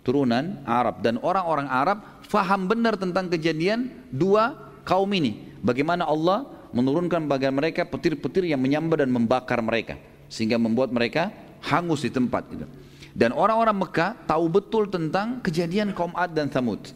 [0.09, 1.05] Turunan Arab.
[1.05, 5.53] Dan orang-orang Arab faham benar tentang kejadian dua kaum ini.
[5.61, 10.01] Bagaimana Allah menurunkan bagi mereka petir-petir yang menyambar dan membakar mereka.
[10.25, 11.29] Sehingga membuat mereka
[11.61, 12.41] hangus di tempat.
[12.49, 12.65] Gitu.
[13.13, 16.89] Dan orang-orang Mekah tahu betul tentang kejadian kaum Ad dan Samud.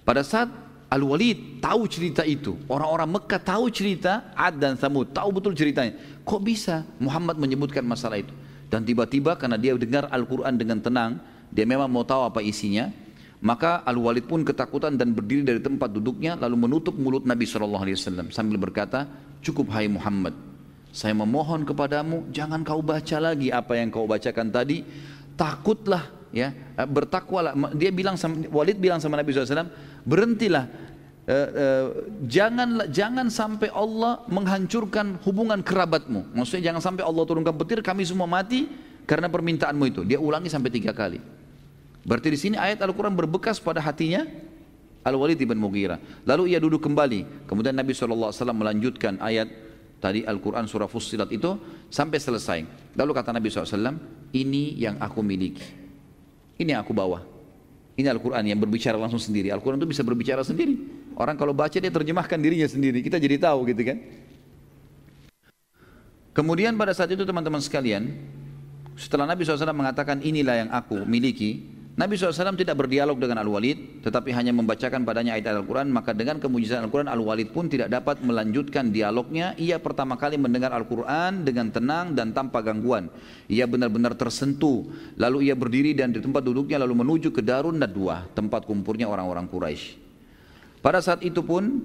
[0.00, 0.48] Pada saat
[0.88, 2.56] Al-Walid tahu cerita itu.
[2.72, 5.12] Orang-orang Mekah tahu cerita Ad dan Samud.
[5.12, 5.92] Tahu betul ceritanya.
[6.24, 8.32] Kok bisa Muhammad menyebutkan masalah itu?
[8.72, 11.20] Dan tiba-tiba karena dia dengar Al-Quran dengan tenang.
[11.54, 12.90] Dia memang mau tahu apa isinya.
[13.44, 16.34] Maka Al-Walid pun ketakutan dan berdiri dari tempat duduknya.
[16.34, 18.34] Lalu menutup mulut Nabi SAW.
[18.34, 19.06] Sambil berkata,
[19.44, 20.34] cukup hai Muhammad.
[20.94, 24.82] Saya memohon kepadamu, jangan kau baca lagi apa yang kau bacakan tadi.
[25.34, 29.70] Takutlah ya bertakwalah dia bilang sama, Walid bilang sama Nabi SAW
[30.02, 30.66] berhentilah
[31.30, 31.86] uh, uh,
[32.26, 36.34] jangan jangan sampai Allah menghancurkan hubungan kerabatmu.
[36.34, 38.66] Maksudnya jangan sampai Allah turunkan petir kami semua mati
[39.06, 40.00] karena permintaanmu itu.
[40.02, 41.22] Dia ulangi sampai tiga kali.
[42.04, 44.28] Berarti di sini ayat Al-Quran berbekas pada hatinya
[45.04, 46.00] Al-Walid ibn Mughirah.
[46.24, 47.48] Lalu ia duduk kembali.
[47.48, 49.48] Kemudian Nabi SAW melanjutkan ayat
[50.00, 51.56] tadi Al-Quran surah Fussilat itu
[51.88, 52.60] sampai selesai.
[52.96, 53.96] Lalu kata Nabi SAW,
[54.36, 55.64] ini yang aku miliki.
[56.60, 57.24] Ini yang aku bawa.
[57.94, 59.48] Ini Al-Quran yang berbicara langsung sendiri.
[59.48, 60.76] Al-Quran itu bisa berbicara sendiri.
[61.14, 63.00] Orang kalau baca dia terjemahkan dirinya sendiri.
[63.00, 63.98] Kita jadi tahu gitu kan.
[66.34, 68.10] Kemudian pada saat itu teman-teman sekalian,
[68.98, 74.34] setelah Nabi SAW mengatakan inilah yang aku miliki, Nabi SAW tidak berdialog dengan Al-Walid, tetapi
[74.34, 79.54] hanya membacakan padanya ayat Al-Quran, maka dengan kemujizatan Al-Quran, Al-Walid pun tidak dapat melanjutkan dialognya.
[79.54, 83.06] Ia pertama kali mendengar Al-Quran dengan tenang dan tanpa gangguan.
[83.46, 84.90] Ia benar-benar tersentuh.
[85.14, 89.46] Lalu ia berdiri dan di tempat duduknya lalu menuju ke Darun Nadwa, tempat kumpulnya orang-orang
[89.46, 89.94] Quraisy.
[90.82, 91.78] Pada saat itu pun,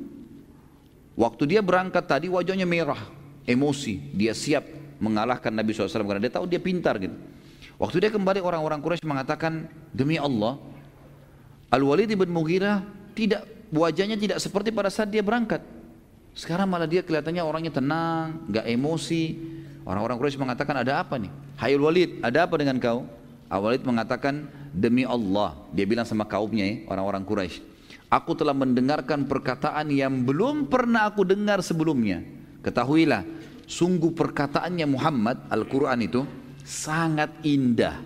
[1.13, 3.13] waktu dia berangkat tadi wajahnya merah,
[3.45, 4.09] emosi.
[4.17, 4.65] Dia siap
[4.97, 7.13] mengalahkan Nabi SAW karena dia tahu dia pintar gitu.
[7.79, 10.59] Waktu dia kembali orang-orang Quraisy mengatakan demi Allah
[11.71, 12.83] Al-Walid bin Mughirah
[13.15, 15.63] tidak wajahnya tidak seperti pada saat dia berangkat.
[16.35, 19.23] Sekarang malah dia kelihatannya orangnya tenang, nggak emosi.
[19.87, 21.31] Orang-orang Quraisy mengatakan ada apa nih?
[21.55, 23.07] Hai Al-Walid, ada apa dengan kau?
[23.47, 25.55] Al-Walid mengatakan demi Allah.
[25.71, 27.61] Dia bilang sama kaumnya ya, orang-orang Quraisy.
[28.09, 32.25] Aku telah mendengarkan perkataan yang belum pernah aku dengar sebelumnya.
[32.65, 33.21] Ketahuilah,
[33.69, 36.25] sungguh perkataannya Muhammad Al-Quran itu
[36.69, 37.97] sangat indah,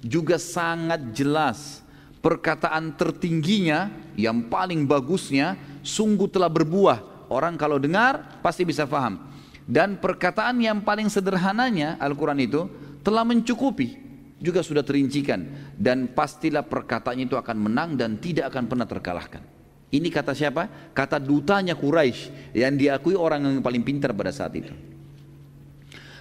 [0.00, 1.84] juga sangat jelas.
[2.24, 7.28] Perkataan tertingginya yang paling bagusnya sungguh telah berbuah.
[7.30, 9.30] Orang kalau dengar pasti bisa faham.
[9.62, 12.66] Dan perkataan yang paling sederhananya Al-Quran itu
[13.06, 14.02] telah mencukupi.
[14.42, 15.70] Juga sudah terincikan.
[15.78, 19.42] Dan pastilah perkataannya itu akan menang dan tidak akan pernah terkalahkan.
[19.86, 20.90] Ini kata siapa?
[20.90, 24.95] Kata dutanya Quraisy yang diakui orang yang paling pintar pada saat itu.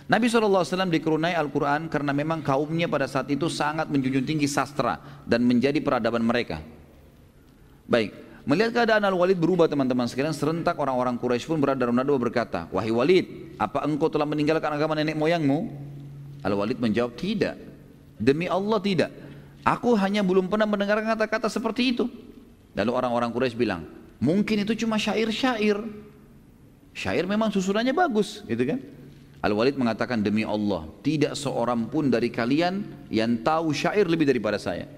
[0.05, 5.41] Nabi SAW dikerunai Al-Quran karena memang kaumnya pada saat itu sangat menjunjung tinggi sastra dan
[5.41, 6.61] menjadi peradaban mereka.
[7.89, 8.13] Baik,
[8.45, 12.93] melihat keadaan Al-Walid berubah teman-teman sekalian, serentak orang-orang Quraisy pun berada dalam nado berkata, Wahai
[12.93, 15.73] Walid, apa engkau telah meninggalkan agama nenek moyangmu?
[16.45, 17.57] Al-Walid menjawab, tidak.
[18.21, 19.09] Demi Allah tidak.
[19.65, 22.05] Aku hanya belum pernah mendengar kata-kata seperti itu.
[22.77, 23.89] Lalu orang-orang Quraisy bilang,
[24.21, 25.81] mungkin itu cuma syair-syair.
[26.93, 28.79] Syair memang susunannya bagus, gitu kan?
[29.45, 34.89] Al-Walid mengatakan demi Allah, tidak seorang pun dari kalian yang tahu syair lebih daripada saya.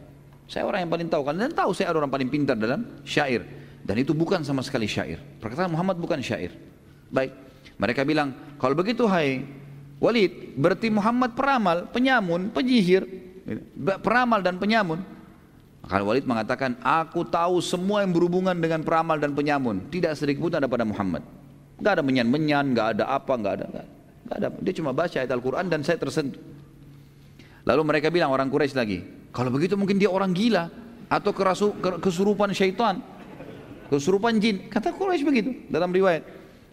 [0.48, 3.44] Saya orang yang paling tahu, kalian tahu saya orang paling pintar dalam syair.
[3.84, 5.20] Dan itu bukan sama sekali syair.
[5.44, 6.56] Perkataan Muhammad bukan syair.
[7.12, 7.36] Baik,
[7.76, 9.44] mereka bilang, kalau begitu hai
[10.00, 13.04] Walid, berarti Muhammad peramal, penyamun, penyihir,
[14.00, 15.04] peramal dan penyamun.
[15.84, 19.92] Maka Walid mengatakan, aku tahu semua yang berhubungan dengan peramal dan penyamun.
[19.92, 21.28] Tidak sedikit pun ada pada Muhammad.
[21.84, 23.68] Gak ada menyan-menyan, gak ada apa, gak ada.
[23.68, 23.97] Gak ada.
[24.28, 24.50] Gak ada.
[24.60, 26.40] Dia cuma baca ayat Al-Quran dan saya tersentuh.
[27.68, 29.04] Lalu mereka bilang orang Quraisy lagi,
[29.36, 30.72] kalau begitu mungkin dia orang gila
[31.12, 33.04] atau kerasu, kesurupan syaitan,
[33.92, 34.72] kesurupan jin.
[34.72, 36.24] Kata Quraisy begitu dalam riwayat.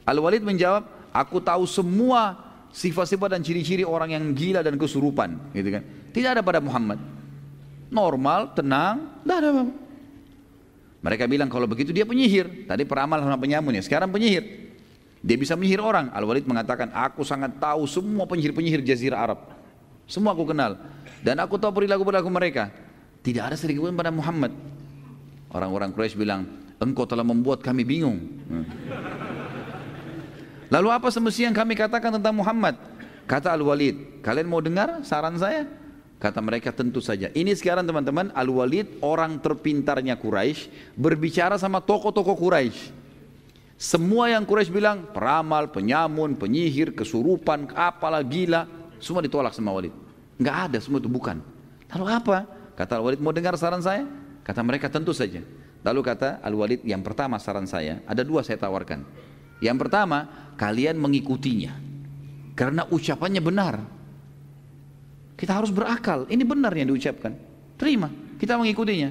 [0.07, 2.39] Al-Walid menjawab, aku tahu semua
[2.71, 5.83] sifat-sifat dan ciri-ciri orang yang gila dan kesurupan, gitu kan.
[6.15, 6.99] Tidak ada pada Muhammad.
[7.91, 9.75] Normal, tenang, tidak ada apa-apa.
[11.05, 12.65] Mereka bilang kalau begitu dia penyihir.
[12.65, 14.64] Tadi peramal sama penyamun ya, sekarang penyihir.
[15.25, 16.13] Dia bisa menyihir orang.
[16.13, 19.41] Al-Walid mengatakan, aku sangat tahu semua penyihir-penyihir jazirah Arab.
[20.05, 20.77] Semua aku kenal.
[21.25, 22.69] Dan aku tahu perilaku-perilaku mereka.
[23.25, 24.53] Tidak ada sedikit pun pada Muhammad.
[25.49, 26.45] Orang-orang Quraisy bilang,
[26.77, 28.21] engkau telah membuat kami bingung.
[28.53, 28.69] Hmm.
[30.69, 32.77] Lalu apa semestinya yang kami katakan tentang Muhammad?
[33.25, 35.65] Kata Al-Walid, kalian mau dengar saran saya?
[36.21, 37.33] Kata mereka tentu saja.
[37.33, 43.04] Ini sekarang teman-teman Al-Walid orang terpintarnya Quraisy berbicara sama tokoh-tokoh Quraisy.
[43.75, 48.71] Semua yang Quraisy bilang peramal, penyamun, penyihir, kesurupan, apalah gila,
[49.03, 49.93] semua ditolak sama Walid.
[50.39, 51.43] Enggak ada, semua itu bukan.
[51.91, 52.47] Lalu apa?
[52.75, 54.07] Kata Al-Walid, mau dengar saran saya?
[54.43, 55.43] Kata mereka tentu saja.
[55.85, 59.05] Lalu kata Al-Walid, yang pertama saran saya, ada dua saya tawarkan.
[59.63, 61.75] Yang pertama, kalian mengikutinya.
[62.55, 63.75] Karena ucapannya benar.
[65.35, 66.31] Kita harus berakal.
[66.31, 67.35] Ini benar yang diucapkan.
[67.75, 68.07] Terima.
[68.39, 69.11] Kita mengikutinya.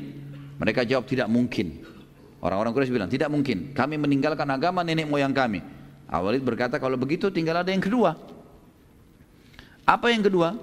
[0.59, 1.83] Mereka jawab tidak mungkin.
[2.43, 3.71] Orang-orang Quraisy bilang tidak mungkin.
[3.71, 5.63] Kami meninggalkan agama nenek moyang kami.
[6.11, 8.19] Awalid berkata kalau begitu tinggal ada yang kedua.
[9.87, 10.59] Apa yang kedua?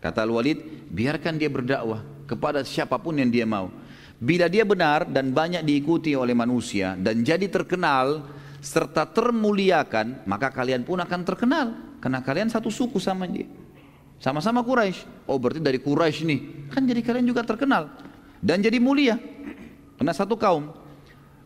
[0.00, 3.68] Kata Al-Walid, biarkan dia berdakwah kepada siapa pun yang dia mau.
[4.16, 8.24] Bila dia benar dan banyak diikuti oleh manusia dan jadi terkenal
[8.58, 11.66] serta termuliakan, maka kalian pun akan terkenal
[12.00, 13.46] karena kalian satu suku sama dia.
[14.18, 15.28] Sama-sama Quraisy.
[15.30, 16.40] Oh berarti dari Quraisy nih.
[16.74, 17.92] Kan jadi kalian juga terkenal.
[18.42, 19.14] Dan jadi mulia.
[19.98, 20.74] Karena satu kaum.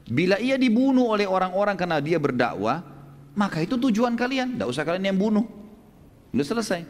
[0.09, 2.83] Bila ia dibunuh oleh orang-orang karena dia berdakwah.
[3.33, 4.57] Maka itu tujuan kalian.
[4.59, 5.47] Tidak usah kalian yang bunuh.
[6.35, 6.81] Sudah selesai.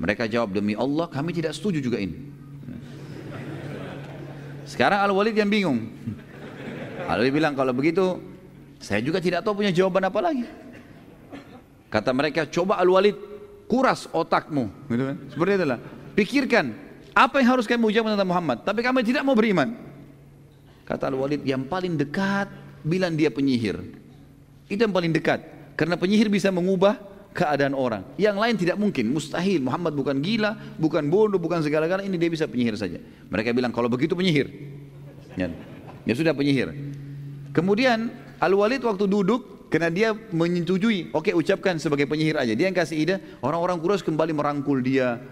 [0.00, 2.16] Mereka jawab demi Allah kami tidak setuju juga ini.
[4.64, 5.88] Sekarang Al-Walid yang bingung.
[7.04, 8.20] Al-Walid bilang kalau begitu
[8.80, 10.44] saya juga tidak tahu punya jawaban apa lagi.
[11.90, 13.30] Kata mereka coba Al-Walid
[13.70, 15.78] kuras otakmu gitu kan seperti itulah
[16.18, 16.74] pikirkan
[17.14, 19.78] apa yang harus kamu ucapkan tentang Muhammad tapi kami tidak mau beriman
[20.90, 22.50] kata Al-Walid yang paling dekat
[22.82, 23.78] bilang dia penyihir.
[24.66, 25.38] Itu yang paling dekat.
[25.78, 26.98] Karena penyihir bisa mengubah
[27.30, 28.02] keadaan orang.
[28.18, 29.14] Yang lain tidak mungkin.
[29.14, 29.62] Mustahil.
[29.62, 32.98] Muhammad bukan gila bukan bodoh bukan segala-galanya ini dia bisa penyihir saja.
[33.30, 34.50] Mereka bilang kalau begitu penyihir.
[35.38, 35.46] Ya,
[36.02, 36.74] ya sudah penyihir.
[37.54, 38.10] Kemudian
[38.42, 42.50] Al-Walid waktu duduk karena dia menyetujui, oke okay, ucapkan sebagai penyihir aja.
[42.58, 45.22] Dia yang kasih ide, orang-orang Quraisy kembali merangkul dia.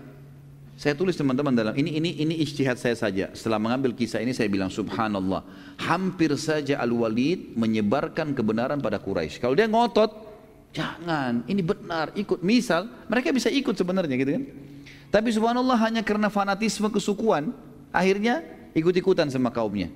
[0.79, 3.35] Saya tulis teman-teman dalam ini ini ini ijtihad saya saja.
[3.35, 5.43] Setelah mengambil kisah ini saya bilang subhanallah,
[5.75, 9.43] hampir saja Al-Walid menyebarkan kebenaran pada Quraisy.
[9.43, 10.15] Kalau dia ngotot,
[10.71, 12.47] jangan, ini benar, ikut.
[12.47, 14.45] Misal, mereka bisa ikut sebenarnya gitu kan.
[15.11, 17.51] Tapi subhanallah hanya karena fanatisme kesukuan,
[17.91, 18.47] akhirnya
[18.79, 19.91] ikut-ikutan sama kaumnya.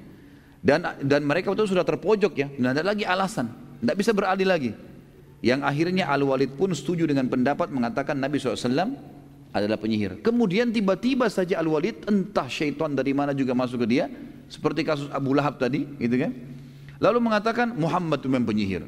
[0.58, 3.54] Dan dan mereka itu sudah terpojok ya, tidak ada lagi alasan.
[3.78, 4.74] Tidak bisa beralih lagi.
[5.46, 9.21] Yang akhirnya Al-Walid pun setuju dengan pendapat mengatakan Nabi SAW
[9.52, 10.24] adalah penyihir.
[10.24, 14.08] Kemudian tiba-tiba saja Al-Walid entah syaitan dari mana juga masuk ke dia.
[14.48, 16.32] Seperti kasus Abu Lahab tadi gitu kan.
[17.00, 18.82] Lalu mengatakan Muhammad itu memang penyihir.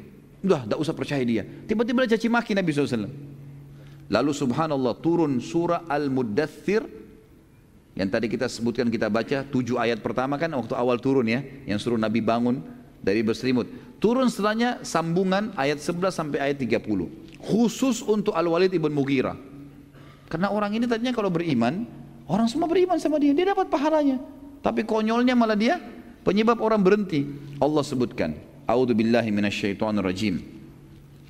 [0.45, 1.41] Udah, tidak usah percaya dia.
[1.41, 3.09] Tiba-tiba dia caci maki Nabi SAW.
[4.05, 6.85] Lalu subhanallah turun surah Al-Muddathir
[7.95, 11.79] yang tadi kita sebutkan kita baca tujuh ayat pertama kan waktu awal turun ya yang
[11.79, 12.61] suruh Nabi bangun
[13.01, 13.65] dari berselimut.
[13.97, 17.41] Turun setelahnya sambungan ayat 11 sampai ayat 30.
[17.41, 19.54] Khusus untuk Al-Walid ibn Mughirah.
[20.35, 21.87] Karena orang ini tadinya kalau beriman,
[22.27, 24.19] orang semua beriman sama dia, dia dapat pahalanya.
[24.59, 25.79] Tapi konyolnya malah dia
[26.27, 27.23] penyebab orang berhenti.
[27.55, 28.35] Allah sebutkan,
[28.67, 29.31] A'udzu billahi
[30.03, 30.43] rajim.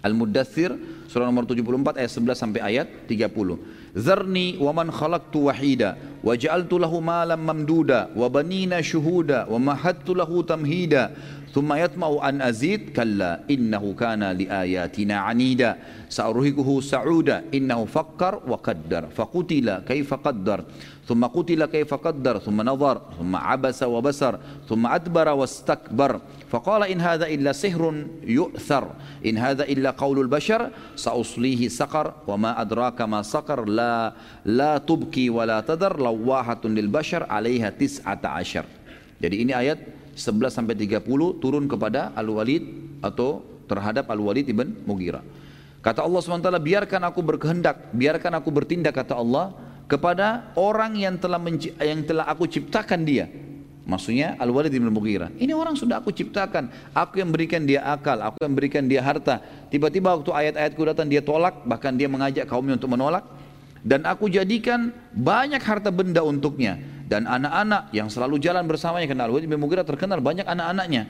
[0.01, 0.73] Al-Muddathir
[1.05, 3.93] surah nomor 74 ayat 11 sampai ayat 30.
[3.93, 10.17] Zarni wa man khalaqtu wahida wa ja'altu lahu malam mamduda wa banina syuhuda wa mahattu
[10.17, 11.13] lahu tamhida
[11.55, 15.71] ثم يطمع أن أزيد كلا إنه كان لآياتنا عنيدا.
[16.11, 19.03] سأرهقه سعودا إنه فكر وقدر.
[19.15, 20.59] فقتل كيف قدر.
[21.07, 24.33] ثم قتل كيف قدر ثم نظر ثم عبس وبسر
[24.67, 26.11] ثم أدبر واستكبر.
[26.51, 27.83] فقال إن هذا إلا سحر
[28.27, 28.83] يؤثر.
[29.23, 30.69] إن هذا إلا قول البشر
[30.99, 32.27] سأصليه سقر.
[32.27, 34.11] وما أدراك ما سقر لا
[34.43, 36.03] لا تبكي ولا تذر.
[36.03, 38.65] لواحة للبشر عليها تسعة عشر.
[39.15, 39.79] Jadi ini ayat
[40.15, 41.03] 11 sampai 30
[41.43, 42.63] turun kepada Al-Walid
[43.03, 45.21] atau terhadap Al-Walid ibn Mughirah.
[45.83, 49.53] Kata Allah SWT, biarkan aku berkehendak, biarkan aku bertindak, kata Allah,
[49.85, 51.37] kepada orang yang telah
[51.77, 53.29] yang telah aku ciptakan dia.
[53.85, 55.29] Maksudnya Al-Walid ibn Mughirah.
[55.37, 56.73] Ini orang sudah aku ciptakan.
[56.89, 59.45] Aku yang berikan dia akal, aku yang berikan dia harta.
[59.69, 63.21] Tiba-tiba waktu ayat-ayatku datang dia tolak, bahkan dia mengajak kaumnya untuk menolak.
[63.85, 69.49] Dan aku jadikan banyak harta benda untuknya dan anak-anak yang selalu jalan bersamanya karena Al-Walid
[69.49, 71.05] bin Mughirah terkenal banyak anak-anaknya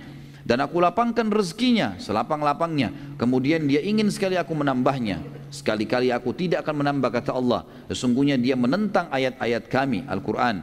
[0.46, 6.84] dan aku lapangkan rezekinya selapang-lapangnya kemudian dia ingin sekali aku menambahnya Sekali-kali aku tidak akan
[6.84, 7.64] menambah kata Allah.
[7.88, 10.60] Sesungguhnya dia menentang ayat-ayat kami, Al-Quran.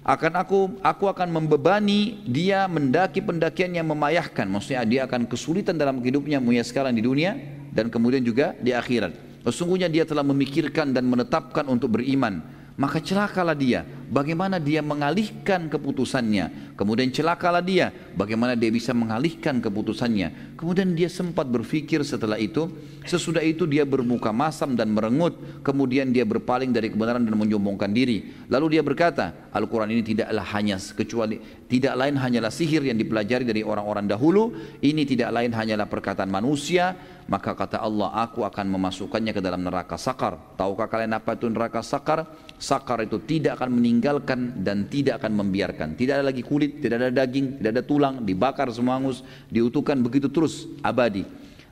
[0.00, 4.48] Akan aku, aku akan membebani dia mendaki pendakian yang memayahkan.
[4.48, 7.36] Maksudnya dia akan kesulitan dalam hidupnya mulai sekarang di dunia
[7.68, 9.44] dan kemudian juga di akhirat.
[9.44, 12.40] Sesungguhnya dia telah memikirkan dan menetapkan untuk beriman
[12.78, 13.82] maka celakalah dia.
[14.08, 16.72] Bagaimana dia mengalihkan keputusannya.
[16.78, 17.90] Kemudian celakalah dia.
[18.14, 20.54] Bagaimana dia bisa mengalihkan keputusannya.
[20.54, 22.70] Kemudian dia sempat berpikir setelah itu.
[23.02, 25.60] Sesudah itu dia bermuka masam dan merengut.
[25.66, 28.46] Kemudian dia berpaling dari kebenaran dan menyombongkan diri.
[28.46, 33.66] Lalu dia berkata, Al-Quran ini tidaklah hanya kecuali tidak lain hanyalah sihir yang dipelajari dari
[33.66, 34.54] orang-orang dahulu.
[34.78, 36.94] Ini tidak lain hanyalah perkataan manusia
[37.28, 41.84] maka kata Allah aku akan memasukkannya ke dalam neraka sakar tahukah kalian apa itu neraka
[41.84, 42.24] sakar
[42.58, 45.94] sakar itu tidak akan meninggalkan dan tidak akan membiarkan.
[45.94, 50.26] Tidak ada lagi kulit tidak ada daging tidak ada tulang dibakar semua hangus diutuhkan begitu
[50.28, 51.24] terus abadi.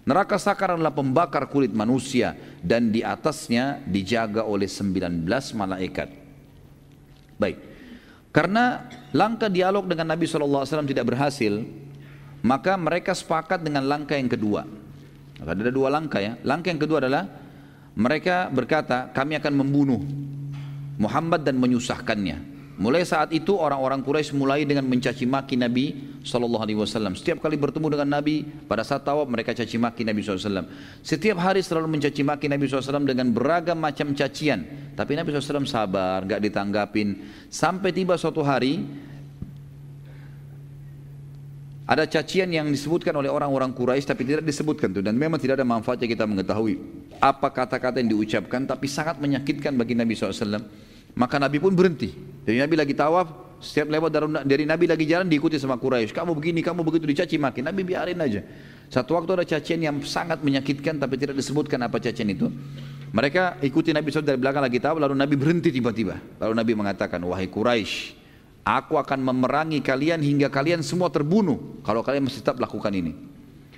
[0.07, 5.27] Neraka sakar adalah pembakar kulit manusia dan di atasnya dijaga oleh 19
[5.59, 6.09] malaikat.
[7.37, 7.59] Baik.
[8.31, 11.67] Karena langkah dialog dengan Nabi SAW tidak berhasil
[12.47, 14.63] maka mereka sepakat dengan langkah yang kedua.
[15.43, 16.39] Ada dua langkah ya.
[16.47, 17.27] Langkah yang kedua adalah
[17.97, 20.01] mereka berkata, kami akan membunuh
[20.97, 22.57] Muhammad dan menyusahkannya.
[22.77, 27.17] Mulai saat itu orang-orang Quraisy mulai dengan mencaci maki Nabi Sallallahu Alaihi Wasallam.
[27.17, 30.69] Setiap kali bertemu dengan Nabi pada saat tawaf mereka caci maki Nabi SAW.
[31.01, 34.93] Setiap hari selalu mencaci maki Nabi SAW dengan beragam macam cacian.
[34.93, 37.09] Tapi Nabi SAW sabar, nggak ditanggapin.
[37.49, 38.85] Sampai tiba suatu hari
[41.89, 45.65] ada cacian yang disebutkan oleh orang-orang Quraisy tapi tidak disebutkan tuh dan memang tidak ada
[45.65, 46.77] manfaatnya kita mengetahui
[47.23, 50.85] apa kata-kata yang diucapkan tapi sangat menyakitkan bagi Nabi SAW.
[51.17, 52.13] Maka Nabi pun berhenti.
[52.45, 54.13] Jadi Nabi lagi tawaf, setiap lewat
[54.45, 56.13] dari Nabi lagi jalan diikuti sama Quraisy.
[56.13, 57.65] Kamu begini, kamu begitu dicaci maki.
[57.65, 58.45] Nabi biarin aja.
[58.93, 62.53] Satu waktu ada cacian yang sangat menyakitkan tapi tidak disebutkan apa cacian itu.
[63.11, 66.21] Mereka ikuti Nabi SAW dari belakang lagi tawaf lalu Nabi berhenti tiba-tiba.
[66.39, 68.27] Lalu Nabi mengatakan, wahai Quraisy,
[68.67, 73.15] Aku akan memerangi kalian hingga kalian semua terbunuh kalau kalian masih tetap lakukan ini.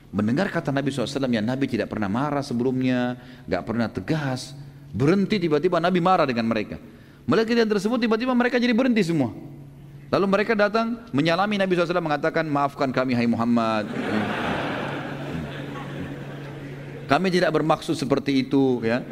[0.08, 4.56] Mendengar kata Nabi SAW yang Nabi tidak pernah marah sebelumnya, gak pernah tegas,
[4.88, 6.80] berhenti tiba-tiba Nabi marah dengan mereka.
[7.28, 9.36] Melihat kejadian tersebut tiba-tiba mereka jadi berhenti semua.
[10.08, 13.84] Lalu mereka datang menyalami Nabi SAW mengatakan maafkan kami hai Muhammad.
[17.04, 19.04] Kami tidak bermaksud seperti itu ya.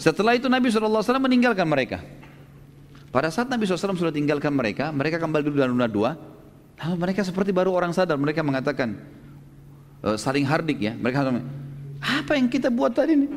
[0.00, 2.00] Setelah itu Nabi SAW meninggalkan mereka.
[3.12, 6.16] Pada saat Nabi SAW sudah tinggalkan mereka, mereka kembali dulu dalam dua.
[6.80, 8.96] Lalu mereka seperti baru orang sadar, mereka mengatakan
[10.02, 10.96] e, saling hardik ya.
[10.96, 11.30] Mereka
[12.04, 13.28] apa yang kita buat tadi ini?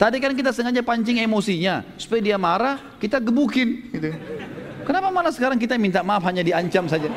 [0.00, 3.92] Tadi kan kita sengaja pancing emosinya supaya dia marah, kita gebukin.
[3.92, 4.16] Gitu.
[4.88, 7.12] Kenapa malah sekarang kita minta maaf hanya diancam saja?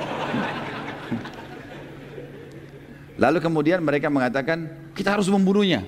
[3.16, 5.88] Lalu kemudian mereka mengatakan kita harus membunuhnya.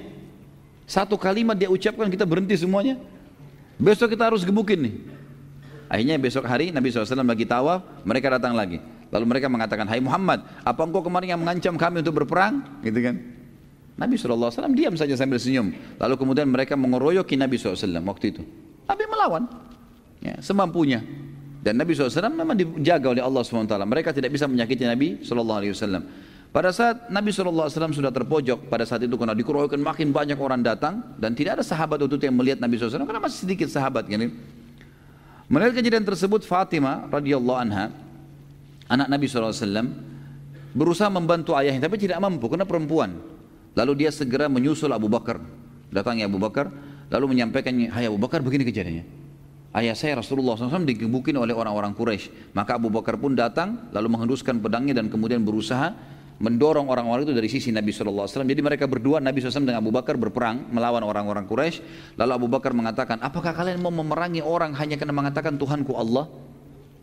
[0.88, 2.96] Satu kalimat dia ucapkan kita berhenti semuanya.
[3.76, 4.96] Besok kita harus gebukin nih.
[5.92, 8.80] Akhirnya besok hari Nabi SAW bagi tawaf, mereka datang lagi.
[9.12, 12.80] Lalu mereka mengatakan, Hai Muhammad, apa engkau kemarin yang mengancam kami untuk berperang?
[12.80, 13.16] Gitu kan.
[13.96, 15.72] Nabi SAW diam saja sambil senyum.
[15.96, 18.44] Lalu kemudian mereka mengeroyoki Nabi SAW waktu itu.
[18.86, 19.44] Nabi melawan.
[20.20, 21.00] Ya, semampunya.
[21.64, 23.72] Dan Nabi SAW memang dijaga oleh Allah SWT.
[23.72, 26.04] Mereka tidak bisa menyakiti Nabi SAW.
[26.52, 31.16] Pada saat Nabi SAW sudah terpojok, pada saat itu karena dikeroyokan makin banyak orang datang.
[31.16, 33.08] Dan tidak ada sahabat waktu itu yang melihat Nabi SAW.
[33.08, 34.12] Karena masih sedikit sahabat.
[34.12, 34.28] Gitu.
[35.48, 37.94] Melihat kejadian tersebut Fatimah radhiyallahu anha
[38.90, 39.54] anak Nabi SAW
[40.76, 43.35] berusaha membantu ayahnya tapi tidak mampu karena perempuan.
[43.76, 45.44] Lalu dia segera menyusul Abu Bakar.
[45.92, 46.72] Datangnya Abu Bakar
[47.12, 49.06] lalu menyampaikan, "Hai Abu Bakar, begini kejadiannya.
[49.76, 52.56] Ayah saya Rasulullah SAW digebukin oleh orang-orang Quraisy.
[52.56, 55.92] Maka Abu Bakar pun datang lalu menghenduskan pedangnya dan kemudian berusaha
[56.40, 58.28] mendorong orang-orang itu dari sisi Nabi SAW.
[58.28, 61.84] Jadi mereka berdua, Nabi SAW dengan Abu Bakar berperang melawan orang-orang Quraisy.
[62.16, 66.32] Lalu Abu Bakar mengatakan, apakah kalian mau memerangi orang hanya karena mengatakan Tuhanku Allah?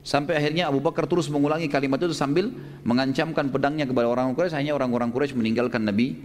[0.00, 2.50] Sampai akhirnya Abu Bakar terus mengulangi kalimat itu sambil
[2.88, 4.56] mengancamkan pedangnya kepada orang-orang Quraisy.
[4.56, 6.16] Hanya orang-orang Quraisy meninggalkan Nabi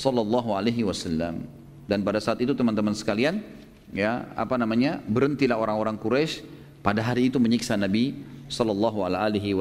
[0.00, 1.44] Sallallahu Alaihi Wasallam.
[1.84, 3.44] Dan pada saat itu teman-teman sekalian,
[3.92, 6.40] ya apa namanya berhentilah orang-orang Quraisy
[6.80, 8.16] pada hari itu menyiksa Nabi
[8.48, 9.52] Sallallahu Alaihi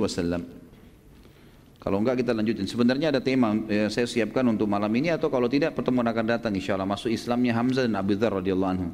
[0.00, 0.48] Wasallam.
[1.82, 2.64] Kalau enggak kita lanjutin.
[2.64, 6.54] Sebenarnya ada tema yang saya siapkan untuk malam ini atau kalau tidak pertemuan akan datang
[6.54, 6.86] insya Allah.
[6.86, 8.88] Masuk Islamnya Hamzah dan Abu Dhar radhiyallahu anhu.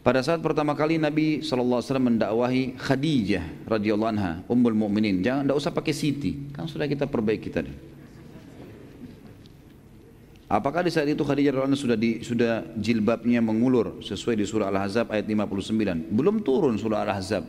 [0.00, 5.20] Pada saat pertama kali Nabi SAW mendakwahi Khadijah radhiyallahu anha, ummul mu'minin.
[5.20, 7.72] Jangan enggak usah pakai Siti, kan sudah kita perbaiki tadi.
[10.48, 14.72] Apakah di saat itu Khadijah radhiyallahu anha sudah di, sudah jilbabnya mengulur sesuai di surah
[14.72, 16.08] Al-Ahzab ayat 59?
[16.16, 17.44] Belum turun surah Al-Ahzab.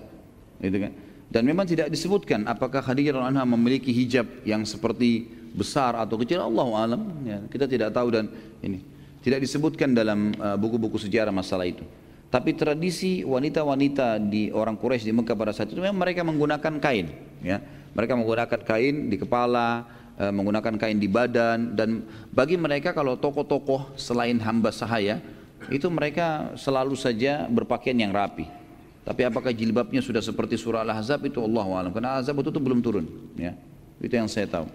[0.60, 0.92] Gitu kan?
[1.32, 6.44] Dan memang tidak disebutkan apakah Khadijah radhiyallahu anha memiliki hijab yang seperti besar atau kecil
[6.44, 8.32] Allah alam ya, kita tidak tahu dan
[8.64, 8.80] ini
[9.20, 11.84] tidak disebutkan dalam uh, buku-buku uh, sejarah masalah itu
[12.32, 17.12] tapi tradisi wanita-wanita di orang Quraisy di Mekah pada saat itu memang mereka menggunakan kain
[17.44, 17.60] ya.
[17.92, 19.84] Mereka menggunakan kain di kepala
[20.16, 25.20] uh, menggunakan kain di badan dan bagi mereka kalau tokoh-tokoh selain hamba sahaya
[25.68, 28.48] itu mereka selalu saja berpakaian yang rapi.
[29.04, 31.28] Tapi apakah jilbabnya sudah seperti surah Al-Ahzab?
[31.28, 31.92] Itu Allah alam.
[31.92, 33.06] Karena Ahzab itu, itu belum turun
[33.36, 33.60] ya.
[34.00, 34.72] Itu yang saya tahu.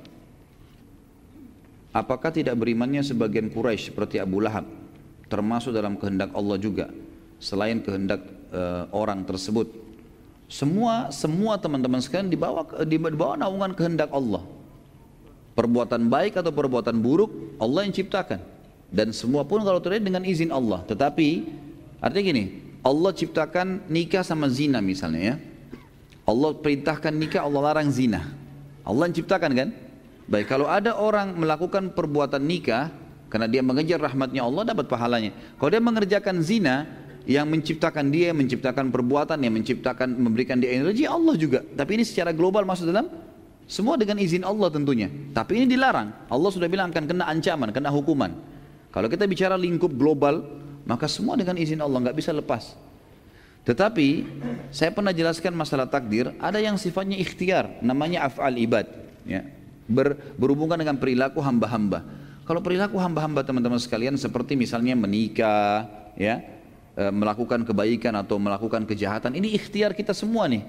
[1.97, 4.69] Apakah tidak berimannya sebagian Quraisy seperti Abu Lahab?
[5.33, 6.93] Termasuk dalam kehendak Allah juga
[7.43, 9.69] selain kehendak uh, orang tersebut?
[10.47, 14.47] Semua semua teman-teman sekalian dibawa di bawah naungan kehendak Allah.
[15.57, 18.57] Perbuatan baik atau perbuatan buruk Allah yang ciptakan
[18.93, 20.85] dan semua pun kalau terjadi dengan izin Allah.
[20.87, 21.29] Tetapi
[21.99, 22.45] artinya gini,
[22.87, 25.37] Allah ciptakan nikah sama zina misalnya ya.
[26.27, 28.23] Allah perintahkan nikah, Allah larang zina.
[28.87, 29.69] Allah yang ciptakan kan?
[30.27, 32.91] Baik, kalau ada orang melakukan perbuatan nikah
[33.31, 35.35] karena dia mengejar rahmatnya Allah dapat pahalanya.
[35.59, 36.87] Kalau dia mengerjakan zina
[37.27, 41.61] yang menciptakan dia, menciptakan perbuatan, yang menciptakan memberikan dia energi Allah juga.
[41.63, 43.11] Tapi ini secara global masuk dalam
[43.67, 45.11] semua dengan izin Allah tentunya.
[45.35, 46.31] Tapi ini dilarang.
[46.31, 48.31] Allah sudah bilang akan kena ancaman, kena hukuman.
[48.95, 50.47] Kalau kita bicara lingkup global,
[50.87, 52.79] maka semua dengan izin Allah nggak bisa lepas.
[53.67, 54.09] Tetapi
[54.71, 58.87] saya pernah jelaskan masalah takdir, ada yang sifatnya ikhtiar, namanya af'al ibad.
[59.27, 59.57] Ya
[59.89, 62.03] ber, berhubungan dengan perilaku hamba-hamba.
[62.47, 66.43] Kalau perilaku hamba-hamba teman-teman sekalian seperti misalnya menikah, ya,
[66.97, 70.65] melakukan kebaikan atau melakukan kejahatan, ini ikhtiar kita semua nih.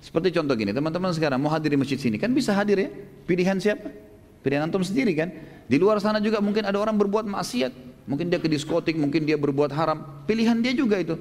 [0.00, 2.88] Seperti contoh gini, teman-teman sekarang mau hadir di masjid sini, kan bisa hadir ya?
[3.28, 3.90] Pilihan siapa?
[4.40, 5.28] Pilihan antum sendiri kan?
[5.68, 9.36] Di luar sana juga mungkin ada orang berbuat maksiat, mungkin dia ke diskotik, mungkin dia
[9.36, 11.18] berbuat haram, pilihan dia juga itu.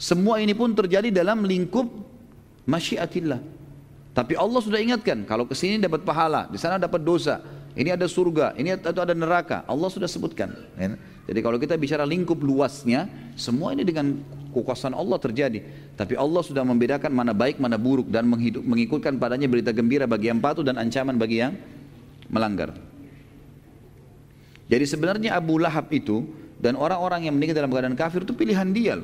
[0.00, 1.86] Semua ini pun terjadi dalam lingkup
[2.64, 3.38] masyiatillah.
[4.10, 7.38] Tapi Allah sudah ingatkan, kalau ke sini dapat pahala, di sana dapat dosa,
[7.78, 9.62] ini ada surga, ini atau ada neraka.
[9.68, 10.50] Allah sudah sebutkan.
[11.28, 13.06] Jadi kalau kita bicara lingkup luasnya,
[13.36, 14.18] semua ini dengan
[14.50, 15.62] kekuasaan Allah terjadi.
[15.94, 20.32] Tapi Allah sudah membedakan mana baik, mana buruk dan menghidup, mengikutkan padanya berita gembira bagi
[20.32, 21.54] yang patuh dan ancaman bagi yang
[22.30, 22.74] melanggar.
[24.70, 26.26] Jadi sebenarnya Abu Lahab itu
[26.62, 29.02] dan orang-orang yang meninggal dalam keadaan kafir itu pilihan dia.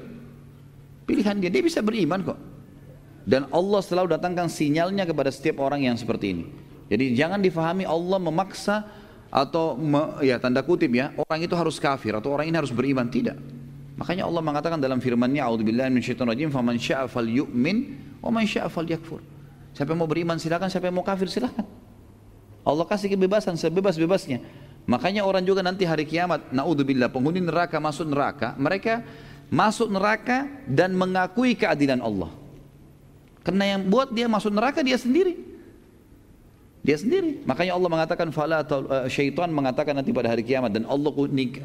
[1.06, 2.38] Pilihan dia, dia bisa beriman kok.
[3.26, 6.44] Dan Allah selalu datangkan sinyalnya kepada setiap orang yang seperti ini.
[6.86, 8.86] Jadi jangan difahami Allah memaksa
[9.37, 13.05] atau me, ya tanda kutip ya orang itu harus kafir atau orang ini harus beriman
[13.13, 13.37] tidak.
[14.01, 17.77] Makanya Allah mengatakan dalam firman-Nya A'udzubillahi minasyaitonirrajim faman syaa'a falyu'min
[18.25, 19.21] wa man syaa'a falyakfur.
[19.77, 21.69] Siapa yang mau beriman silakan, siapa yang mau kafir silakan.
[22.65, 24.41] Allah kasih kebebasan sebebas-bebasnya.
[24.89, 29.05] Makanya orang juga nanti hari kiamat, naudzubillah, penghuni neraka masuk neraka, mereka
[29.53, 32.33] masuk neraka dan mengakui keadilan Allah.
[33.45, 35.56] Karena yang buat dia masuk neraka dia sendiri.
[36.87, 37.43] Dia sendiri.
[37.43, 41.11] Makanya Allah mengatakan fala uh, syaitan mengatakan nanti pada hari kiamat dan Allah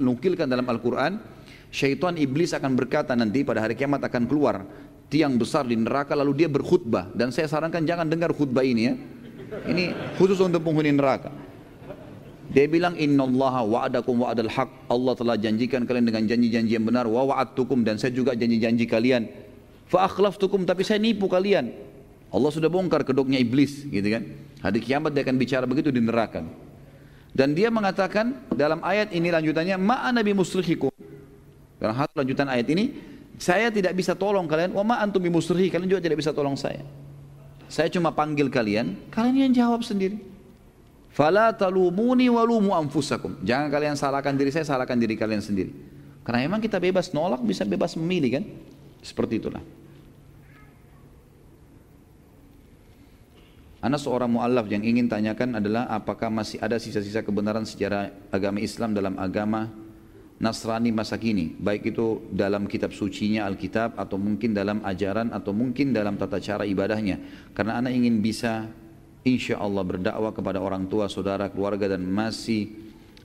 [0.01, 1.21] nukilkan dalam Al-Qur'an
[1.69, 4.65] syaitan iblis akan berkata nanti pada hari kiamat akan keluar
[5.13, 8.93] tiang besar di neraka lalu dia berkhutbah dan saya sarankan jangan dengar khutbah ini ya.
[9.69, 11.29] Ini khusus untuk penghuni neraka.
[12.49, 14.89] Dia bilang innallaha wa'adakum wa'adal haq.
[14.89, 19.29] Allah telah janjikan kalian dengan janji-janji yang benar wa wa'adtukum dan saya juga janji-janji kalian
[19.91, 21.90] Fa'akhlaftukum tapi saya nipu kalian.
[22.31, 24.23] Allah sudah bongkar kedoknya iblis gitu kan.
[24.63, 26.47] Hari kiamat dia akan bicara begitu di neraka.
[27.31, 30.91] Dan dia mengatakan dalam ayat ini lanjutannya ma'ana bi musrihikum.
[31.79, 32.95] Dalam hal lanjutan ayat ini
[33.35, 36.55] saya tidak bisa tolong kalian wa ma antum bi musrihi kalian juga tidak bisa tolong
[36.55, 36.83] saya.
[37.71, 40.19] Saya cuma panggil kalian, kalian yang jawab sendiri.
[41.11, 43.39] Fala talumuni walumu anfusakum.
[43.43, 45.71] Jangan kalian salahkan diri saya, salahkan diri kalian sendiri.
[46.23, 48.43] Karena memang kita bebas nolak, bisa bebas memilih kan?
[49.01, 49.63] Seperti itulah.
[53.81, 58.93] Anda seorang mu'allaf yang ingin tanyakan adalah apakah masih ada sisa-sisa kebenaran sejarah agama Islam
[58.93, 59.73] dalam agama
[60.37, 61.57] Nasrani masa kini?
[61.57, 66.61] Baik itu dalam kitab sucinya Alkitab atau mungkin dalam ajaran atau mungkin dalam tata cara
[66.61, 67.17] ibadahnya.
[67.57, 68.69] Karena anak ingin bisa
[69.25, 72.69] insya Allah berdakwah kepada orang tua, saudara, keluarga dan masih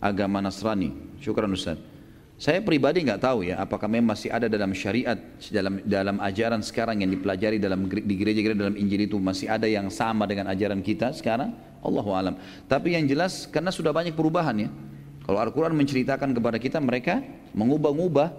[0.01, 1.21] agama Nasrani.
[1.21, 1.96] Syukuran Ustaz
[2.37, 5.17] saya pribadi nggak tahu ya apakah memang masih ada dalam syariat
[5.49, 9.89] dalam dalam ajaran sekarang yang dipelajari dalam di gereja-gereja dalam Injil itu masih ada yang
[9.89, 12.35] sama dengan ajaran kita sekarang Allahu alam.
[12.67, 14.69] Tapi yang jelas karena sudah banyak perubahan ya.
[15.27, 17.19] Kalau Al-Qur'an menceritakan kepada kita mereka
[17.55, 18.31] mengubah-ubah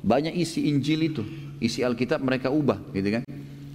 [0.00, 1.22] banyak isi Injil itu,
[1.60, 3.22] isi Alkitab mereka ubah gitu kan.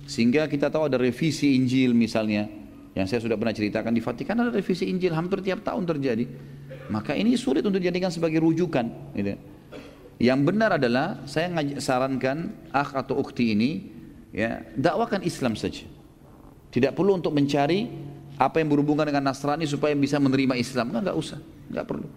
[0.06, 2.50] Sehingga kita tahu ada revisi Injil misalnya
[2.96, 6.26] yang saya sudah pernah ceritakan di Vatikan ada revisi Injil hampir tiap tahun terjadi.
[6.90, 9.36] Maka ini sulit untuk dijadikan sebagai rujukan gitu.
[10.16, 11.52] Yang benar adalah saya
[11.84, 13.72] sarankan akh atau ukti ini
[14.32, 15.84] ya dakwakan Islam saja.
[16.72, 17.88] Tidak perlu untuk mencari
[18.36, 20.92] apa yang berhubungan dengan Nasrani supaya bisa menerima Islam.
[20.92, 21.40] Enggak, enggak usah,
[21.72, 22.08] enggak perlu.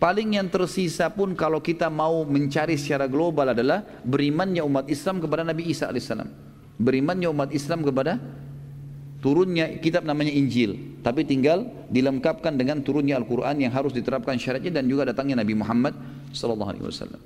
[0.00, 5.44] Paling yang tersisa pun kalau kita mau mencari secara global adalah berimannya umat Islam kepada
[5.44, 6.30] Nabi Isa alaihissalam.
[6.80, 8.16] Berimannya umat Islam kepada
[9.20, 14.88] turunnya kitab namanya Injil, tapi tinggal dilengkapkan dengan turunnya Al-Quran yang harus diterapkan syariatnya dan
[14.88, 15.94] juga datangnya Nabi Muhammad
[16.32, 17.20] Sallallahu Alaihi Wasallam.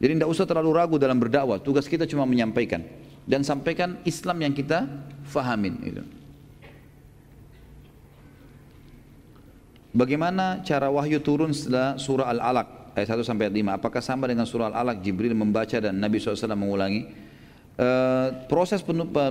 [0.00, 1.60] Jadi tidak usah terlalu ragu dalam berdakwah.
[1.60, 2.80] Tugas kita cuma menyampaikan
[3.28, 4.88] dan sampaikan Islam yang kita
[5.28, 5.74] fahamin.
[5.84, 6.02] Itu.
[9.90, 13.78] Bagaimana cara wahyu turun setelah surah Al-Alaq ayat 1 sampai ayat 5?
[13.82, 17.10] Apakah sama dengan surah Al-Alaq Jibril membaca dan Nabi SAW mengulangi?
[17.80, 18.84] Uh, proses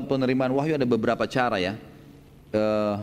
[0.05, 1.79] penerimaan wahyu ada beberapa cara ya.
[2.49, 2.95] Eh,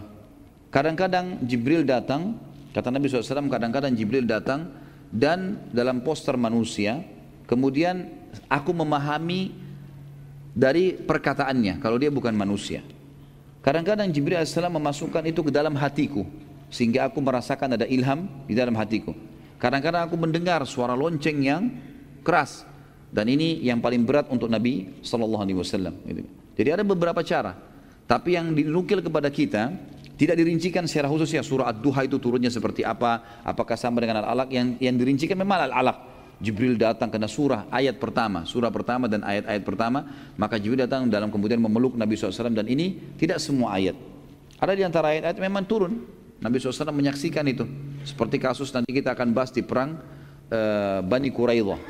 [0.74, 2.34] kadang-kadang Jibril datang,
[2.74, 4.74] kata Nabi SAW, kadang-kadang Jibril datang
[5.14, 6.98] dan dalam poster manusia,
[7.46, 8.10] kemudian
[8.50, 9.54] aku memahami
[10.50, 12.82] dari perkataannya, kalau dia bukan manusia.
[13.62, 16.26] Kadang-kadang Jibril AS memasukkan itu ke dalam hatiku,
[16.70, 19.14] sehingga aku merasakan ada ilham di dalam hatiku.
[19.62, 21.70] Kadang-kadang aku mendengar suara lonceng yang
[22.26, 22.66] keras,
[23.14, 25.94] dan ini yang paling berat untuk Nabi Sallallahu Alaihi Wasallam.
[26.02, 26.26] Gitu.
[26.58, 27.75] Jadi ada beberapa cara.
[28.06, 29.74] Tapi yang dinukil kepada kita
[30.16, 34.48] tidak dirincikan secara khusus ya surah Ad-Duha itu turunnya seperti apa, apakah sama dengan Al-Alaq
[34.48, 36.16] yang yang dirincikan memang Al-Alaq.
[36.36, 40.04] Jibril datang kena surah ayat pertama, surah pertama dan ayat-ayat pertama,
[40.36, 43.96] maka Jibril datang dalam kemudian memeluk Nabi SAW dan ini tidak semua ayat.
[44.60, 46.04] Ada di antara ayat-ayat memang turun.
[46.36, 47.64] Nabi SAW menyaksikan itu.
[48.04, 49.96] Seperti kasus nanti kita akan bahas di perang
[50.52, 51.80] uh, Bani Quraidah.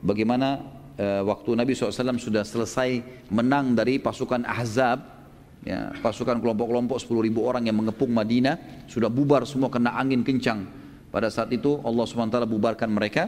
[0.00, 0.64] Bagaimana
[0.96, 5.19] uh, waktu Nabi SAW sudah selesai menang dari pasukan Ahzab,
[5.64, 10.66] ya, pasukan kelompok-kelompok 10 ribu orang yang mengepung Madinah sudah bubar semua kena angin kencang.
[11.10, 13.26] Pada saat itu Allah SWT bubarkan mereka.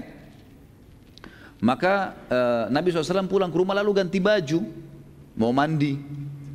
[1.63, 4.61] Maka uh, Nabi SAW pulang ke rumah lalu ganti baju
[5.39, 5.95] mau mandi.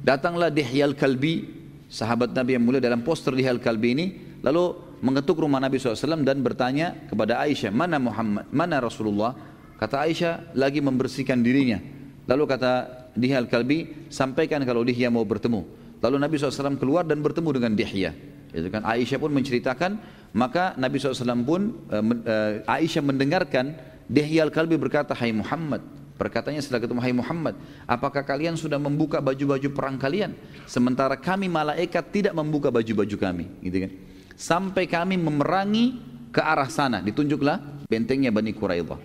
[0.03, 1.47] Datanglah Dihyal Kalbi
[1.87, 4.05] sahabat Nabi yang mulia dalam poster Dihyal Kalbi ini
[4.43, 9.35] lalu mengetuk rumah Nabi SAW dan bertanya kepada Aisyah mana Muhammad mana Rasulullah?
[9.77, 11.79] Kata Aisyah lagi membersihkan dirinya.
[12.27, 12.71] Lalu kata
[13.17, 15.65] Dihya al-Kalbi sampaikan kalau Dihya mau bertemu.
[15.97, 18.13] Lalu Nabi SAW keluar dan bertemu dengan Dihya.
[18.53, 19.91] Itu kan Aisyah pun menceritakan,
[20.37, 23.73] maka Nabi SAW pun uh, Aisyah mendengarkan
[24.05, 25.81] Dihya al-Kalbi berkata, Hai Muhammad,
[26.17, 27.53] Perkataannya setelah ketemu Hai Muhammad,
[27.85, 30.33] apakah kalian sudah membuka baju-baju perang kalian?
[30.65, 33.91] Sementara kami malaikat tidak membuka baju-baju kami, gitu kan?
[34.33, 36.01] Sampai kami memerangi
[36.33, 38.97] ke arah sana, ditunjuklah bentengnya Bani Quraidah.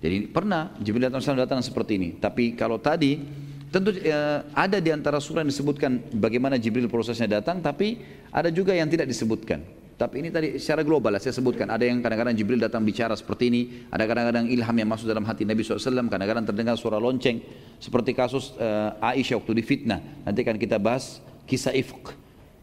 [0.00, 2.08] Jadi pernah Jibril datang seperti ini.
[2.16, 3.20] Tapi kalau tadi
[3.66, 7.98] Tentu eh, ada di antara surah yang disebutkan bagaimana Jibril prosesnya datang, tapi
[8.30, 9.62] ada juga yang tidak disebutkan.
[9.96, 11.72] Tapi ini tadi secara global lah saya sebutkan.
[11.72, 15.48] Ada yang kadang-kadang Jibril datang bicara seperti ini, ada kadang-kadang ilham yang masuk dalam hati
[15.48, 15.80] Nabi SAW,
[16.12, 17.40] kadang-kadang terdengar suara lonceng.
[17.80, 20.00] Seperti kasus eh, Aisyah waktu difitnah.
[20.28, 22.12] Nanti akan kita bahas kisah ifq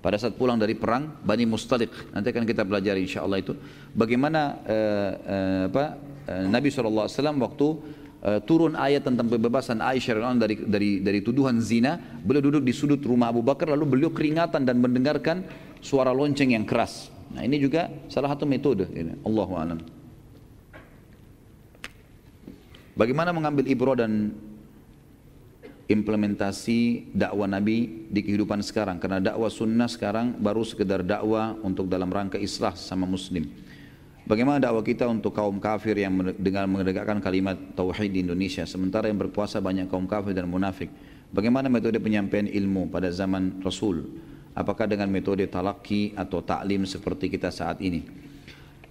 [0.04, 1.90] pada saat pulang dari perang Bani Mustalik.
[2.12, 3.56] Nanti akan kita pelajari insya Allah itu.
[3.96, 5.86] Bagaimana eh, eh, apa,
[6.28, 7.08] eh, Nabi SAW
[7.40, 7.68] waktu
[8.24, 13.00] uh, turun ayat tentang pembebasan Aisyah dari dari dari tuduhan zina, beliau duduk di sudut
[13.04, 15.44] rumah Abu Bakar lalu beliau keringatan dan mendengarkan
[15.84, 17.12] suara lonceng yang keras.
[17.36, 19.20] Nah, ini juga salah satu metode ini.
[19.26, 19.80] Allahu a'lam.
[22.94, 24.38] Bagaimana mengambil ibrah dan
[25.90, 32.08] implementasi dakwah Nabi di kehidupan sekarang karena dakwah sunnah sekarang baru sekedar dakwah untuk dalam
[32.08, 33.50] rangka islah sama muslim.
[34.24, 39.20] Bagaimana dakwah kita untuk kaum kafir yang dengan menegakkan kalimat tauhid di Indonesia sementara yang
[39.20, 40.88] berpuasa banyak kaum kafir dan munafik?
[41.36, 44.08] Bagaimana metode penyampaian ilmu pada zaman Rasul?
[44.56, 48.06] Apakah dengan metode talaki atau taklim seperti kita saat ini?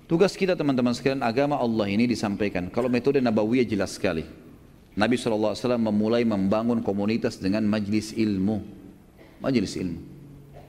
[0.05, 2.69] Tugas kita teman-teman sekalian agama Allah ini disampaikan.
[2.69, 4.29] Kalau metode Nabawiyah jelas sekali.
[4.93, 8.61] Nabi SAW memulai membangun komunitas dengan majlis ilmu.
[9.41, 10.01] Majlis ilmu.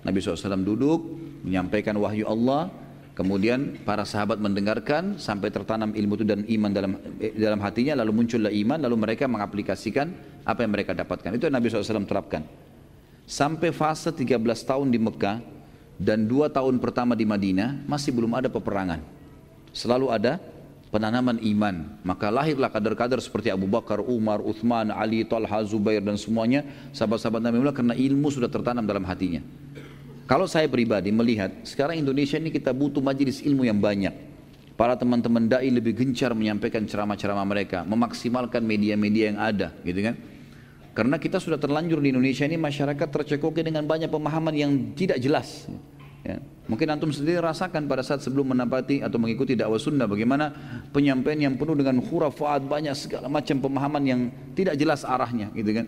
[0.07, 1.03] Nabi SAW duduk
[1.43, 2.71] menyampaikan wahyu Allah
[3.13, 6.91] Kemudian para sahabat mendengarkan sampai tertanam ilmu itu dan iman dalam
[7.21, 10.09] eh, dalam hatinya lalu muncullah iman lalu mereka mengaplikasikan
[10.41, 11.37] apa yang mereka dapatkan.
[11.37, 12.41] Itu yang Nabi SAW terapkan.
[13.29, 15.45] Sampai fase 13 tahun di Mekah
[16.01, 18.99] dan dua tahun pertama di Madinah masih belum ada peperangan.
[19.69, 20.41] Selalu ada
[20.89, 21.75] penanaman iman.
[22.05, 26.61] Maka lahirlah kader-kader seperti Abu Bakar, Umar, Uthman, Ali, Talha, Zubair dan semuanya
[26.93, 29.41] sahabat-sahabat Nabi Allah karena ilmu sudah tertanam dalam hatinya.
[30.23, 34.15] Kalau saya pribadi melihat sekarang Indonesia ini kita butuh majelis ilmu yang banyak.
[34.73, 40.15] Para teman-teman dai lebih gencar menyampaikan ceramah-ceramah mereka, memaksimalkan media-media yang ada, gitu kan?
[40.97, 45.69] Karena kita sudah terlanjur di Indonesia ini masyarakat tercekoki dengan banyak pemahaman yang tidak jelas.
[46.23, 46.39] Ya.
[46.71, 50.55] Mungkin antum sendiri rasakan pada saat sebelum menapati atau mengikuti dakwah sunnah bagaimana
[50.95, 54.21] penyampaian yang penuh dengan khurafat banyak segala macam pemahaman yang
[54.55, 55.85] tidak jelas arahnya gitu kan.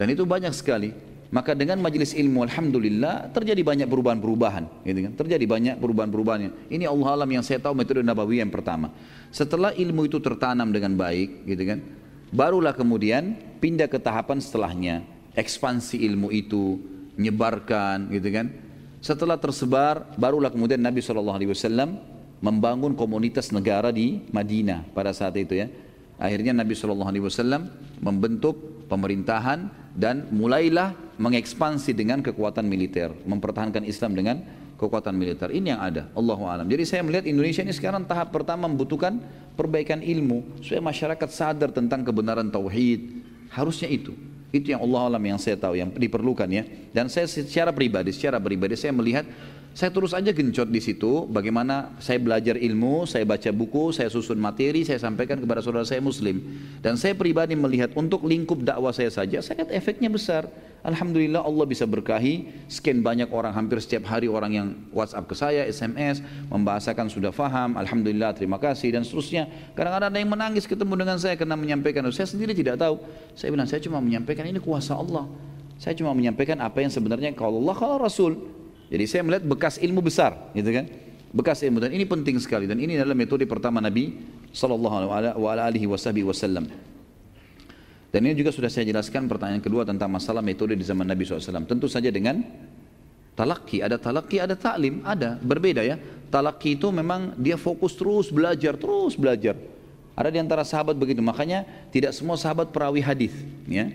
[0.00, 1.11] Dan itu banyak sekali.
[1.32, 5.12] Maka dengan majelis ilmu alhamdulillah terjadi banyak perubahan-perubahan, gitu kan?
[5.16, 6.68] Terjadi banyak perubahan-perubahan.
[6.68, 8.92] Ini Allah alam yang saya tahu metode Nabawi yang pertama.
[9.32, 11.80] Setelah ilmu itu tertanam dengan baik, gitu kan?
[12.36, 13.32] Barulah kemudian
[13.64, 16.76] pindah ke tahapan setelahnya, ekspansi ilmu itu,
[17.16, 18.52] nyebarkan, gitu kan?
[19.00, 21.32] Setelah tersebar, barulah kemudian Nabi SAW
[22.44, 25.72] membangun komunitas negara di Madinah pada saat itu ya.
[26.20, 27.08] Akhirnya Nabi SAW
[28.04, 34.36] membentuk pemerintahan dan mulailah mengekspansi dengan kekuatan militer, mempertahankan Islam dengan
[34.76, 35.48] kekuatan militer.
[35.48, 36.68] Ini yang ada, Allahu alam.
[36.68, 39.16] Jadi saya melihat Indonesia ini sekarang tahap pertama membutuhkan
[39.56, 43.24] perbaikan ilmu supaya masyarakat sadar tentang kebenaran tauhid.
[43.48, 44.12] Harusnya itu.
[44.52, 46.68] Itu yang Allah alam yang saya tahu yang diperlukan ya.
[46.92, 49.24] Dan saya secara pribadi, secara pribadi saya melihat
[49.72, 54.36] saya terus aja gencot di situ bagaimana saya belajar ilmu, saya baca buku, saya susun
[54.36, 56.44] materi, saya sampaikan kepada saudara saya muslim.
[56.84, 60.44] Dan saya pribadi melihat untuk lingkup dakwah saya saja, saya lihat efeknya besar.
[60.84, 65.64] Alhamdulillah Allah bisa berkahi, sekian banyak orang, hampir setiap hari orang yang WhatsApp ke saya,
[65.64, 66.20] SMS,
[66.52, 69.48] membahasakan sudah faham, Alhamdulillah terima kasih dan seterusnya.
[69.72, 73.00] Kadang-kadang ada yang menangis ketemu dengan saya karena menyampaikan, saya sendiri tidak tahu.
[73.32, 75.30] Saya bilang, saya cuma menyampaikan ini kuasa Allah.
[75.80, 78.61] Saya cuma menyampaikan apa yang sebenarnya kalau Allah, kalau Rasul.
[78.92, 80.84] Jadi saya melihat bekas ilmu besar, gitu kan?
[81.32, 84.20] Bekas ilmu dan ini penting sekali dan ini adalah metode pertama Nabi
[84.52, 86.68] sallallahu alaihi wasallam.
[88.12, 91.64] Dan ini juga sudah saya jelaskan pertanyaan kedua tentang masalah metode di zaman Nabi SAW.
[91.64, 92.44] Tentu saja dengan
[93.32, 95.96] talaki, ada talaki, ada taklim, ada berbeda ya.
[96.28, 99.56] Talaki itu memang dia fokus terus belajar, terus belajar.
[100.12, 103.32] Ada di antara sahabat begitu, makanya tidak semua sahabat perawi hadis,
[103.64, 103.88] ya.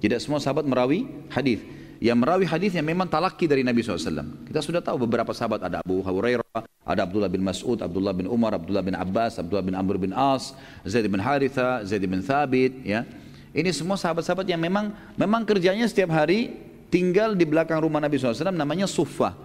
[0.00, 1.60] Tidak semua sahabat merawi hadis
[2.00, 4.48] yang merawi hadis yang memang talaki dari Nabi SAW.
[4.48, 8.56] Kita sudah tahu beberapa sahabat ada Abu Hurairah, ada Abdullah bin Mas'ud, Abdullah bin Umar,
[8.56, 10.56] Abdullah bin Abbas, Abdullah bin Amr bin As,
[10.88, 13.04] Zaid bin Haritha, Zaid bin Thabit, ya.
[13.52, 16.56] Ini semua sahabat-sahabat yang memang memang kerjanya setiap hari
[16.88, 19.36] tinggal di belakang rumah Nabi SAW namanya Sufa.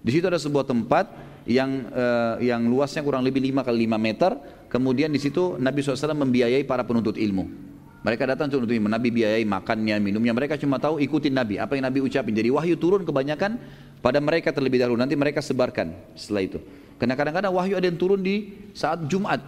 [0.00, 1.12] Di situ ada sebuah tempat
[1.44, 4.32] yang uh, yang luasnya kurang lebih 5 kali 5 meter.
[4.72, 7.69] Kemudian di situ Nabi SAW membiayai para penuntut ilmu.
[8.00, 8.88] Mereka datang untuk ilmu.
[8.88, 10.32] Nabi biayai makannya, minumnya.
[10.32, 11.60] Mereka cuma tahu ikutin Nabi.
[11.60, 12.32] Apa yang Nabi ucapin.
[12.32, 13.60] Jadi wahyu turun kebanyakan
[14.00, 14.96] pada mereka terlebih dahulu.
[14.96, 16.58] Nanti mereka sebarkan setelah itu.
[16.96, 19.44] Karena kadang-kadang wahyu ada yang turun di saat Jumat.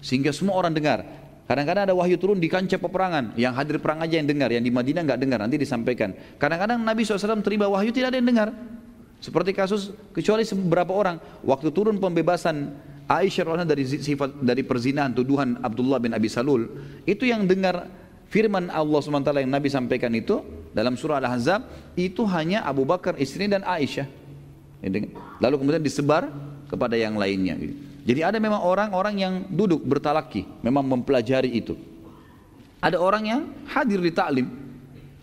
[0.00, 1.04] Sehingga semua orang dengar.
[1.44, 3.36] Kadang-kadang ada wahyu turun di kancah peperangan.
[3.36, 4.48] Yang hadir perang aja yang dengar.
[4.48, 5.38] Yang di Madinah nggak dengar.
[5.44, 6.16] Nanti disampaikan.
[6.40, 8.48] Kadang-kadang Nabi SAW terima wahyu tidak ada yang dengar.
[9.20, 11.20] Seperti kasus kecuali beberapa orang.
[11.44, 12.72] Waktu turun pembebasan
[13.10, 16.70] Aisyah dari sifat dari perzinahan tuduhan Abdullah bin Abi Salul
[17.02, 17.90] itu yang dengar
[18.30, 20.38] firman Allah SWT yang Nabi sampaikan itu
[20.70, 21.66] dalam surah Al-Ahzab
[21.98, 24.06] itu hanya Abu Bakar istri dan Aisyah.
[25.42, 26.30] Lalu kemudian disebar
[26.70, 27.58] kepada yang lainnya.
[28.06, 31.74] Jadi ada memang orang-orang yang duduk bertalaki memang mempelajari itu.
[32.78, 33.40] Ada orang yang
[33.74, 34.46] hadir di taklim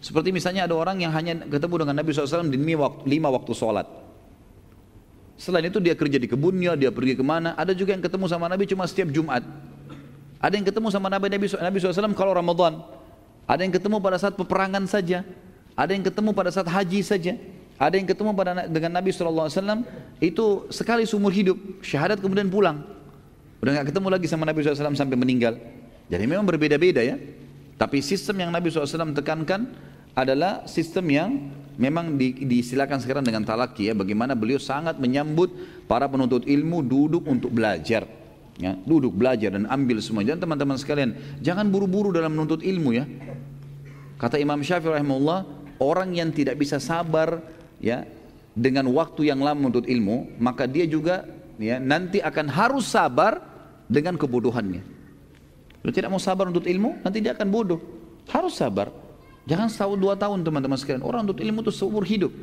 [0.04, 2.60] seperti misalnya ada orang yang hanya ketemu dengan Nabi SAW di
[3.08, 4.07] lima waktu sholat
[5.38, 7.54] Selain itu dia kerja di kebunnya, dia pergi ke mana.
[7.54, 9.46] Ada juga yang ketemu sama Nabi cuma setiap Jumat.
[10.42, 12.82] Ada yang ketemu sama Nabi Nabi, Nabi SAW kalau Ramadan.
[13.46, 15.22] Ada yang ketemu pada saat peperangan saja.
[15.78, 17.38] Ada yang ketemu pada saat haji saja.
[17.78, 19.86] Ada yang ketemu pada dengan Nabi SAW
[20.18, 21.58] itu sekali seumur hidup.
[21.86, 22.82] Syahadat kemudian pulang.
[23.62, 25.54] Udah nggak ketemu lagi sama Nabi SAW sampai meninggal.
[26.10, 27.22] Jadi memang berbeda-beda ya.
[27.78, 29.70] Tapi sistem yang Nabi SAW tekankan
[30.18, 31.30] adalah sistem yang
[31.78, 35.54] memang di, diistilahkan sekarang dengan talaki ya bagaimana beliau sangat menyambut
[35.86, 38.10] para penuntut ilmu duduk untuk belajar.
[38.58, 40.26] Ya duduk belajar dan ambil semua.
[40.26, 43.06] Dan teman-teman sekalian jangan buru-buru dalam menuntut ilmu ya.
[44.18, 45.46] Kata Imam Syafi'i rahimahullah
[45.78, 47.38] orang yang tidak bisa sabar
[47.78, 48.02] ya
[48.58, 51.30] dengan waktu yang lama menuntut ilmu maka dia juga
[51.62, 53.38] ya nanti akan harus sabar
[53.86, 54.82] dengan kebodohannya.
[55.86, 57.80] Kalau tidak mau sabar untuk ilmu nanti dia akan bodoh.
[58.28, 58.90] Harus sabar
[59.48, 61.04] Jangan setahun dua tahun teman-teman sekalian.
[61.08, 62.36] Orang untuk ilmu itu seumur hidup.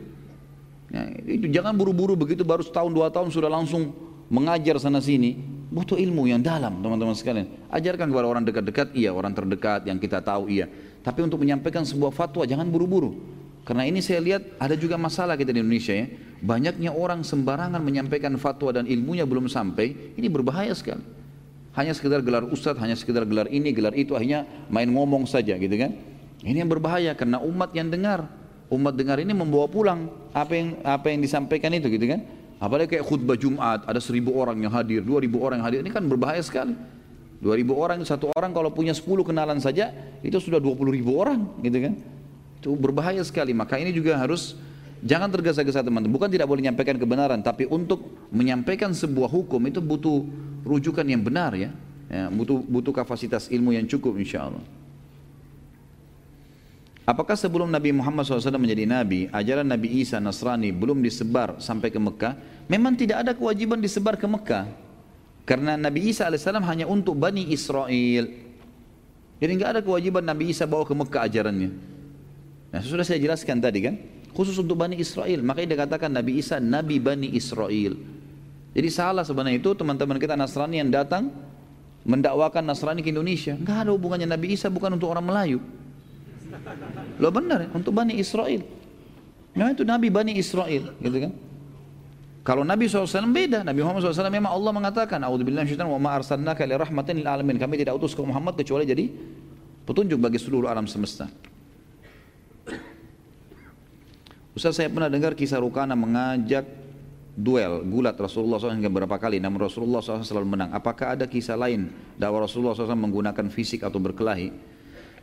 [0.89, 3.93] Ya, itu jangan buru-buru begitu baru setahun dua tahun sudah langsung
[4.33, 5.37] mengajar sana sini.
[5.69, 7.51] Butuh ilmu yang dalam teman-teman sekalian.
[7.69, 10.71] Ajarkan kepada orang dekat-dekat, iya orang terdekat yang kita tahu iya.
[11.05, 13.21] Tapi untuk menyampaikan sebuah fatwa jangan buru-buru.
[13.65, 16.07] Karena ini saya lihat ada juga masalah kita di Indonesia ya.
[16.45, 20.17] Banyaknya orang sembarangan menyampaikan fatwa dan ilmunya belum sampai.
[20.17, 21.05] Ini berbahaya sekali.
[21.75, 25.75] Hanya sekedar gelar ustadz, hanya sekedar gelar ini, gelar itu, hanya main ngomong saja gitu
[25.75, 26.14] kan.
[26.45, 28.29] Ini yang berbahaya karena umat yang dengar,
[28.69, 32.21] umat dengar ini membawa pulang apa yang apa yang disampaikan itu gitu kan.
[32.61, 35.91] Apalagi kayak khutbah Jumat, ada seribu orang yang hadir, dua ribu orang yang hadir, ini
[35.91, 36.77] kan berbahaya sekali.
[37.41, 41.17] Dua ribu orang, satu orang kalau punya sepuluh kenalan saja, itu sudah dua puluh ribu
[41.17, 41.93] orang gitu kan.
[42.61, 44.57] Itu berbahaya sekali, maka ini juga harus
[45.05, 46.17] Jangan tergesa-gesa teman-teman.
[46.17, 50.25] Bukan tidak boleh menyampaikan kebenaran, tapi untuk menyampaikan sebuah hukum itu butuh
[50.65, 51.69] rujukan yang benar ya.
[52.09, 54.65] ya butuh butuh kapasitas ilmu yang cukup insya Allah.
[57.05, 62.01] Apakah sebelum Nabi Muhammad SAW menjadi Nabi, ajaran Nabi Isa Nasrani belum disebar sampai ke
[62.01, 62.33] Mekah?
[62.65, 64.65] Memang tidak ada kewajiban disebar ke Mekah.
[65.45, 68.25] Karena Nabi Isa AS hanya untuk Bani Israel.
[69.37, 71.71] Jadi nggak ada kewajiban Nabi Isa bawa ke Mekah ajarannya.
[72.73, 74.01] Nah sudah saya jelaskan tadi kan,
[74.33, 75.45] khusus untuk Bani Israel.
[75.45, 78.01] Makanya dikatakan Nabi Isa Nabi Bani Israel.
[78.73, 81.29] Jadi salah sebenarnya itu teman-teman kita Nasrani yang datang
[82.09, 83.61] mendakwakan Nasrani ke Indonesia.
[83.61, 85.61] Nggak ada hubungannya Nabi Isa bukan untuk orang Melayu.
[87.21, 88.63] Lo benar ya, untuk Bani Israel.
[89.55, 91.33] Memang itu Nabi Bani Israel, gitu kan?
[92.45, 96.69] Kalau Nabi SAW beda, Nabi Muhammad SAW memang Allah mengatakan, A'udzubillahi syaitan wa ma arsalnaka
[96.69, 97.57] li rahmatin lil alamin.
[97.57, 99.09] Kami tidak utus ke Muhammad kecuali jadi
[99.89, 101.31] petunjuk bagi seluruh alam semesta.
[104.55, 106.69] Ustaz saya pernah dengar kisah Rukana mengajak
[107.35, 111.59] duel gulat Rasulullah SAW hingga beberapa kali namun Rasulullah SAW selalu menang apakah ada kisah
[111.59, 114.55] lain dakwah Rasulullah SAW menggunakan fisik atau berkelahi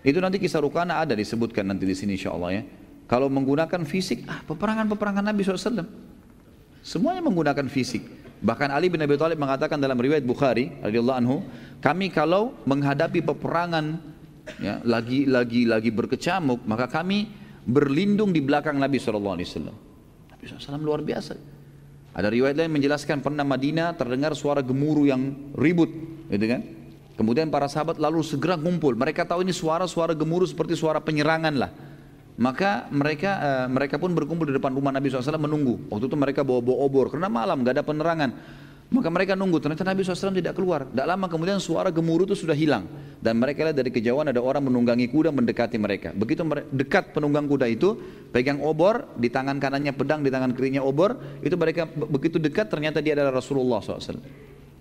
[0.02, 2.64] itu nanti kisah Rukana ada disebutkan nanti di sini insya Allah ya.
[3.06, 5.84] Kalau menggunakan fisik, ah peperangan-peperangan Nabi SAW.
[6.82, 8.02] Semuanya menggunakan fisik.
[8.42, 11.38] Bahkan Ali bin Abi Thalib mengatakan dalam riwayat Bukhari radhiyallahu anhu,
[11.78, 14.02] kami kalau menghadapi peperangan
[14.58, 17.30] ya, lagi lagi lagi berkecamuk, maka kami
[17.62, 19.22] berlindung di belakang Nabi SAW.
[19.38, 21.38] Nabi SAW luar biasa.
[22.18, 25.92] Ada riwayat lain menjelaskan pernah Madinah terdengar suara gemuruh yang ribut,
[26.28, 26.81] gitu kan?
[27.22, 28.98] Kemudian para sahabat lalu segera ngumpul.
[28.98, 31.70] Mereka tahu ini suara-suara gemuruh seperti suara penyerangan lah.
[32.42, 35.86] Maka mereka uh, mereka pun berkumpul di depan rumah Nabi SAW menunggu.
[35.94, 38.34] Waktu itu mereka bawa-bawa obor karena malam gak ada penerangan.
[38.90, 40.90] Maka mereka nunggu, ternyata Nabi SAW tidak keluar.
[40.90, 42.90] Tidak lama kemudian suara gemuruh itu sudah hilang.
[43.22, 46.18] Dan mereka lihat dari kejauhan ada orang menunggangi kuda mendekati mereka.
[46.18, 46.42] Begitu
[46.74, 48.02] dekat penunggang kuda itu,
[48.34, 51.16] pegang obor, di tangan kanannya pedang, di tangan kirinya obor.
[51.46, 54.20] Itu mereka begitu dekat ternyata dia adalah Rasulullah SAW.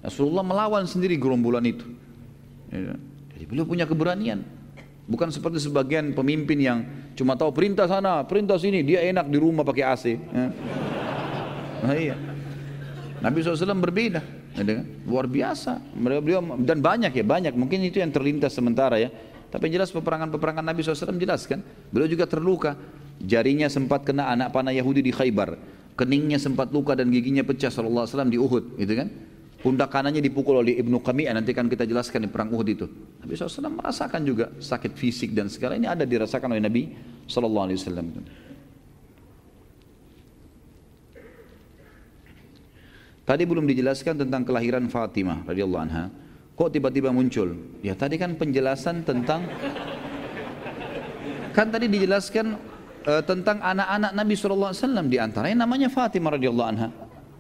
[0.01, 1.85] Rasulullah melawan sendiri gerombolan itu.
[2.71, 2.95] Ya.
[3.35, 4.47] Jadi beliau punya keberanian.
[5.11, 6.79] Bukan seperti sebagian pemimpin yang
[7.19, 10.05] cuma tahu perintah sana, perintah sini, dia enak di rumah pakai AC.
[10.15, 10.47] Ya.
[11.83, 12.15] Nah, iya.
[13.19, 14.23] Nabi SAW berbeda,
[14.55, 15.83] ya, luar biasa.
[15.99, 17.53] Beliau dan banyak ya, banyak.
[17.59, 19.11] Mungkin itu yang terlintas sementara ya.
[19.51, 21.59] Tapi jelas peperangan-peperangan Nabi SAW jelas kan.
[21.91, 22.79] Beliau juga terluka.
[23.21, 25.59] Jarinya sempat kena anak panah Yahudi di Khaybar.
[25.99, 29.11] Keningnya sempat luka dan giginya pecah SAW di Uhud, gitu kan.
[29.61, 32.89] Pundak kanannya dipukul oleh Ibnu Qami'ah, nanti kan kita jelaskan di perang Uhud itu.
[33.21, 36.83] Nabi SAW merasakan juga sakit fisik dan segala ini ada dirasakan oleh Nabi
[37.29, 38.25] SAW.
[43.29, 46.09] Tadi belum dijelaskan tentang kelahiran Fatimah radhiyallahu anha.
[46.57, 47.53] Kok tiba-tiba muncul?
[47.85, 49.45] Ya tadi kan penjelasan tentang
[51.53, 52.57] kan tadi dijelaskan
[53.05, 54.73] uh, tentang anak-anak Nabi SAW
[55.05, 56.89] di antaranya namanya Fatimah radhiyallahu anha.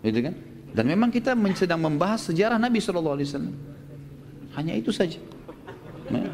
[0.04, 0.49] Gitu kan?
[0.70, 3.56] Dan memang kita sedang membahas sejarah Nabi Shallallahu Alaihi Wasallam.
[4.54, 5.18] Hanya itu saja.
[6.10, 6.30] Nah.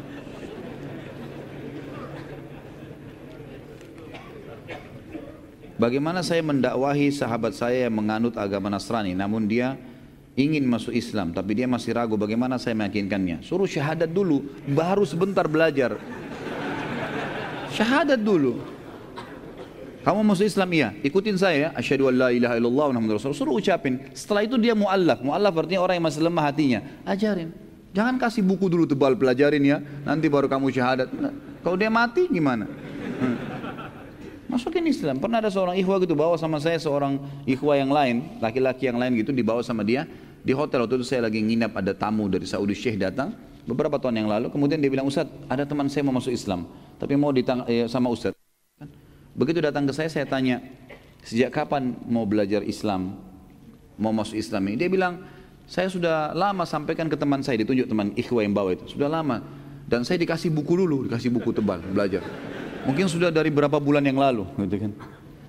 [5.77, 9.77] Bagaimana saya mendakwahi sahabat saya yang menganut agama Nasrani namun dia
[10.37, 15.49] ingin masuk Islam tapi dia masih ragu bagaimana saya meyakinkannya suruh syahadat dulu baru sebentar
[15.49, 15.97] belajar
[17.73, 18.61] syahadat dulu
[20.07, 21.69] kamu masuk Islam iya, ikutin saya ya.
[21.75, 23.35] Asyhadu an la ilaha illallah wa Rasul.
[23.35, 24.07] Suruh ucapin.
[24.15, 25.19] Setelah itu dia muallaf.
[25.19, 26.79] Muallaf artinya orang yang masih lemah hatinya.
[27.03, 27.51] Ajarin.
[27.91, 29.83] Jangan kasih buku dulu tebal pelajarin ya.
[30.07, 31.11] Nanti baru kamu syahadat.
[31.11, 32.71] Nah, kalau dia mati gimana?
[33.19, 33.35] Hmm.
[34.47, 35.19] Masukin Islam.
[35.19, 39.11] Pernah ada seorang ikhwah gitu bawa sama saya seorang ikhwah yang lain, laki-laki yang lain
[39.19, 40.07] gitu dibawa sama dia
[40.47, 43.35] di hotel waktu itu saya lagi nginap ada tamu dari Saudi Syekh datang
[43.67, 46.63] beberapa tahun yang lalu kemudian dia bilang Ustaz ada teman saya mau masuk Islam
[46.95, 48.31] tapi mau ditang eh, sama Ustaz
[49.37, 50.65] Begitu datang ke saya, saya tanya,
[51.21, 53.21] sejak kapan mau belajar Islam,
[53.93, 54.81] mau masuk Islam ini?
[54.81, 55.21] Dia bilang,
[55.69, 59.45] saya sudah lama sampaikan ke teman saya, ditunjuk teman ikhwah yang bawa itu, sudah lama.
[59.85, 62.25] Dan saya dikasih buku dulu, dikasih buku tebal, belajar.
[62.89, 64.91] Mungkin sudah dari berapa bulan yang lalu, gitu kan.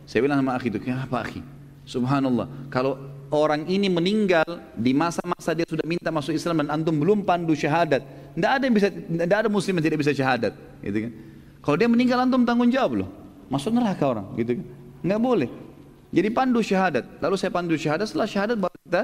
[0.04, 1.40] Saya bilang sama akhi itu, kenapa akhi?
[1.88, 3.00] Subhanallah, kalau
[3.32, 4.44] orang ini meninggal
[4.76, 8.04] di masa-masa dia sudah minta masuk Islam dan antum belum pandu syahadat,
[8.36, 10.52] tidak ada yang bisa, tidak ada muslim yang tidak bisa syahadat,
[10.84, 11.12] gitu kan.
[11.64, 13.10] Kalau dia meninggal antum tanggung jawab loh
[13.48, 14.66] masuk neraka orang gitu kan?
[15.04, 15.50] Nggak boleh.
[16.08, 17.04] Jadi pandu syahadat.
[17.20, 19.02] Lalu saya pandu syahadat setelah syahadat baru kita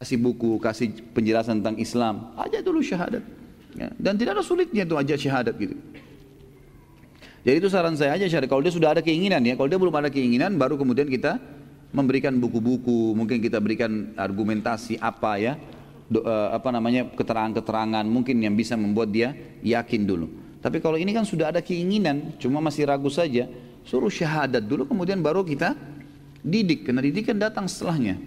[0.00, 2.32] kasih buku kasih penjelasan tentang Islam.
[2.36, 3.24] Aja dulu syahadat.
[3.76, 3.92] Ya.
[4.00, 5.76] dan tidak ada sulitnya itu aja syahadat gitu.
[7.44, 8.48] Jadi itu saran saya aja syahadat.
[8.48, 11.36] Kalau dia sudah ada keinginan ya kalau dia belum ada keinginan baru kemudian kita
[11.92, 15.52] memberikan buku-buku mungkin kita berikan argumentasi apa ya
[16.08, 20.26] do, uh, apa namanya keterangan-keterangan mungkin yang bisa membuat dia yakin dulu.
[20.64, 23.46] Tapi kalau ini kan sudah ada keinginan cuma masih ragu saja
[23.86, 25.78] Suruh syahadat dulu kemudian baru kita
[26.42, 26.90] didik.
[26.90, 28.18] Karena didikan datang setelahnya.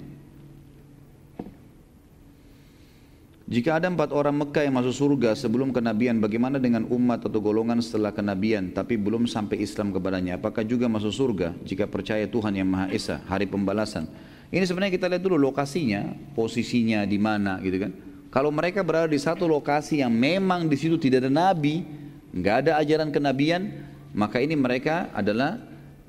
[3.50, 7.82] Jika ada empat orang Mekah yang masuk surga sebelum kenabian, bagaimana dengan umat atau golongan
[7.82, 10.38] setelah kenabian tapi belum sampai Islam kepadanya?
[10.38, 14.06] Apakah juga masuk surga jika percaya Tuhan yang Maha Esa, hari pembalasan?
[14.54, 17.92] Ini sebenarnya kita lihat dulu lokasinya, posisinya di mana gitu kan.
[18.30, 21.82] Kalau mereka berada di satu lokasi yang memang di situ tidak ada nabi,
[22.30, 25.60] nggak ada ajaran kenabian, maka ini mereka adalah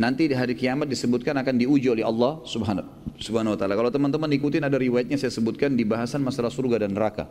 [0.01, 3.77] nanti di hari kiamat disebutkan akan diuji oleh Allah Subhanahu wa taala.
[3.77, 7.29] Kalau teman-teman ikutin ada riwayatnya saya sebutkan di bahasan masalah surga dan neraka.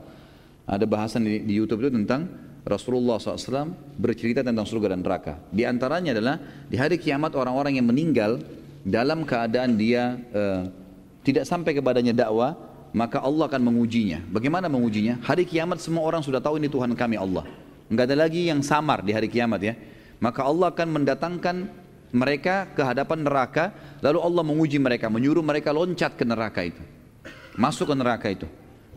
[0.70, 2.30] Ada bahasan di, di YouTube itu tentang
[2.62, 5.42] Rasulullah SAW bercerita tentang surga dan neraka.
[5.50, 6.38] Di antaranya adalah
[6.70, 8.38] di hari kiamat orang-orang yang meninggal
[8.86, 10.70] dalam keadaan dia uh,
[11.26, 12.54] tidak sampai kepadanya dakwah,
[12.94, 14.22] maka Allah akan mengujinya.
[14.30, 15.18] Bagaimana mengujinya?
[15.26, 17.50] Hari kiamat semua orang sudah tahu ini Tuhan kami Allah.
[17.90, 19.74] Enggak ada lagi yang samar di hari kiamat ya.
[20.20, 21.56] Maka Allah akan mendatangkan
[22.12, 23.72] mereka ke hadapan neraka,
[24.04, 26.82] lalu Allah menguji mereka, menyuruh mereka loncat ke neraka itu.
[27.56, 28.48] Masuk ke neraka itu.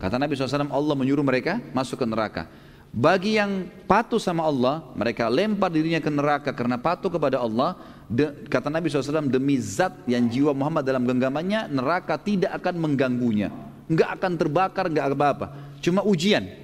[0.02, 2.50] Kata Nabi SAW, Allah menyuruh mereka masuk ke neraka.
[2.92, 7.78] Bagi yang patuh sama Allah, mereka lempar dirinya ke neraka karena patuh kepada Allah.
[8.10, 13.48] De, kata Nabi SAW, demi zat yang jiwa Muhammad dalam genggamannya, neraka tidak akan mengganggunya.
[13.88, 15.46] Enggak akan terbakar, enggak apa-apa.
[15.80, 16.61] Cuma ujian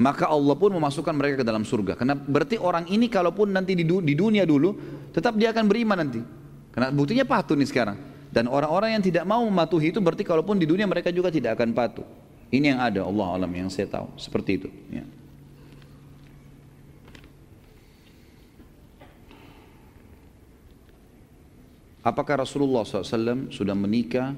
[0.00, 1.92] maka Allah pun memasukkan mereka ke dalam surga.
[1.92, 4.72] Karena berarti orang ini kalaupun nanti di, di dunia dulu,
[5.12, 6.24] tetap dia akan beriman nanti.
[6.72, 8.00] Karena buktinya patuh nih sekarang.
[8.32, 11.76] Dan orang-orang yang tidak mau mematuhi itu berarti kalaupun di dunia mereka juga tidak akan
[11.76, 12.06] patuh.
[12.48, 14.68] Ini yang ada Allah alam yang saya tahu seperti itu.
[14.88, 15.04] Ya.
[22.00, 24.32] Apakah Rasulullah SAW sudah menikah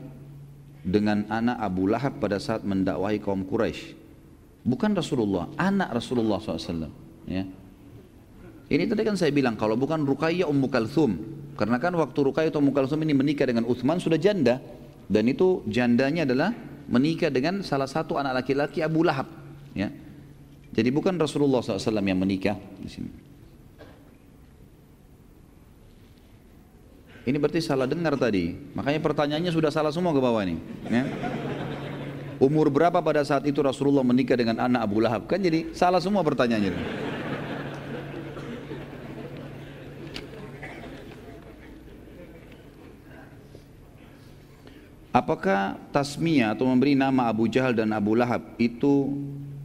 [0.82, 4.01] dengan anak Abu Lahab pada saat mendakwahi kaum Quraisy?
[4.62, 6.86] Bukan Rasulullah, anak Rasulullah SAW.
[7.26, 7.42] Ya.
[8.72, 11.18] Ini tadi kan saya bilang, kalau bukan Ruqayyah Ummu Kalthum.
[11.58, 14.62] Karena kan waktu Ruqayyah Ummu Kalthum ini menikah dengan Uthman sudah janda.
[15.10, 16.54] Dan itu jandanya adalah
[16.86, 19.26] menikah dengan salah satu anak laki-laki Abu Lahab.
[19.74, 19.90] Ya.
[20.72, 23.10] Jadi bukan Rasulullah SAW yang menikah di sini.
[27.22, 28.50] Ini berarti salah dengar tadi.
[28.74, 30.58] Makanya pertanyaannya sudah salah semua ke bawah ini.
[30.90, 31.04] Ya.
[32.42, 35.30] Umur berapa pada saat itu Rasulullah menikah dengan anak Abu Lahab?
[35.30, 36.74] Kan jadi salah semua pertanyaannya.
[45.14, 49.14] Apakah tasmiyah atau memberi nama Abu Jahal dan Abu Lahab itu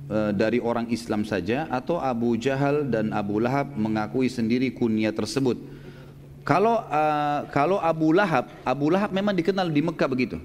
[0.05, 5.57] e, dari orang Islam saja atau Abu Jahal dan Abu Lahab mengakui sendiri kunyah tersebut?
[6.45, 7.03] Kalau e,
[7.49, 10.37] kalau Abu Lahab, Abu Lahab memang dikenal di Mekah begitu.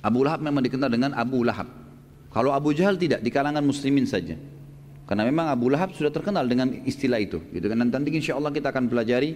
[0.00, 1.68] Abu Lahab memang dikenal dengan Abu Lahab.
[2.30, 4.38] Kalau Abu Jahal tidak, di kalangan muslimin saja.
[5.04, 7.42] Karena memang Abu Lahab sudah terkenal dengan istilah itu.
[7.50, 7.82] Gitu kan.
[7.82, 9.34] Dan nanti insya Allah kita akan pelajari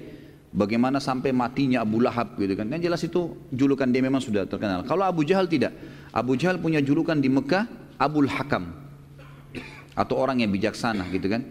[0.54, 2.70] bagaimana sampai matinya Abu Lahab gitu kan.
[2.70, 4.86] Yang jelas itu julukan dia memang sudah terkenal.
[4.86, 5.74] Kalau Abu Jahal tidak.
[6.14, 7.66] Abu Jahal punya julukan di Mekah
[7.98, 8.70] Abul Hakam.
[9.98, 11.42] Atau orang yang bijaksana gitu kan.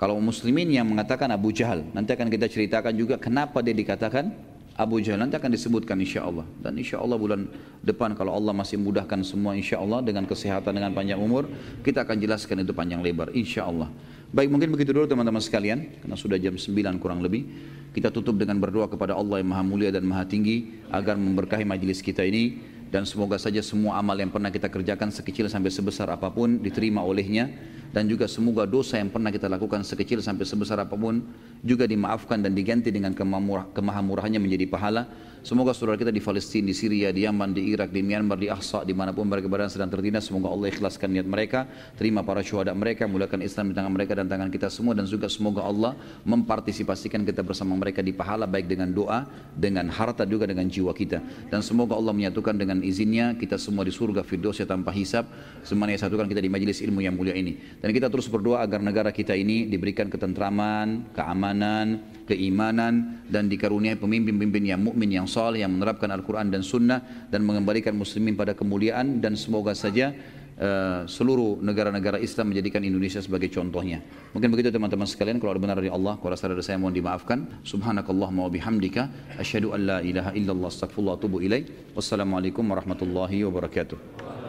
[0.00, 1.84] Kalau muslimin yang mengatakan Abu Jahal.
[1.92, 4.32] Nanti akan kita ceritakan juga kenapa dia dikatakan
[4.76, 7.44] Abu Jahal nanti akan disebutkan insya Allah dan insya Allah bulan
[7.84, 11.44] depan kalau Allah masih mudahkan semua insya Allah dengan kesehatan dengan panjang umur
[11.84, 13.92] kita akan jelaskan itu panjang lebar insya Allah
[14.32, 17.44] baik mungkin begitu dulu teman-teman sekalian karena sudah jam 9 kurang lebih.
[17.92, 22.00] Kita tutup dengan berdoa kepada Allah yang maha mulia dan maha tinggi agar memberkahi majelis
[22.00, 22.72] kita ini.
[22.92, 27.00] Dan semoga saja semua amal yang pernah kita kerjakan sekecil sampai sebesar apa pun diterima
[27.00, 27.48] olehnya
[27.92, 31.20] dan juga semoga dosa yang pernah kita lakukan sekecil sampai sebesar apa pun
[31.60, 35.04] juga dimaafkan dan diganti dengan kemahamurahannya menjadi pahala.
[35.42, 38.86] Semoga saudara kita di Palestina, di Syria, di Yaman, di Irak, di Myanmar, di Ahsa,
[38.86, 41.66] di mana pun mereka berada sedang tertindas, semoga Allah ikhlaskan niat mereka,
[41.98, 45.26] terima para syuhada mereka, mulakan Islam di tangan mereka dan tangan kita semua, dan juga
[45.26, 49.26] semoga Allah mempartisipasikan kita bersama mereka di pahala, baik dengan doa,
[49.58, 51.18] dengan harta juga dengan jiwa kita.
[51.50, 55.26] Dan semoga Allah menyatukan dengan izinnya, kita semua di surga Firdausya tanpa hisab,
[55.66, 57.58] semuanya satukan kita di majelis ilmu yang mulia ini.
[57.82, 61.98] Dan kita terus berdoa agar negara kita ini diberikan ketentraman, keamanan,
[62.28, 67.96] keimanan, dan dikaruniai pemimpin-pemimpin yang mukmin yang saleh yang menerapkan Al-Quran dan Sunnah dan mengembalikan
[67.96, 70.12] muslimin pada kemuliaan dan semoga saja
[70.58, 74.02] uh, seluruh negara-negara Islam menjadikan Indonesia sebagai contohnya.
[74.36, 75.42] Mungkin begitu teman-teman sekalian.
[75.42, 77.62] Kalau ada benar dari Allah, kalau rasa dari saya mohon dimaafkan.
[77.66, 79.36] Subhanakallahumma wa bihamdika.
[79.38, 81.94] Asyhadu an la ilaha illallah astagfirullah atubu ilaih.
[81.96, 84.41] Wassalamualaikum warahmatullahi wabarakatuh.